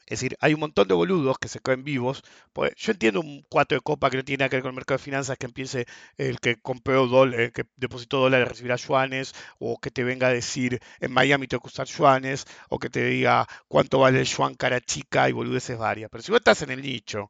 es 0.06 0.20
decir, 0.20 0.38
hay 0.42 0.54
un 0.54 0.60
montón 0.60 0.88
de 0.88 0.94
boludos 0.94 1.38
que 1.38 1.48
se 1.48 1.60
caen 1.60 1.84
vivos. 1.84 2.24
Pues 2.54 2.74
yo 2.76 2.92
entiendo 2.92 3.22
un 3.22 3.46
4 3.50 3.78
de 3.78 3.82
copa 3.82 4.10
que 4.10 4.18
no 4.18 4.24
tiene 4.24 4.40
nada 4.42 4.50
que 4.50 4.58
ver 4.58 4.64
con 4.64 4.72
el 4.72 4.76
mercado 4.76 4.98
de 4.98 5.04
finanzas, 5.04 5.38
que 5.38 5.46
empiece 5.46 5.86
el 6.18 6.40
que 6.40 6.58
compró 6.62 7.08
dólares, 7.08 7.48
el 7.48 7.54
que 7.54 7.66
depositó 7.76 8.20
dólares 8.20 8.48
recibirá 8.48 8.76
yuanes, 8.76 9.34
o 9.60 9.80
que 9.80 9.92
te 9.92 10.04
venga 10.04 10.28
a 10.28 10.34
decir 10.34 10.82
en 11.00 11.12
Miami 11.12 11.48
te 11.48 11.58
usar 11.58 11.88
yuanes, 11.88 12.46
o 12.70 12.80
que 12.80 12.90
te 12.90 13.06
diga 13.06 13.48
cuánto 13.68 14.00
vale 14.00 14.20
el 14.20 14.26
yuan 14.26 14.56
cara 14.56 14.82
chica 14.82 15.30
y 15.30 15.32
boludeces 15.32 15.78
varias. 15.78 16.10
Pero 16.10 16.24
si 16.24 16.32
vos 16.32 16.40
estás 16.40 16.62
en 16.64 16.72
el 16.72 16.82
nicho, 16.82 17.30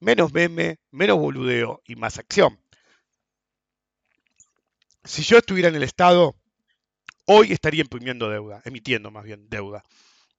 menos 0.00 0.32
meme, 0.32 0.78
menos 0.90 1.18
boludeo 1.18 1.82
y 1.86 1.96
más 1.96 2.18
acción. 2.18 2.58
Si 5.04 5.22
yo 5.22 5.38
estuviera 5.38 5.68
en 5.68 5.74
el 5.74 5.82
Estado, 5.82 6.34
hoy 7.26 7.52
estaría 7.52 7.82
imprimiendo 7.82 8.30
deuda, 8.30 8.62
emitiendo 8.64 9.10
más 9.10 9.24
bien 9.24 9.48
deuda. 9.48 9.82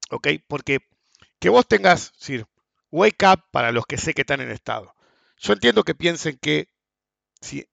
¿Ok? 0.09 0.28
Porque 0.47 0.80
que 1.40 1.50
vos 1.50 1.68
tengas, 1.68 2.14
decir, 2.20 2.46
wake 2.92 3.26
up 3.26 3.44
para 3.52 3.72
los 3.72 3.86
que 3.86 3.98
sé 3.98 4.14
que 4.14 4.22
están 4.22 4.42
en 4.42 4.52
estado. 4.52 4.96
Yo 5.38 5.54
entiendo 5.54 5.84
que 5.84 5.96
piensen 5.96 6.38
que 6.42 6.70
si 7.42 7.68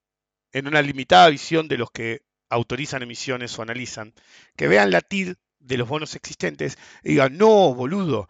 en 0.52 0.66
una 0.66 0.82
limitada 0.82 1.28
visión 1.28 1.68
de 1.68 1.78
los 1.78 1.90
que 1.90 2.22
autorizan 2.50 3.02
emisiones 3.02 3.58
o 3.58 3.62
analizan, 3.62 4.14
que 4.56 4.68
vean 4.68 4.90
la 4.90 5.00
TID 5.00 5.34
de 5.58 5.76
los 5.76 5.88
bonos 5.88 6.14
existentes 6.14 6.76
y 7.02 7.10
digan, 7.10 7.38
no, 7.38 7.74
boludo, 7.74 8.28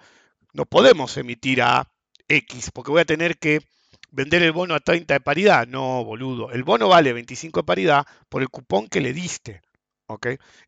no 0.52 0.66
podemos 0.66 1.16
emitir 1.16 1.62
a 1.62 1.90
X 2.28 2.70
porque 2.70 2.90
voy 2.90 3.00
a 3.00 3.06
tener 3.06 3.38
que 3.38 3.60
vender 4.10 4.42
el 4.42 4.52
bono 4.52 4.74
a 4.74 4.80
30 4.80 5.14
de 5.14 5.20
paridad. 5.20 5.66
No, 5.66 6.04
boludo, 6.04 6.52
el 6.52 6.62
bono 6.62 6.88
vale 6.88 7.12
25 7.12 7.60
de 7.60 7.64
paridad 7.64 8.06
por 8.28 8.42
el 8.42 8.48
cupón 8.48 8.88
que 8.88 9.00
le 9.00 9.12
diste. 9.12 9.62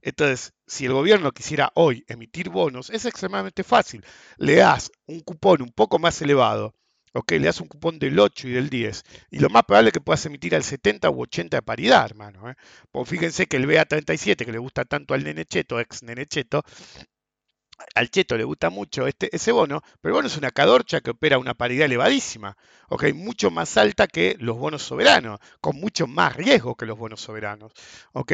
Entonces, 0.03 0.53
si 0.67 0.87
el 0.87 0.93
gobierno 0.93 1.33
quisiera 1.33 1.71
hoy 1.75 2.05
emitir 2.09 2.51
bonos, 2.51 2.91
es 2.91 3.05
extremadamente 3.05 3.65
fácil. 3.65 4.05
Le 4.37 4.57
das 4.57 4.91
un 5.07 5.21
cupón 5.21 5.63
un 5.63 5.71
poco 5.71 5.99
más 5.99 6.21
elevado, 6.23 6.75
¿ok? 7.13 7.33
Le 7.33 7.47
das 7.47 7.61
un 7.61 7.69
cupón 7.69 7.99
del 7.99 8.19
8 8.19 8.49
y 8.49 8.53
del 8.53 8.71
10, 8.71 9.05
y 9.31 9.39
lo 9.39 9.51
más 9.51 9.65
probable 9.65 9.89
es 9.89 9.93
que 9.93 10.01
puedas 10.01 10.25
emitir 10.27 10.55
al 10.55 10.65
70 10.65 11.11
u 11.11 11.23
80 11.23 11.59
de 11.59 11.63
paridad, 11.63 12.05
hermano. 12.05 12.51
¿eh? 12.51 12.55
Pues 12.91 13.09
fíjense 13.09 13.47
que 13.47 13.57
el 13.57 13.67
BA37, 13.67 14.45
que 14.45 14.53
le 14.53 14.59
gusta 14.59 14.85
tanto 14.85 15.15
al 15.15 15.25
Nenecheto, 15.25 15.81
ex 15.81 16.03
Nenecheto, 16.03 16.63
al 17.95 18.11
Cheto 18.11 18.37
le 18.37 18.45
gusta 18.45 18.71
mucho 18.71 19.07
este, 19.07 19.35
ese 19.35 19.53
bono, 19.53 19.83
pero 20.01 20.15
el 20.15 20.19
bono 20.19 20.29
es 20.29 20.37
una 20.37 20.51
cadorcha 20.51 21.01
que 21.01 21.11
opera 21.11 21.39
una 21.39 21.55
paridad 21.55 21.87
elevadísima, 21.87 22.57
¿ok? 22.89 23.13
mucho 23.15 23.51
más 23.51 23.77
alta 23.77 24.07
que 24.07 24.37
los 24.39 24.57
bonos 24.57 24.83
soberanos, 24.83 25.41
con 25.61 25.77
mucho 25.77 26.07
más 26.07 26.37
riesgo 26.37 26.77
que 26.77 26.87
los 26.87 26.99
bonos 26.99 27.21
soberanos, 27.21 27.73
¿ok? 28.13 28.33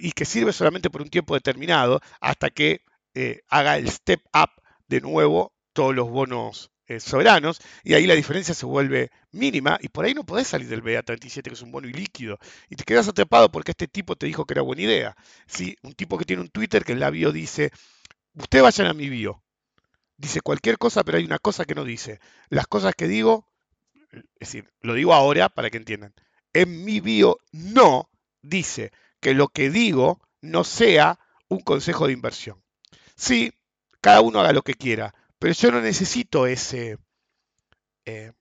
Y 0.00 0.12
que 0.12 0.24
sirve 0.24 0.52
solamente 0.52 0.90
por 0.90 1.02
un 1.02 1.10
tiempo 1.10 1.34
determinado 1.34 2.00
hasta 2.20 2.50
que 2.50 2.82
eh, 3.14 3.40
haga 3.48 3.76
el 3.76 3.88
step 3.90 4.20
up 4.34 4.50
de 4.88 5.00
nuevo 5.00 5.52
todos 5.72 5.94
los 5.94 6.08
bonos 6.10 6.70
eh, 6.86 6.98
soberanos, 6.98 7.60
y 7.84 7.94
ahí 7.94 8.06
la 8.06 8.16
diferencia 8.16 8.52
se 8.52 8.66
vuelve 8.66 9.10
mínima, 9.30 9.78
y 9.80 9.88
por 9.88 10.04
ahí 10.04 10.12
no 10.12 10.24
podés 10.24 10.48
salir 10.48 10.66
del 10.68 10.82
BA37, 10.82 11.42
que 11.42 11.52
es 11.54 11.62
un 11.62 11.70
bono 11.70 11.86
ilíquido, 11.86 12.38
y 12.68 12.74
te 12.74 12.82
quedas 12.82 13.06
atrapado 13.06 13.52
porque 13.52 13.70
este 13.70 13.86
tipo 13.86 14.16
te 14.16 14.26
dijo 14.26 14.44
que 14.44 14.54
era 14.54 14.62
buena 14.62 14.82
idea. 14.82 15.16
¿sí? 15.46 15.76
Un 15.82 15.92
tipo 15.92 16.18
que 16.18 16.24
tiene 16.24 16.42
un 16.42 16.48
Twitter 16.48 16.84
que 16.84 16.90
en 16.90 16.98
la 16.98 17.10
bio 17.10 17.30
dice, 17.30 17.70
Ustedes 18.34 18.62
vayan 18.62 18.86
a 18.86 18.94
mi 18.94 19.08
bio. 19.08 19.42
Dice 20.16 20.40
cualquier 20.40 20.78
cosa, 20.78 21.02
pero 21.02 21.18
hay 21.18 21.24
una 21.24 21.38
cosa 21.38 21.64
que 21.64 21.74
no 21.74 21.84
dice. 21.84 22.20
Las 22.48 22.66
cosas 22.66 22.94
que 22.94 23.08
digo, 23.08 23.46
es 24.12 24.24
decir, 24.40 24.70
lo 24.80 24.94
digo 24.94 25.14
ahora 25.14 25.48
para 25.48 25.70
que 25.70 25.78
entiendan. 25.78 26.14
En 26.52 26.84
mi 26.84 27.00
bio 27.00 27.38
no 27.52 28.10
dice 28.42 28.92
que 29.20 29.34
lo 29.34 29.48
que 29.48 29.70
digo 29.70 30.20
no 30.40 30.64
sea 30.64 31.18
un 31.48 31.60
consejo 31.60 32.06
de 32.06 32.12
inversión. 32.12 32.62
Sí, 33.16 33.52
cada 34.00 34.20
uno 34.20 34.40
haga 34.40 34.52
lo 34.52 34.62
que 34.62 34.74
quiera, 34.74 35.14
pero 35.38 35.52
yo 35.54 35.70
no 35.70 35.80
necesito 35.80 36.46
ese, 36.46 36.98
eh, 38.06 38.32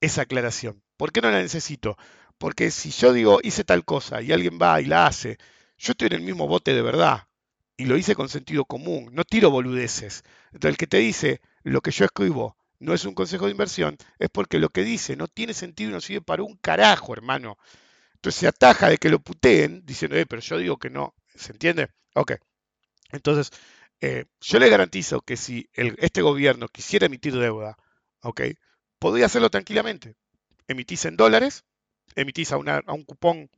esa 0.00 0.22
aclaración. 0.22 0.82
¿Por 0.96 1.12
qué 1.12 1.20
no 1.20 1.30
la 1.30 1.42
necesito? 1.42 1.96
Porque 2.38 2.70
si 2.70 2.90
yo 2.90 3.12
digo 3.12 3.40
hice 3.42 3.64
tal 3.64 3.84
cosa 3.84 4.22
y 4.22 4.32
alguien 4.32 4.58
va 4.60 4.80
y 4.80 4.86
la 4.86 5.06
hace, 5.06 5.38
yo 5.76 5.92
estoy 5.92 6.06
en 6.08 6.14
el 6.14 6.22
mismo 6.22 6.46
bote 6.46 6.74
de 6.74 6.82
verdad 6.82 7.28
y 7.76 7.86
lo 7.86 7.96
hice 7.96 8.14
con 8.14 8.28
sentido 8.28 8.64
común, 8.64 9.10
no 9.12 9.24
tiro 9.24 9.50
boludeces. 9.50 10.24
Entonces 10.46 10.70
el 10.70 10.76
que 10.76 10.86
te 10.86 10.98
dice 10.98 11.40
lo 11.62 11.80
que 11.80 11.92
yo 11.92 12.04
escribo 12.04 12.56
no 12.80 12.94
es 12.94 13.04
un 13.04 13.14
consejo 13.14 13.46
de 13.46 13.52
inversión, 13.52 13.96
es 14.18 14.28
porque 14.30 14.58
lo 14.58 14.68
que 14.68 14.82
dice 14.84 15.16
no 15.16 15.28
tiene 15.28 15.54
sentido 15.54 15.90
y 15.90 15.92
no 15.94 16.00
sirve 16.00 16.20
para 16.20 16.42
un 16.42 16.56
carajo, 16.56 17.12
hermano. 17.12 17.58
Entonces 18.18 18.40
se 18.40 18.48
ataja 18.48 18.88
de 18.90 18.98
que 18.98 19.10
lo 19.10 19.20
puteen 19.20 19.84
diciendo, 19.86 20.16
eh, 20.16 20.26
pero 20.26 20.42
yo 20.42 20.58
digo 20.58 20.78
que 20.78 20.90
no. 20.90 21.14
¿Se 21.34 21.52
entiende? 21.52 21.88
Ok. 22.14 22.32
Entonces, 23.12 23.50
eh, 24.00 24.26
yo 24.40 24.58
le 24.58 24.70
garantizo 24.70 25.22
que 25.22 25.36
si 25.36 25.68
este 25.74 26.22
gobierno 26.22 26.68
quisiera 26.68 27.06
emitir 27.06 27.36
deuda, 27.38 27.76
ok, 28.22 28.42
podría 28.98 29.26
hacerlo 29.26 29.50
tranquilamente. 29.50 30.16
Emitís 30.68 31.04
en 31.06 31.16
dólares, 31.16 31.64
emitís 32.16 32.52
a, 32.52 32.56
a 32.56 32.92
un 32.94 33.04
cupón 33.04 33.50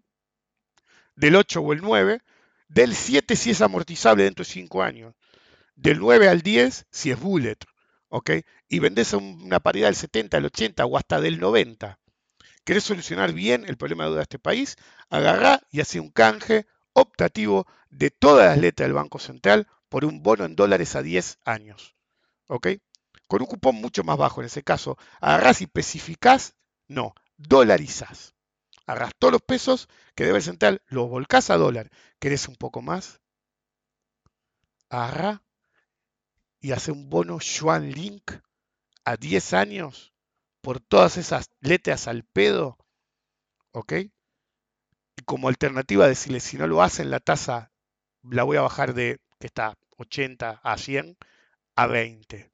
del 1.15 1.37
8 1.37 1.61
o 1.61 1.73
el 1.73 1.83
9, 1.83 2.21
Del 2.69 2.97
7 2.97 3.37
si 3.37 3.51
es 3.51 3.61
amortizable 3.63 4.25
dentro 4.25 4.45
de 4.45 4.51
5 4.51 4.83
años. 4.83 5.15
Del 5.77 6.01
9 6.01 6.29
al 6.29 6.43
10 6.43 6.87
si 6.91 7.13
es 7.13 7.21
bullet. 7.21 7.59
¿Ok? 8.11 8.33
Y 8.69 8.81
vendés 8.81 9.13
una 9.15 9.61
paridad 9.61 9.89
del 9.89 9.97
70, 9.97 10.39
del 10.39 10.47
80 10.47 10.87
o 10.87 10.99
hasta 10.99 11.21
del 11.21 11.41
90. 11.41 12.00
¿Querés 12.71 12.85
solucionar 12.85 13.33
bien 13.33 13.65
el 13.67 13.77
problema 13.77 14.05
de 14.05 14.11
deuda 14.11 14.21
de 14.21 14.23
este 14.23 14.39
país? 14.39 14.77
Agarrá 15.09 15.61
y 15.73 15.81
hace 15.81 15.99
un 15.99 16.09
canje 16.09 16.69
optativo 16.93 17.67
de 17.89 18.13
todas 18.13 18.47
las 18.47 18.59
letras 18.59 18.87
del 18.87 18.95
Banco 18.95 19.19
Central 19.19 19.67
por 19.89 20.05
un 20.05 20.23
bono 20.23 20.45
en 20.45 20.55
dólares 20.55 20.95
a 20.95 21.03
10 21.03 21.39
años. 21.45 21.97
¿Ok? 22.47 22.69
Con 23.27 23.43
un 23.43 23.49
cupón 23.49 23.75
mucho 23.75 24.05
más 24.05 24.17
bajo 24.17 24.41
en 24.41 24.47
ese 24.47 24.63
caso. 24.63 24.97
Agarrás 25.21 25.61
y 25.61 25.65
especificás, 25.65 26.55
no, 26.87 27.17
dolarizás. 27.39 28.37
Agarrás 28.87 29.15
todos 29.19 29.33
los 29.33 29.43
pesos 29.43 29.89
que 30.15 30.25
debe 30.25 30.37
el 30.39 30.45
central, 30.45 30.81
los 30.87 31.09
volcás 31.11 31.51
a 31.51 31.57
dólar. 31.57 31.91
¿Querés 32.21 32.47
un 32.47 32.55
poco 32.55 32.83
más? 32.83 33.21
Agarrá 34.91 35.43
y 36.61 36.71
hace 36.71 36.93
un 36.93 37.11
bono 37.11 37.41
Yuan 37.41 37.91
Link 37.91 38.31
a 39.05 39.17
10 39.17 39.55
años 39.55 40.10
por 40.61 40.81
todas 40.81 41.17
esas 41.17 41.51
letras 41.61 42.09
al 42.09 42.25
pedo. 42.25 42.79
¿Ok? 43.73 43.93
Y 45.17 45.23
como 45.25 45.49
alternativa 45.49 46.07
decirle, 46.07 46.41
si 46.41 46.57
no 46.57 46.67
lo 46.67 46.83
hacen, 46.83 47.11
la 47.11 47.21
tasa 47.21 47.71
la 48.23 48.45
voy 48.45 48.57
a 48.57 48.63
bajar 48.63 48.95
de, 48.95 49.19
que 49.39 49.47
está 49.47 49.75
80 49.97 50.61
a 50.63 50.79
100, 50.79 51.17
a 51.77 51.87
20. 51.87 52.51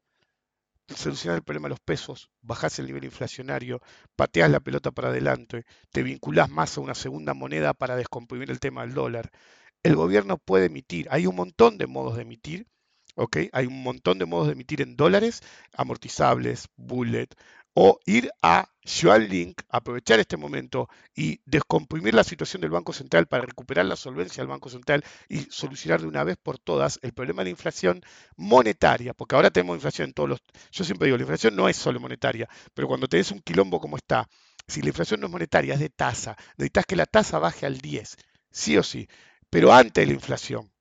Solucionar 0.89 1.39
el 1.39 1.43
problema 1.43 1.67
de 1.67 1.71
los 1.71 1.81
pesos, 1.81 2.31
bajás 2.43 2.79
el 2.79 2.87
nivel 2.87 3.05
inflacionario, 3.05 3.81
pateás 4.15 4.51
la 4.51 4.61
pelota 4.61 4.93
para 4.93 5.09
adelante, 5.09 5.65
te 5.91 6.05
vinculás 6.05 6.49
más 6.49 6.77
a 6.77 6.81
una 6.81 6.95
segunda 6.95 7.35
moneda 7.35 7.75
para 7.75 7.97
descomprimir 7.97 8.51
el 8.51 8.61
tema 8.61 8.83
del 8.83 8.95
dólar. 8.95 9.31
El 9.83 9.97
gobierno 9.97 10.39
puede 10.39 10.67
emitir, 10.67 11.09
hay 11.11 11.27
un 11.27 11.35
montón 11.35 11.77
de 11.77 11.89
modos 11.89 12.17
de 12.17 12.23
emitir, 12.23 12.69
¿ok? 13.17 13.39
Hay 13.53 13.67
un 13.67 13.83
montón 13.83 14.19
de 14.19 14.27
modos 14.27 14.47
de 14.47 14.53
emitir 14.53 14.81
en 14.81 14.97
dólares, 14.97 15.43
amortizables, 15.73 16.69
bullet, 16.77 17.29
o 17.79 18.01
ir 18.07 18.31
a 18.43 18.71
Link, 19.29 19.61
aprovechar 19.69 20.19
este 20.19 20.39
momento 20.39 20.89
y 21.15 21.41
descomprimir 21.45 22.15
la 22.15 22.25
situación 22.25 22.63
del 22.63 22.71
Banco 22.71 22.95
Central 22.95 23.27
para 23.27 23.45
recuperar 23.45 23.85
la 23.85 23.97
solvencia 23.97 24.41
del 24.43 24.49
Banco 24.49 24.71
Central 24.71 25.05
y 25.29 25.41
solucionar 25.51 26.01
de 26.01 26.07
una 26.07 26.25
vez 26.25 26.39
por 26.43 26.59
todas 26.59 26.99
el 27.03 27.13
problema 27.13 27.43
de 27.43 27.47
la 27.47 27.51
inflación 27.51 28.01
monetaria, 28.37 29.13
porque 29.13 29.37
ahora 29.37 29.51
tenemos 29.51 29.77
inflación 29.77 30.09
en 30.09 30.15
todos 30.15 30.29
los... 30.31 30.43
Yo 30.73 30.85
siempre 30.85 31.07
digo, 31.07 31.19
la 31.19 31.25
inflación 31.25 31.55
no 31.55 31.69
es 31.69 31.77
solo 31.77 32.01
monetaria, 32.01 32.49
pero 32.73 32.89
cuando 32.89 33.09
tenés 33.09 33.31
un 33.31 33.41
quilombo 33.41 33.79
como 33.79 33.99
está, 33.99 34.27
si 34.67 34.81
la 34.81 34.89
inflación 34.89 35.21
no 35.21 35.27
es 35.27 35.33
monetaria, 35.33 35.75
es 35.75 35.81
de 35.81 35.91
tasa, 35.91 36.35
necesitas 36.57 36.87
que 36.87 36.97
la 36.97 37.05
tasa 37.05 37.39
baje 37.39 37.67
al 37.67 37.77
10, 37.79 38.17
sí 38.51 38.79
o 38.79 38.83
sí, 38.83 39.07
pero 39.51 39.75
antes 39.75 40.03
de 40.03 40.07
la 40.07 40.15
inflación, 40.15 40.73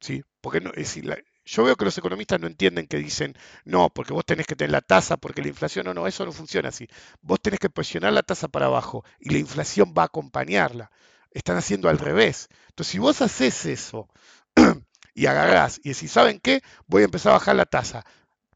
¿sí? 0.00 0.22
Porque 0.40 0.62
no, 0.62 0.70
es 0.70 0.94
decir, 0.94 1.04
yo 1.44 1.64
veo 1.64 1.76
que 1.76 1.84
los 1.84 1.96
economistas 1.98 2.40
no 2.40 2.46
entienden 2.46 2.86
que 2.86 2.96
dicen, 2.96 3.36
no, 3.64 3.90
porque 3.90 4.12
vos 4.12 4.24
tenés 4.24 4.46
que 4.46 4.56
tener 4.56 4.70
la 4.72 4.80
tasa, 4.80 5.16
porque 5.16 5.42
la 5.42 5.48
inflación, 5.48 5.84
no, 5.84 5.94
no, 5.94 6.06
eso 6.06 6.24
no 6.24 6.32
funciona 6.32 6.70
así. 6.70 6.88
Vos 7.20 7.40
tenés 7.40 7.60
que 7.60 7.68
presionar 7.70 8.12
la 8.12 8.22
tasa 8.22 8.48
para 8.48 8.66
abajo 8.66 9.04
y 9.20 9.30
la 9.30 9.38
inflación 9.38 9.94
va 9.96 10.02
a 10.02 10.06
acompañarla. 10.06 10.90
Están 11.30 11.56
haciendo 11.56 11.88
al 11.88 11.98
revés. 11.98 12.48
Entonces, 12.68 12.92
si 12.92 12.98
vos 12.98 13.20
haces 13.20 13.66
eso 13.66 14.08
y 15.14 15.26
agarrás 15.26 15.80
y 15.84 15.90
decís, 15.90 16.12
¿saben 16.12 16.40
qué? 16.40 16.62
Voy 16.86 17.02
a 17.02 17.06
empezar 17.06 17.30
a 17.30 17.38
bajar 17.38 17.56
la 17.56 17.66
tasa. 17.66 18.04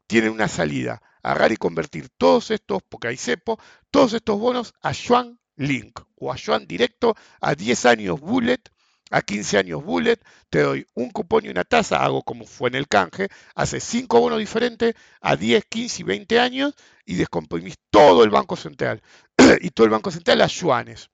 Tienen 0.07 0.31
una 0.31 0.47
salida. 0.47 1.01
Agarrar 1.21 1.51
y 1.51 1.57
convertir 1.57 2.09
todos 2.09 2.49
estos, 2.49 2.81
porque 2.87 3.09
hay 3.09 3.17
cepo, 3.17 3.59
todos 3.91 4.13
estos 4.13 4.39
bonos 4.39 4.73
a 4.81 4.93
Yuan 4.93 5.37
Link 5.57 5.99
o 6.15 6.31
a 6.31 6.37
Yuan 6.37 6.65
directo 6.65 7.15
a 7.41 7.53
10 7.53 7.85
años 7.85 8.19
bullet 8.21 8.71
a 9.09 9.21
15 9.21 9.57
años 9.57 9.83
bullet, 9.83 10.19
te 10.49 10.61
doy 10.61 10.87
un 10.93 11.09
cupón 11.11 11.45
y 11.45 11.49
una 11.49 11.63
tasa, 11.63 12.03
hago 12.03 12.23
como 12.23 12.45
fue 12.45 12.69
en 12.69 12.75
el 12.75 12.87
canje, 12.87 13.29
hace 13.55 13.79
5 13.79 14.19
bonos 14.19 14.39
diferentes 14.39 14.95
a 15.21 15.35
10, 15.35 15.65
15 15.65 16.01
y 16.01 16.05
20 16.05 16.39
años 16.39 16.73
y 17.05 17.15
descomprimís 17.15 17.75
todo 17.89 18.23
el 18.23 18.29
Banco 18.29 18.55
Central 18.55 19.01
y 19.61 19.69
todo 19.71 19.85
el 19.85 19.91
Banco 19.91 20.11
Central 20.11 20.41
a 20.41 20.47
yuanes. 20.47 21.09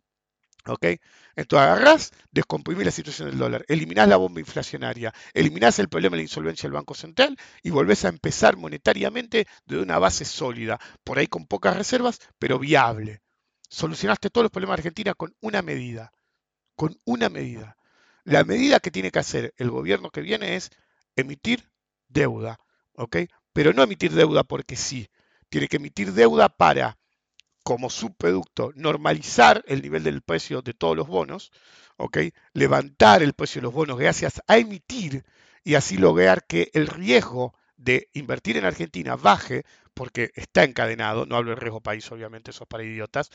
¿Ok? 0.67 0.85
Entonces 1.35 1.67
agarrás, 1.67 2.11
descomprimís 2.31 2.85
la 2.85 2.91
situación 2.91 3.29
del 3.29 3.37
dólar, 3.37 3.65
eliminás 3.67 4.07
la 4.07 4.17
bomba 4.17 4.39
inflacionaria, 4.39 5.13
eliminás 5.33 5.77
el 5.79 5.89
problema 5.89 6.15
de 6.15 6.19
la 6.19 6.23
insolvencia 6.23 6.67
del 6.67 6.73
Banco 6.73 6.95
Central 6.95 7.37
y 7.61 7.69
volvés 7.69 8.03
a 8.05 8.09
empezar 8.09 8.57
monetariamente 8.57 9.45
de 9.65 9.79
una 9.79 9.99
base 9.99 10.25
sólida, 10.25 10.79
por 11.03 11.19
ahí 11.19 11.27
con 11.27 11.45
pocas 11.45 11.77
reservas, 11.77 12.19
pero 12.39 12.57
viable. 12.57 13.21
Solucionaste 13.69 14.29
todos 14.29 14.45
los 14.45 14.51
problemas 14.51 14.77
de 14.77 14.81
Argentina 14.81 15.13
con 15.13 15.35
una 15.41 15.61
medida, 15.61 16.11
con 16.75 16.97
una 17.05 17.29
medida. 17.29 17.77
La 18.25 18.43
medida 18.43 18.79
que 18.79 18.91
tiene 18.91 19.11
que 19.11 19.19
hacer 19.19 19.53
el 19.57 19.69
gobierno 19.69 20.09
que 20.09 20.21
viene 20.21 20.55
es 20.55 20.71
emitir 21.15 21.69
deuda, 22.09 22.59
¿ok? 22.95 23.17
Pero 23.53 23.71
no 23.71 23.83
emitir 23.83 24.11
deuda 24.11 24.43
porque 24.43 24.75
sí. 24.75 25.07
Tiene 25.47 25.67
que 25.67 25.77
emitir 25.77 26.11
deuda 26.11 26.49
para, 26.49 26.97
como 27.63 27.89
subproducto, 27.89 28.71
normalizar 28.75 29.63
el 29.67 29.83
nivel 29.83 30.03
del 30.03 30.23
precio 30.23 30.63
de 30.63 30.73
todos 30.73 30.97
los 30.97 31.07
bonos, 31.07 31.51
¿ok? 31.97 32.17
Levantar 32.53 33.21
el 33.21 33.33
precio 33.33 33.61
de 33.61 33.65
los 33.65 33.73
bonos 33.73 33.99
gracias 33.99 34.41
a 34.47 34.57
emitir 34.57 35.23
y 35.63 35.75
así 35.75 35.97
lograr 35.97 36.45
que 36.47 36.71
el 36.73 36.87
riesgo 36.87 37.53
de 37.77 38.09
invertir 38.13 38.57
en 38.57 38.65
Argentina 38.65 39.15
baje, 39.15 39.65
porque 39.93 40.31
está 40.33 40.63
encadenado, 40.63 41.27
no 41.27 41.35
hablo 41.35 41.51
del 41.51 41.59
riesgo 41.59 41.81
país, 41.81 42.11
obviamente, 42.11 42.51
eso 42.51 42.63
es 42.63 42.67
para 42.67 42.83
idiotas, 42.83 43.29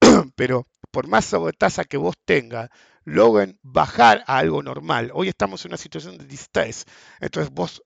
pero 0.34 0.66
por 0.90 1.06
más 1.06 1.34
tasa 1.56 1.84
que 1.84 1.96
vos 1.96 2.16
tengas, 2.24 2.70
logren 3.04 3.58
bajar 3.62 4.24
a 4.26 4.38
algo 4.38 4.62
normal. 4.62 5.10
Hoy 5.14 5.28
estamos 5.28 5.64
en 5.64 5.70
una 5.70 5.76
situación 5.76 6.18
de 6.18 6.26
distrés, 6.26 6.84
entonces 7.20 7.52
vos, 7.52 7.82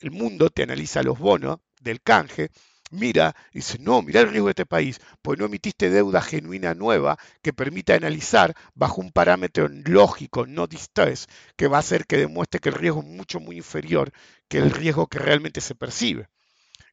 el 0.00 0.10
mundo 0.10 0.50
te 0.50 0.62
analiza 0.62 1.02
los 1.02 1.18
bonos 1.18 1.58
del 1.80 2.02
canje, 2.02 2.50
mira 2.90 3.34
y 3.52 3.58
dice, 3.58 3.78
no, 3.80 4.02
mira 4.02 4.20
el 4.20 4.28
riesgo 4.28 4.46
de 4.46 4.52
este 4.52 4.66
país, 4.66 5.00
pues 5.22 5.38
no 5.38 5.46
emitiste 5.46 5.90
deuda 5.90 6.20
genuina 6.20 6.74
nueva 6.74 7.18
que 7.42 7.52
permita 7.52 7.94
analizar 7.94 8.54
bajo 8.74 9.00
un 9.00 9.12
parámetro 9.12 9.68
lógico, 9.68 10.46
no 10.46 10.66
distrés, 10.66 11.26
que 11.56 11.68
va 11.68 11.78
a 11.78 11.80
hacer 11.80 12.06
que 12.06 12.18
demuestre 12.18 12.60
que 12.60 12.68
el 12.68 12.74
riesgo 12.74 13.00
es 13.00 13.06
mucho, 13.06 13.40
muy 13.40 13.56
inferior 13.56 14.12
que 14.48 14.58
el 14.58 14.70
riesgo 14.70 15.06
que 15.06 15.18
realmente 15.18 15.60
se 15.60 15.74
percibe. 15.74 16.28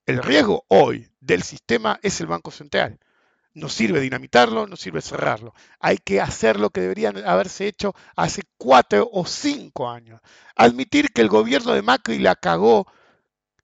El 0.05 0.21
riesgo 0.21 0.65
hoy 0.67 1.09
del 1.21 1.43
sistema 1.43 1.99
es 2.03 2.19
el 2.19 2.27
Banco 2.27 2.51
Central. 2.51 2.99
No 3.55 3.69
sirve 3.69 3.99
dinamitarlo, 3.99 4.65
no 4.65 4.75
sirve 4.75 5.01
cerrarlo. 5.01 5.53
Hay 5.79 5.97
que 5.97 6.19
hacer 6.21 6.59
lo 6.59 6.71
que 6.71 6.81
deberían 6.81 7.17
haberse 7.25 7.67
hecho 7.67 7.93
hace 8.15 8.41
cuatro 8.57 9.07
o 9.11 9.25
cinco 9.25 9.89
años. 9.89 10.21
Admitir 10.55 11.11
que 11.13 11.21
el 11.21 11.29
gobierno 11.29 11.73
de 11.73 11.83
Macri 11.83 12.19
la 12.19 12.35
cagó. 12.35 12.87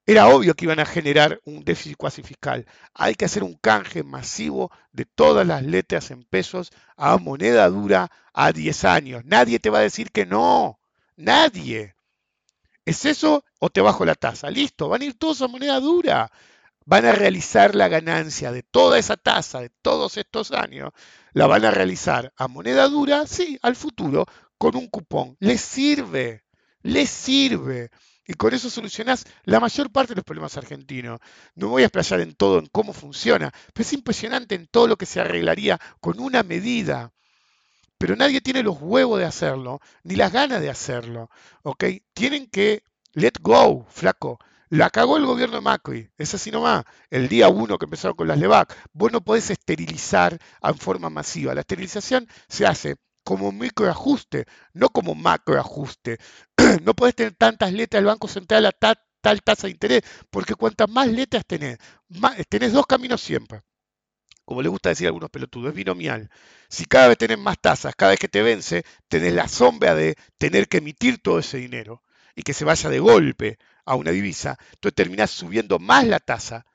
Era 0.06 0.28
obvio 0.28 0.54
que 0.54 0.64
iban 0.64 0.80
a 0.80 0.86
generar 0.86 1.40
un 1.44 1.64
déficit 1.64 1.96
cuasi 1.96 2.22
fiscal. 2.22 2.66
Hay 2.94 3.14
que 3.14 3.24
hacer 3.24 3.42
un 3.44 3.54
canje 3.54 4.02
masivo 4.02 4.70
de 4.92 5.04
todas 5.04 5.46
las 5.46 5.62
letras 5.62 6.10
en 6.10 6.24
pesos 6.24 6.70
a 6.96 7.18
moneda 7.18 7.68
dura 7.68 8.10
a 8.32 8.52
10 8.52 8.84
años. 8.84 9.24
Nadie 9.24 9.58
te 9.58 9.70
va 9.70 9.78
a 9.78 9.82
decir 9.82 10.10
que 10.12 10.26
no. 10.26 10.80
Nadie. 11.16 11.94
¿Es 12.84 13.04
eso 13.04 13.44
o 13.58 13.70
te 13.70 13.80
bajo 13.80 14.04
la 14.04 14.14
tasa? 14.14 14.50
Listo, 14.50 14.88
van 14.88 15.02
a 15.02 15.04
ir 15.04 15.18
todos 15.18 15.42
a 15.42 15.48
moneda 15.48 15.78
dura 15.80 16.30
van 16.84 17.06
a 17.06 17.12
realizar 17.12 17.74
la 17.74 17.88
ganancia 17.88 18.52
de 18.52 18.62
toda 18.62 18.98
esa 18.98 19.16
tasa 19.16 19.60
de 19.60 19.70
todos 19.70 20.16
estos 20.16 20.52
años, 20.52 20.90
la 21.32 21.46
van 21.46 21.64
a 21.64 21.70
realizar 21.70 22.32
a 22.36 22.48
moneda 22.48 22.88
dura, 22.88 23.26
sí, 23.26 23.58
al 23.62 23.76
futuro, 23.76 24.26
con 24.58 24.76
un 24.76 24.88
cupón. 24.88 25.36
Les 25.40 25.60
sirve, 25.60 26.44
les 26.82 27.08
sirve. 27.08 27.90
Y 28.26 28.34
con 28.34 28.54
eso 28.54 28.70
solucionás 28.70 29.24
la 29.44 29.58
mayor 29.58 29.90
parte 29.90 30.12
de 30.12 30.16
los 30.16 30.24
problemas 30.24 30.56
argentinos. 30.56 31.18
No 31.54 31.68
voy 31.68 31.82
a 31.82 31.86
explayar 31.86 32.20
en 32.20 32.34
todo, 32.34 32.58
en 32.58 32.66
cómo 32.66 32.92
funciona, 32.92 33.52
pero 33.72 33.82
es 33.86 33.92
impresionante 33.92 34.54
en 34.54 34.66
todo 34.68 34.86
lo 34.86 34.96
que 34.96 35.06
se 35.06 35.20
arreglaría 35.20 35.80
con 36.00 36.20
una 36.20 36.42
medida. 36.42 37.12
Pero 37.98 38.16
nadie 38.16 38.40
tiene 38.40 38.62
los 38.62 38.78
huevos 38.80 39.18
de 39.18 39.26
hacerlo, 39.26 39.80
ni 40.04 40.14
las 40.16 40.32
ganas 40.32 40.60
de 40.60 40.70
hacerlo. 40.70 41.30
¿ok? 41.62 41.84
Tienen 42.14 42.46
que 42.48 42.84
let 43.14 43.34
go, 43.40 43.86
flaco. 43.90 44.38
La 44.70 44.88
cagó 44.88 45.16
el 45.16 45.26
gobierno 45.26 45.56
de 45.56 45.62
Macri, 45.62 46.10
es 46.16 46.32
así 46.32 46.52
nomás. 46.52 46.84
El 47.10 47.28
día 47.28 47.48
uno 47.48 47.76
que 47.76 47.86
empezaron 47.86 48.16
con 48.16 48.28
las 48.28 48.38
LEVAC, 48.38 48.76
vos 48.92 49.10
no 49.10 49.20
podés 49.20 49.50
esterilizar 49.50 50.38
en 50.62 50.78
forma 50.78 51.10
masiva. 51.10 51.54
La 51.54 51.62
esterilización 51.62 52.28
se 52.48 52.66
hace 52.66 52.94
como 53.24 53.50
microajuste, 53.50 54.46
no 54.72 54.88
como 54.90 55.16
macroajuste. 55.16 56.18
no 56.84 56.94
podés 56.94 57.16
tener 57.16 57.34
tantas 57.34 57.72
letras 57.72 57.98
del 57.98 58.06
Banco 58.06 58.28
Central 58.28 58.64
a 58.64 58.70
tal, 58.70 59.42
tasa 59.42 59.66
de 59.66 59.72
interés, 59.72 60.02
porque 60.30 60.54
cuantas 60.54 60.88
más 60.88 61.08
letras 61.08 61.44
tenés, 61.44 61.78
tenés 62.48 62.72
dos 62.72 62.86
caminos 62.86 63.20
siempre. 63.20 63.62
Como 64.44 64.62
le 64.62 64.68
gusta 64.68 64.90
decir 64.90 65.06
a 65.06 65.08
algunos 65.08 65.30
pelotudos, 65.30 65.70
es 65.70 65.74
binomial. 65.74 66.30
Si 66.68 66.84
cada 66.84 67.08
vez 67.08 67.18
tenés 67.18 67.38
más 67.38 67.58
tasas, 67.60 67.96
cada 67.96 68.12
vez 68.12 68.20
que 68.20 68.28
te 68.28 68.42
vence, 68.42 68.84
tenés 69.08 69.34
la 69.34 69.48
sombra 69.48 69.96
de 69.96 70.16
tener 70.38 70.68
que 70.68 70.78
emitir 70.78 71.20
todo 71.20 71.40
ese 71.40 71.58
dinero 71.58 72.04
y 72.36 72.42
que 72.42 72.54
se 72.54 72.64
vaya 72.64 72.88
de 72.88 73.00
golpe 73.00 73.58
a 73.84 73.94
una 73.94 74.10
divisa, 74.10 74.58
entonces 74.72 74.94
terminás 74.94 75.30
subiendo 75.30 75.78
más 75.78 76.06
la 76.06 76.18
tasa 76.20 76.66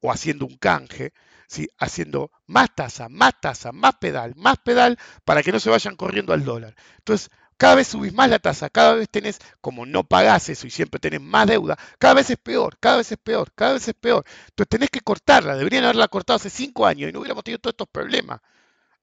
o 0.00 0.12
haciendo 0.12 0.46
un 0.46 0.56
canje, 0.56 1.12
¿sí? 1.48 1.68
haciendo 1.78 2.30
más 2.46 2.74
tasa, 2.74 3.08
más 3.08 3.32
tasa, 3.40 3.72
más 3.72 3.94
pedal, 3.96 4.34
más 4.36 4.58
pedal, 4.58 4.98
para 5.24 5.42
que 5.42 5.52
no 5.52 5.60
se 5.60 5.70
vayan 5.70 5.96
corriendo 5.96 6.32
al 6.32 6.44
dólar. 6.44 6.74
Entonces, 6.98 7.30
cada 7.56 7.76
vez 7.76 7.88
subís 7.88 8.12
más 8.12 8.28
la 8.28 8.38
tasa, 8.38 8.68
cada 8.68 8.94
vez 8.94 9.08
tenés, 9.08 9.38
como 9.60 9.86
no 9.86 10.04
pagás 10.04 10.48
eso 10.48 10.66
y 10.66 10.70
siempre 10.70 11.00
tenés 11.00 11.20
más 11.20 11.46
deuda, 11.46 11.78
cada 11.98 12.14
vez 12.14 12.30
es 12.30 12.36
peor, 12.36 12.76
cada 12.80 12.96
vez 12.98 13.12
es 13.12 13.18
peor, 13.18 13.52
cada 13.54 13.74
vez 13.74 13.88
es 13.88 13.94
peor. 13.94 14.24
Entonces 14.48 14.68
tenés 14.68 14.90
que 14.90 15.00
cortarla, 15.00 15.56
deberían 15.56 15.84
haberla 15.84 16.08
cortado 16.08 16.36
hace 16.36 16.50
cinco 16.50 16.86
años 16.86 17.08
y 17.08 17.12
no 17.12 17.20
hubiéramos 17.20 17.44
tenido 17.44 17.60
todos 17.60 17.74
estos 17.74 17.88
problemas. 17.88 18.40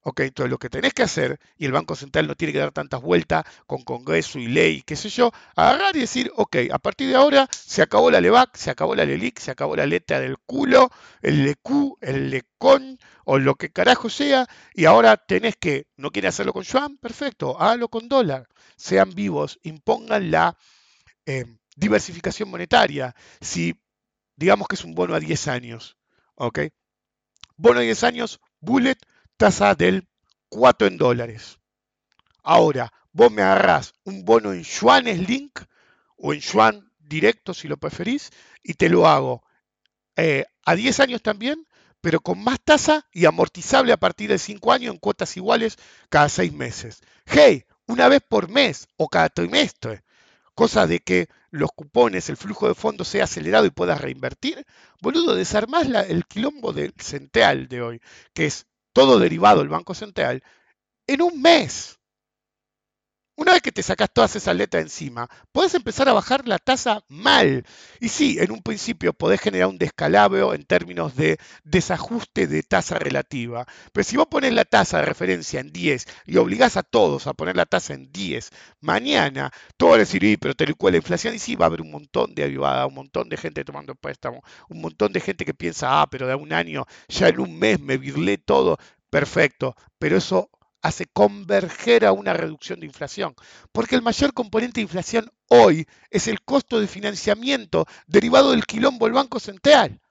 Ok, 0.03 0.21
entonces 0.21 0.49
lo 0.49 0.57
que 0.57 0.69
tenés 0.69 0.93
que 0.93 1.03
hacer, 1.03 1.39
y 1.57 1.65
el 1.65 1.71
Banco 1.71 1.95
Central 1.95 2.27
no 2.27 2.35
tiene 2.35 2.53
que 2.53 2.59
dar 2.59 2.71
tantas 2.71 3.01
vueltas 3.01 3.43
con 3.67 3.83
Congreso 3.83 4.39
y 4.39 4.47
ley, 4.47 4.81
qué 4.81 4.95
sé 4.95 5.09
yo, 5.09 5.31
agarrar 5.55 5.95
y 5.95 5.99
decir, 5.99 6.31
ok, 6.35 6.57
a 6.71 6.79
partir 6.79 7.09
de 7.09 7.15
ahora 7.15 7.47
se 7.51 7.83
acabó 7.83 8.09
la 8.09 8.19
LEVAC, 8.19 8.55
se 8.55 8.71
acabó 8.71 8.95
la 8.95 9.05
LELIC, 9.05 9.39
se 9.39 9.51
acabó 9.51 9.75
la 9.75 9.85
letra 9.85 10.19
del 10.19 10.39
culo, 10.39 10.89
el 11.21 11.43
LEQ, 11.45 11.97
el 12.01 12.31
LECON, 12.31 12.97
o 13.25 13.37
lo 13.37 13.55
que 13.55 13.69
carajo 13.71 14.09
sea, 14.09 14.47
y 14.73 14.85
ahora 14.85 15.17
tenés 15.17 15.55
que, 15.55 15.87
¿no 15.97 16.09
quiere 16.11 16.29
hacerlo 16.29 16.53
con 16.53 16.63
yuan? 16.63 16.97
Perfecto, 16.97 17.61
hágalo 17.61 17.87
con 17.89 18.09
dólar, 18.09 18.47
sean 18.77 19.13
vivos, 19.13 19.59
impongan 19.61 20.31
la 20.31 20.57
eh, 21.27 21.45
diversificación 21.75 22.49
monetaria. 22.49 23.15
Si 23.39 23.79
digamos 24.35 24.67
que 24.67 24.75
es 24.75 24.83
un 24.83 24.95
bono 24.95 25.13
a 25.13 25.19
10 25.19 25.47
años, 25.47 25.97
¿ok? 26.35 26.59
Bono 27.57 27.79
a 27.79 27.83
10 27.83 28.03
años, 28.03 28.39
bullet, 28.59 28.97
tasa 29.41 29.73
del 29.73 30.07
4 30.49 30.85
en 30.85 30.97
dólares. 30.99 31.57
Ahora, 32.43 32.93
vos 33.11 33.31
me 33.31 33.41
agarrás 33.41 33.95
un 34.03 34.23
bono 34.23 34.53
en 34.53 34.61
yuanes 34.61 35.27
link 35.27 35.61
o 36.15 36.31
en 36.31 36.41
yuan 36.41 36.91
directo 36.99 37.55
si 37.55 37.67
lo 37.67 37.77
preferís 37.77 38.29
y 38.61 38.75
te 38.75 38.87
lo 38.87 39.07
hago 39.07 39.41
eh, 40.15 40.45
a 40.63 40.75
10 40.75 40.99
años 40.99 41.23
también, 41.23 41.65
pero 42.01 42.19
con 42.19 42.43
más 42.43 42.59
tasa 42.63 43.07
y 43.11 43.25
amortizable 43.25 43.91
a 43.93 43.97
partir 43.97 44.29
de 44.29 44.37
5 44.37 44.73
años 44.73 44.93
en 44.93 44.99
cuotas 44.99 45.35
iguales 45.35 45.75
cada 46.09 46.29
6 46.29 46.53
meses. 46.53 47.01
Hey, 47.25 47.65
una 47.87 48.09
vez 48.09 48.21
por 48.21 48.47
mes 48.47 48.89
o 48.95 49.09
cada 49.09 49.29
trimestre, 49.29 50.03
cosa 50.53 50.85
de 50.85 50.99
que 50.99 51.29
los 51.49 51.71
cupones, 51.71 52.29
el 52.29 52.37
flujo 52.37 52.67
de 52.67 52.75
fondos 52.75 53.07
sea 53.07 53.23
acelerado 53.23 53.65
y 53.65 53.71
puedas 53.71 53.99
reinvertir, 53.99 54.67
boludo, 55.01 55.33
desarmás 55.33 55.87
el 55.87 56.27
quilombo 56.27 56.73
del 56.73 56.93
central 56.99 57.67
de 57.69 57.81
hoy, 57.81 58.01
que 58.35 58.45
es 58.45 58.67
todo 58.93 59.19
derivado 59.19 59.59
del 59.59 59.69
Banco 59.69 59.93
Central, 59.93 60.43
en 61.07 61.21
un 61.21 61.41
mes. 61.41 62.00
Una 63.41 63.53
vez 63.53 63.63
que 63.63 63.71
te 63.71 63.81
sacas 63.81 64.13
todas 64.13 64.35
esas 64.35 64.55
letras 64.55 64.83
encima, 64.83 65.27
podés 65.51 65.73
empezar 65.73 66.07
a 66.07 66.13
bajar 66.13 66.47
la 66.47 66.59
tasa 66.59 67.03
mal. 67.07 67.65
Y 67.99 68.09
sí, 68.09 68.37
en 68.39 68.51
un 68.51 68.61
principio 68.61 69.13
podés 69.13 69.41
generar 69.41 69.67
un 69.67 69.79
descalabro 69.79 70.53
en 70.53 70.63
términos 70.63 71.15
de 71.15 71.39
desajuste 71.63 72.45
de 72.45 72.61
tasa 72.61 72.99
relativa. 72.99 73.65
Pero 73.91 74.03
si 74.03 74.15
vos 74.15 74.27
pones 74.27 74.53
la 74.53 74.63
tasa 74.63 74.99
de 74.99 75.05
referencia 75.07 75.59
en 75.59 75.71
10 75.73 76.05
y 76.27 76.37
obligás 76.37 76.77
a 76.77 76.83
todos 76.83 77.25
a 77.25 77.33
poner 77.33 77.55
la 77.55 77.65
tasa 77.65 77.95
en 77.95 78.11
10, 78.11 78.51
mañana 78.79 79.51
todo 79.75 79.89
van 79.89 80.01
a 80.01 80.05
decir, 80.05 80.37
pero 80.39 80.53
te 80.53 80.67
licuó 80.67 80.91
la 80.91 80.97
inflación. 80.97 81.33
Y 81.33 81.39
sí, 81.39 81.55
va 81.55 81.65
a 81.65 81.69
haber 81.69 81.81
un 81.81 81.89
montón 81.89 82.35
de 82.35 82.43
ayuda, 82.43 82.85
un 82.85 82.93
montón 82.93 83.27
de 83.27 83.37
gente 83.37 83.65
tomando 83.65 83.95
préstamo, 83.95 84.43
un 84.69 84.81
montón 84.81 85.13
de 85.13 85.19
gente 85.19 85.45
que 85.45 85.55
piensa, 85.55 85.99
ah, 85.99 86.07
pero 86.11 86.27
de 86.27 86.35
un 86.35 86.53
año, 86.53 86.85
ya 87.07 87.29
en 87.29 87.39
un 87.39 87.57
mes 87.57 87.79
me 87.79 87.97
virlé 87.97 88.37
todo. 88.37 88.77
Perfecto, 89.09 89.75
pero 89.97 90.17
eso 90.17 90.51
hace 90.81 91.05
converger 91.05 92.05
a 92.05 92.11
una 92.11 92.33
reducción 92.33 92.79
de 92.79 92.85
inflación, 92.85 93.35
porque 93.71 93.95
el 93.95 94.01
mayor 94.01 94.33
componente 94.33 94.79
de 94.79 94.83
inflación 94.83 95.31
hoy 95.47 95.87
es 96.09 96.27
el 96.27 96.41
costo 96.41 96.79
de 96.79 96.87
financiamiento 96.87 97.85
derivado 98.07 98.51
del 98.51 98.65
quilombo 98.65 99.05
del 99.05 99.13
Banco 99.13 99.39
Central. 99.39 100.01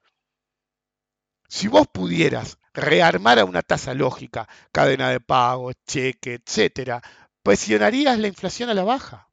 Si 1.48 1.66
vos 1.66 1.88
pudieras 1.88 2.58
rearmar 2.72 3.40
a 3.40 3.44
una 3.44 3.62
tasa 3.62 3.94
lógica, 3.94 4.48
cadena 4.70 5.10
de 5.10 5.20
pago, 5.20 5.72
cheque, 5.86 6.34
etcétera, 6.34 7.02
presionarías 7.42 8.18
la 8.18 8.28
inflación 8.28 8.70
a 8.70 8.74
la 8.74 8.84
baja. 8.84 9.28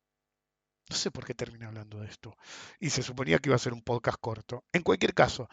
No 0.90 0.96
sé 0.96 1.12
por 1.12 1.26
qué 1.26 1.34
terminé 1.34 1.66
hablando 1.66 2.00
de 2.00 2.08
esto. 2.08 2.36
Y 2.80 2.90
se 2.90 3.04
suponía 3.04 3.40
que 3.40 3.50
iba 3.50 3.56
a 3.56 3.60
ser 3.60 3.74
un 3.74 3.82
podcast 3.82 4.18
corto. 4.20 4.64
En 4.72 4.84
cualquier 4.84 5.14
caso, 5.14 5.50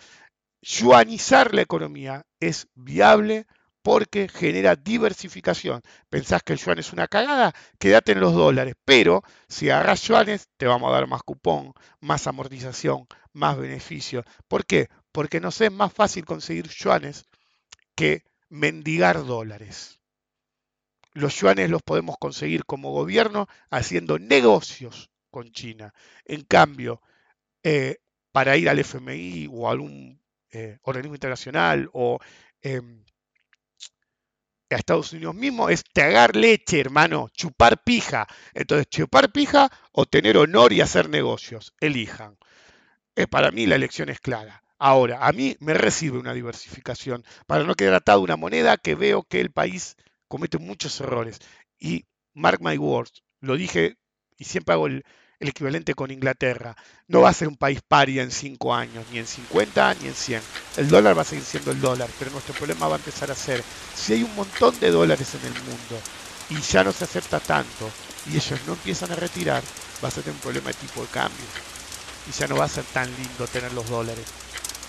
yuanizar 0.63 1.55
la 1.55 1.63
economía 1.63 2.25
es 2.41 2.69
viable 2.75 3.47
porque 3.85 4.29
genera 4.29 4.77
diversificación. 4.77 5.83
¿Pensás 6.09 6.43
que 6.43 6.55
el 6.55 6.59
yuan 6.59 6.79
es 6.79 6.95
una 6.95 7.07
cagada? 7.07 7.55
Quédate 7.79 8.13
en 8.13 8.21
los 8.21 8.33
dólares, 8.33 8.77
pero 8.87 9.23
si 9.47 9.69
agarras 9.69 10.01
yuanes 10.09 10.49
te 10.57 10.65
vamos 10.65 10.89
a 10.89 10.95
dar 10.95 11.07
más 11.07 11.23
cupón, 11.23 11.75
más 12.01 12.27
amortización, 12.27 13.07
más 13.35 13.59
beneficio. 13.59 14.25
¿Por 14.49 14.65
qué? 14.65 14.89
Porque 15.13 15.39
nos 15.39 15.61
es 15.61 15.71
más 15.71 15.93
fácil 15.93 16.25
conseguir 16.25 16.67
yuanes 16.67 17.27
que 17.95 18.25
mendigar 18.49 19.27
dólares. 19.27 20.01
Los 21.13 21.39
yuanes 21.39 21.69
los 21.69 21.83
podemos 21.83 22.17
conseguir 22.19 22.65
como 22.65 22.91
gobierno 22.91 23.49
haciendo 23.69 24.19
negocios 24.19 25.11
con 25.31 25.53
China. 25.53 25.93
En 26.25 26.45
cambio, 26.45 27.03
eh, 27.63 27.99
para 28.33 28.57
ir 28.57 28.71
al 28.71 28.79
FMI 28.79 29.47
o 29.53 29.69
a 29.69 29.73
algún 29.73 30.23
eh, 30.53 30.79
organismo 30.85 31.17
internacional 31.17 31.91
o 31.93 32.19
em, 32.63 33.05
a 34.71 34.77
Estados 34.77 35.13
Unidos 35.13 35.35
mismo 35.35 35.69
es 35.69 35.85
tragar 35.85 36.37
leche, 36.37 36.81
hermano, 36.81 37.29
chupar 37.33 37.83
pija. 37.83 38.27
Entonces, 38.53 38.89
chupar 38.89 39.33
pija 39.33 39.71
o 39.93 40.07
tener 40.07 40.37
honor 40.37 40.73
y 40.73 40.81
hacer 40.81 41.09
negocios. 41.09 41.75
Elijan. 41.81 42.37
Eh, 43.17 43.27
para 43.27 43.51
mí 43.51 43.67
la 43.67 43.77
elección 43.77 44.09
es 44.09 44.21
clara. 44.21 44.63
Ahora, 44.79 45.27
a 45.27 45.33
mí 45.33 45.57
me 45.61 45.75
recibe 45.75 46.19
una 46.19 46.35
diversificación 46.35 47.25
para 47.47 47.65
no 47.65 47.75
quedar 47.75 47.95
atado 47.95 48.21
a 48.21 48.25
una 48.25 48.37
moneda 48.37 48.77
que 48.77 48.95
veo 48.95 49.23
que 49.23 49.41
el 49.41 49.51
país 49.51 49.97
comete 50.29 50.59
muchos 50.59 51.01
errores. 51.01 51.39
Y 51.79 52.07
mark 52.35 52.61
my 52.61 52.77
words, 52.77 53.23
lo 53.41 53.57
dije 53.57 53.97
y 54.37 54.45
siempre 54.45 54.75
hago 54.75 54.87
el, 54.87 55.05
el 55.41 55.49
equivalente 55.49 55.95
con 55.95 56.11
Inglaterra. 56.11 56.77
No 57.09 57.21
va 57.21 57.31
a 57.31 57.35
ser 57.35 57.49
un 57.49 57.57
país 57.57 57.81
paria 57.87 58.23
en 58.23 58.31
5 58.31 58.75
años, 58.75 59.05
ni 59.13 59.19
en 59.19 59.27
50, 59.27 59.95
ni 60.01 60.09
en 60.09 60.15
100. 60.15 60.43
El 60.77 60.89
dólar 60.89 61.17
va 61.17 61.23
a 61.23 61.27
seguir 61.27 61.45
siendo 61.45 61.71
el 61.71 61.81
dólar, 61.81 62.09
pero 62.19 62.31
nuestro 62.31 62.55
problema 62.55 62.89
va 62.89 62.97
a 62.97 62.99
empezar 62.99 63.31
a 63.31 63.35
ser, 63.35 63.63
si 63.95 64.15
hay 64.15 64.23
un 64.23 64.35
montón 64.35 64.79
de 64.81 64.91
dólares 64.91 65.29
en 65.35 65.47
el 65.47 65.63
mundo 65.63 66.01
y 66.51 66.61
ya 66.61 66.85
no 66.85 66.93
se 66.93 67.05
acepta 67.05 67.41
tanto 67.41 67.91
y 68.31 68.37
ellos 68.37 68.61
no 68.67 68.73
empiezan 68.75 69.13
a 69.13 69.17
retirar, 69.17 69.63
va 70.03 70.09
a 70.09 70.11
ser 70.11 70.25
un 70.29 70.37
problema 70.37 70.69
de 70.69 70.75
tipo 70.75 71.03
de 71.03 71.09
cambio. 71.09 71.47
Y 72.29 72.33
ya 72.33 72.47
no 72.47 72.57
va 72.57 72.65
a 72.65 72.69
ser 72.69 72.85
tan 72.85 73.07
lindo 73.17 73.47
tener 73.47 73.73
los 73.73 73.89
dólares. 73.89 74.25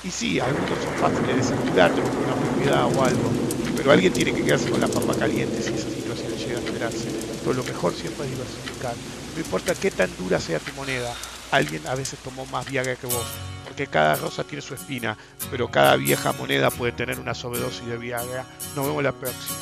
Y 0.04 0.12
sí, 0.12 0.40
algunos 0.40 0.70
son 0.70 0.94
fáciles 0.96 1.36
de 1.36 1.44
circular, 1.44 1.92
una 1.92 2.36
propiedad 2.36 2.86
o 2.86 3.04
algo, 3.04 3.32
pero 3.76 3.92
alguien 3.92 4.14
tiene 4.14 4.34
que 4.34 4.44
quedarse 4.44 4.70
con 4.70 4.80
la 4.80 4.88
papa 4.88 5.16
caliente 5.16 5.62
si 5.62 5.74
esa 5.74 5.90
situación 5.90 6.32
llega 6.38 6.60
a 6.60 6.64
esperarse. 6.64 7.08
Pero 7.42 7.54
lo 7.54 7.64
mejor 7.64 7.94
siempre 7.94 8.26
es 8.26 8.32
diversificar. 8.32 8.96
No 9.36 9.42
importa 9.42 9.76
qué 9.76 9.92
tan 9.92 10.16
dura 10.16 10.40
sea 10.40 10.60
tu 10.60 10.72
moneda, 10.74 11.14
alguien 11.52 11.86
a 11.88 11.96
veces 11.96 12.18
tomó 12.20 12.46
más 12.46 12.66
viaga 12.70 12.96
que 12.96 13.06
vos, 13.06 13.26
porque 13.66 13.86
cada 13.86 14.16
rosa 14.16 14.46
tiene 14.46 14.62
su 14.62 14.74
espina, 14.74 15.18
pero 15.52 15.70
cada 15.70 15.98
vieja 15.98 16.32
moneda 16.32 16.72
puede 16.72 16.94
tener 16.94 17.20
una 17.20 17.34
sobredosis 17.34 17.86
de 17.86 17.98
viaga. 17.98 18.46
Nos 18.78 18.86
vemos 18.86 19.04
la 19.04 19.12
próxima. 19.12 19.56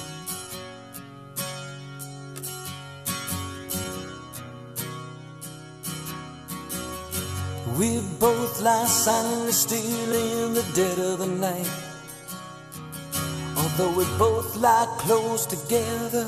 We 7.80 7.99
both 8.19 8.61
lie 8.61 8.86
still 9.49 10.13
in 10.13 10.53
the 10.53 10.63
dead 10.76 10.99
of 10.99 11.17
the 11.17 11.26
night. 11.26 11.67
Although 13.57 13.97
we 13.97 14.05
both 14.19 14.55
lie 14.55 14.86
close 14.99 15.47
together. 15.47 16.28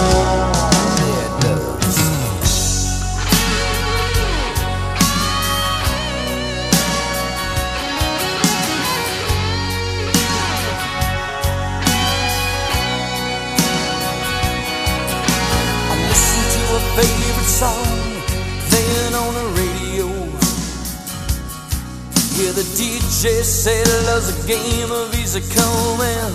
DJ 23.21 23.43
said 23.43 23.85
love's 24.07 24.33
a 24.33 24.47
game 24.47 24.91
of 24.91 25.13
easy 25.13 25.41
come 25.53 26.01
and 26.01 26.33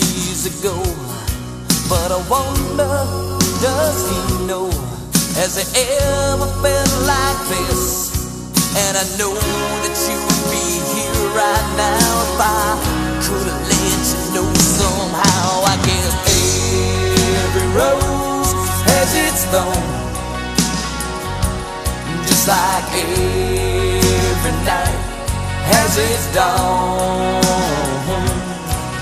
easy 0.00 0.48
go. 0.64 0.72
But 1.84 2.08
I 2.08 2.16
wonder, 2.32 2.88
does 3.60 4.00
he 4.08 4.46
know? 4.48 4.72
Has 5.36 5.60
he 5.60 5.68
ever 5.68 6.48
felt 6.64 6.92
like 7.04 7.40
this? 7.52 8.08
And 8.72 8.96
I 8.96 9.04
know 9.20 9.36
that 9.36 9.92
you 10.08 10.16
would 10.16 10.44
be 10.48 10.80
here 10.96 11.28
right 11.36 11.68
now 11.76 12.24
if 12.24 12.40
I 12.40 12.72
could 13.28 13.52
have 13.52 13.60
let 13.68 14.00
you 14.08 14.16
know 14.32 14.48
somehow. 14.56 15.60
I 15.68 15.76
guess 15.84 16.08
every 17.36 17.68
rose 17.76 18.48
has 18.88 19.12
its 19.12 19.44
thorn, 19.52 19.84
just 22.24 22.48
like 22.48 22.88
every 22.96 24.56
night 24.64 25.01
has 25.72 25.96
its 25.96 26.26
dawn, 26.34 27.42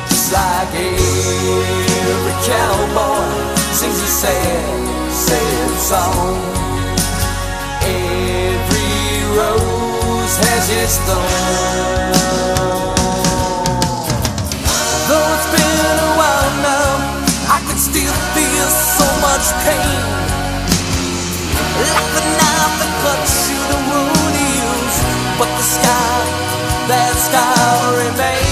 just 0.08 0.32
like 0.32 0.74
every 0.74 2.36
cowboy 2.46 3.26
sings 3.72 4.00
a 4.00 4.10
sad, 4.22 5.10
sad 5.10 5.70
song. 5.90 6.36
Every 7.82 8.90
rose 9.36 10.34
has 10.46 10.64
its 10.70 10.96
thorn. 11.06 12.12
Though 15.08 15.28
it's 15.34 15.48
been 15.54 15.98
a 16.06 16.10
while 16.20 16.54
now, 16.62 16.90
I 17.50 17.58
can 17.66 17.78
still 17.78 18.14
feel 18.34 18.68
so 18.96 19.06
much 19.26 19.46
pain. 19.66 20.02
Like 21.80 22.10
the 22.16 22.24
knife 22.38 22.74
that 22.80 22.92
cuts 23.02 23.34
you 23.50 23.58
the 23.70 23.78
wound 23.88 24.19
but 25.40 25.48
the 25.56 25.62
scar, 25.62 26.24
that 26.86 27.14
scar 27.16 27.96
remains. 27.96 28.49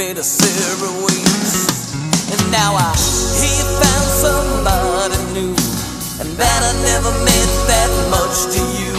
Made 0.00 0.16
a 0.16 0.24
separate 0.24 0.96
ways. 1.04 1.92
And 2.32 2.40
now 2.50 2.72
I 2.72 2.88
you 3.36 3.52
found 3.84 4.08
somebody 4.24 5.20
new, 5.36 5.52
and 6.24 6.30
that 6.40 6.60
I 6.64 6.72
never 6.88 7.12
meant 7.20 7.54
that 7.68 7.90
much 8.08 8.48
to 8.56 8.62
you. 8.80 8.96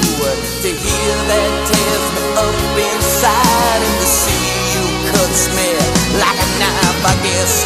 To 0.61 0.69
hear 0.69 1.13
that 1.25 1.49
tears 1.65 2.05
me 2.13 2.23
up 2.37 2.53
inside, 2.77 3.81
and 3.81 3.95
to 3.97 4.07
see 4.21 4.45
you 4.77 4.85
cuts 5.09 5.49
me 5.57 5.73
like 6.21 6.37
a 6.37 6.49
knife. 6.61 7.01
I 7.01 7.13
guess 7.25 7.65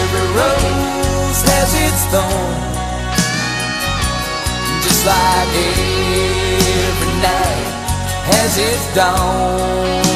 every 0.00 0.26
rose 0.32 1.40
has 1.52 1.70
its 1.84 2.02
thorn, 2.08 2.56
just 4.80 5.04
like 5.04 5.52
every 6.80 7.12
night 7.20 7.68
has 8.32 8.56
its 8.56 8.84
dawn, 8.96 10.15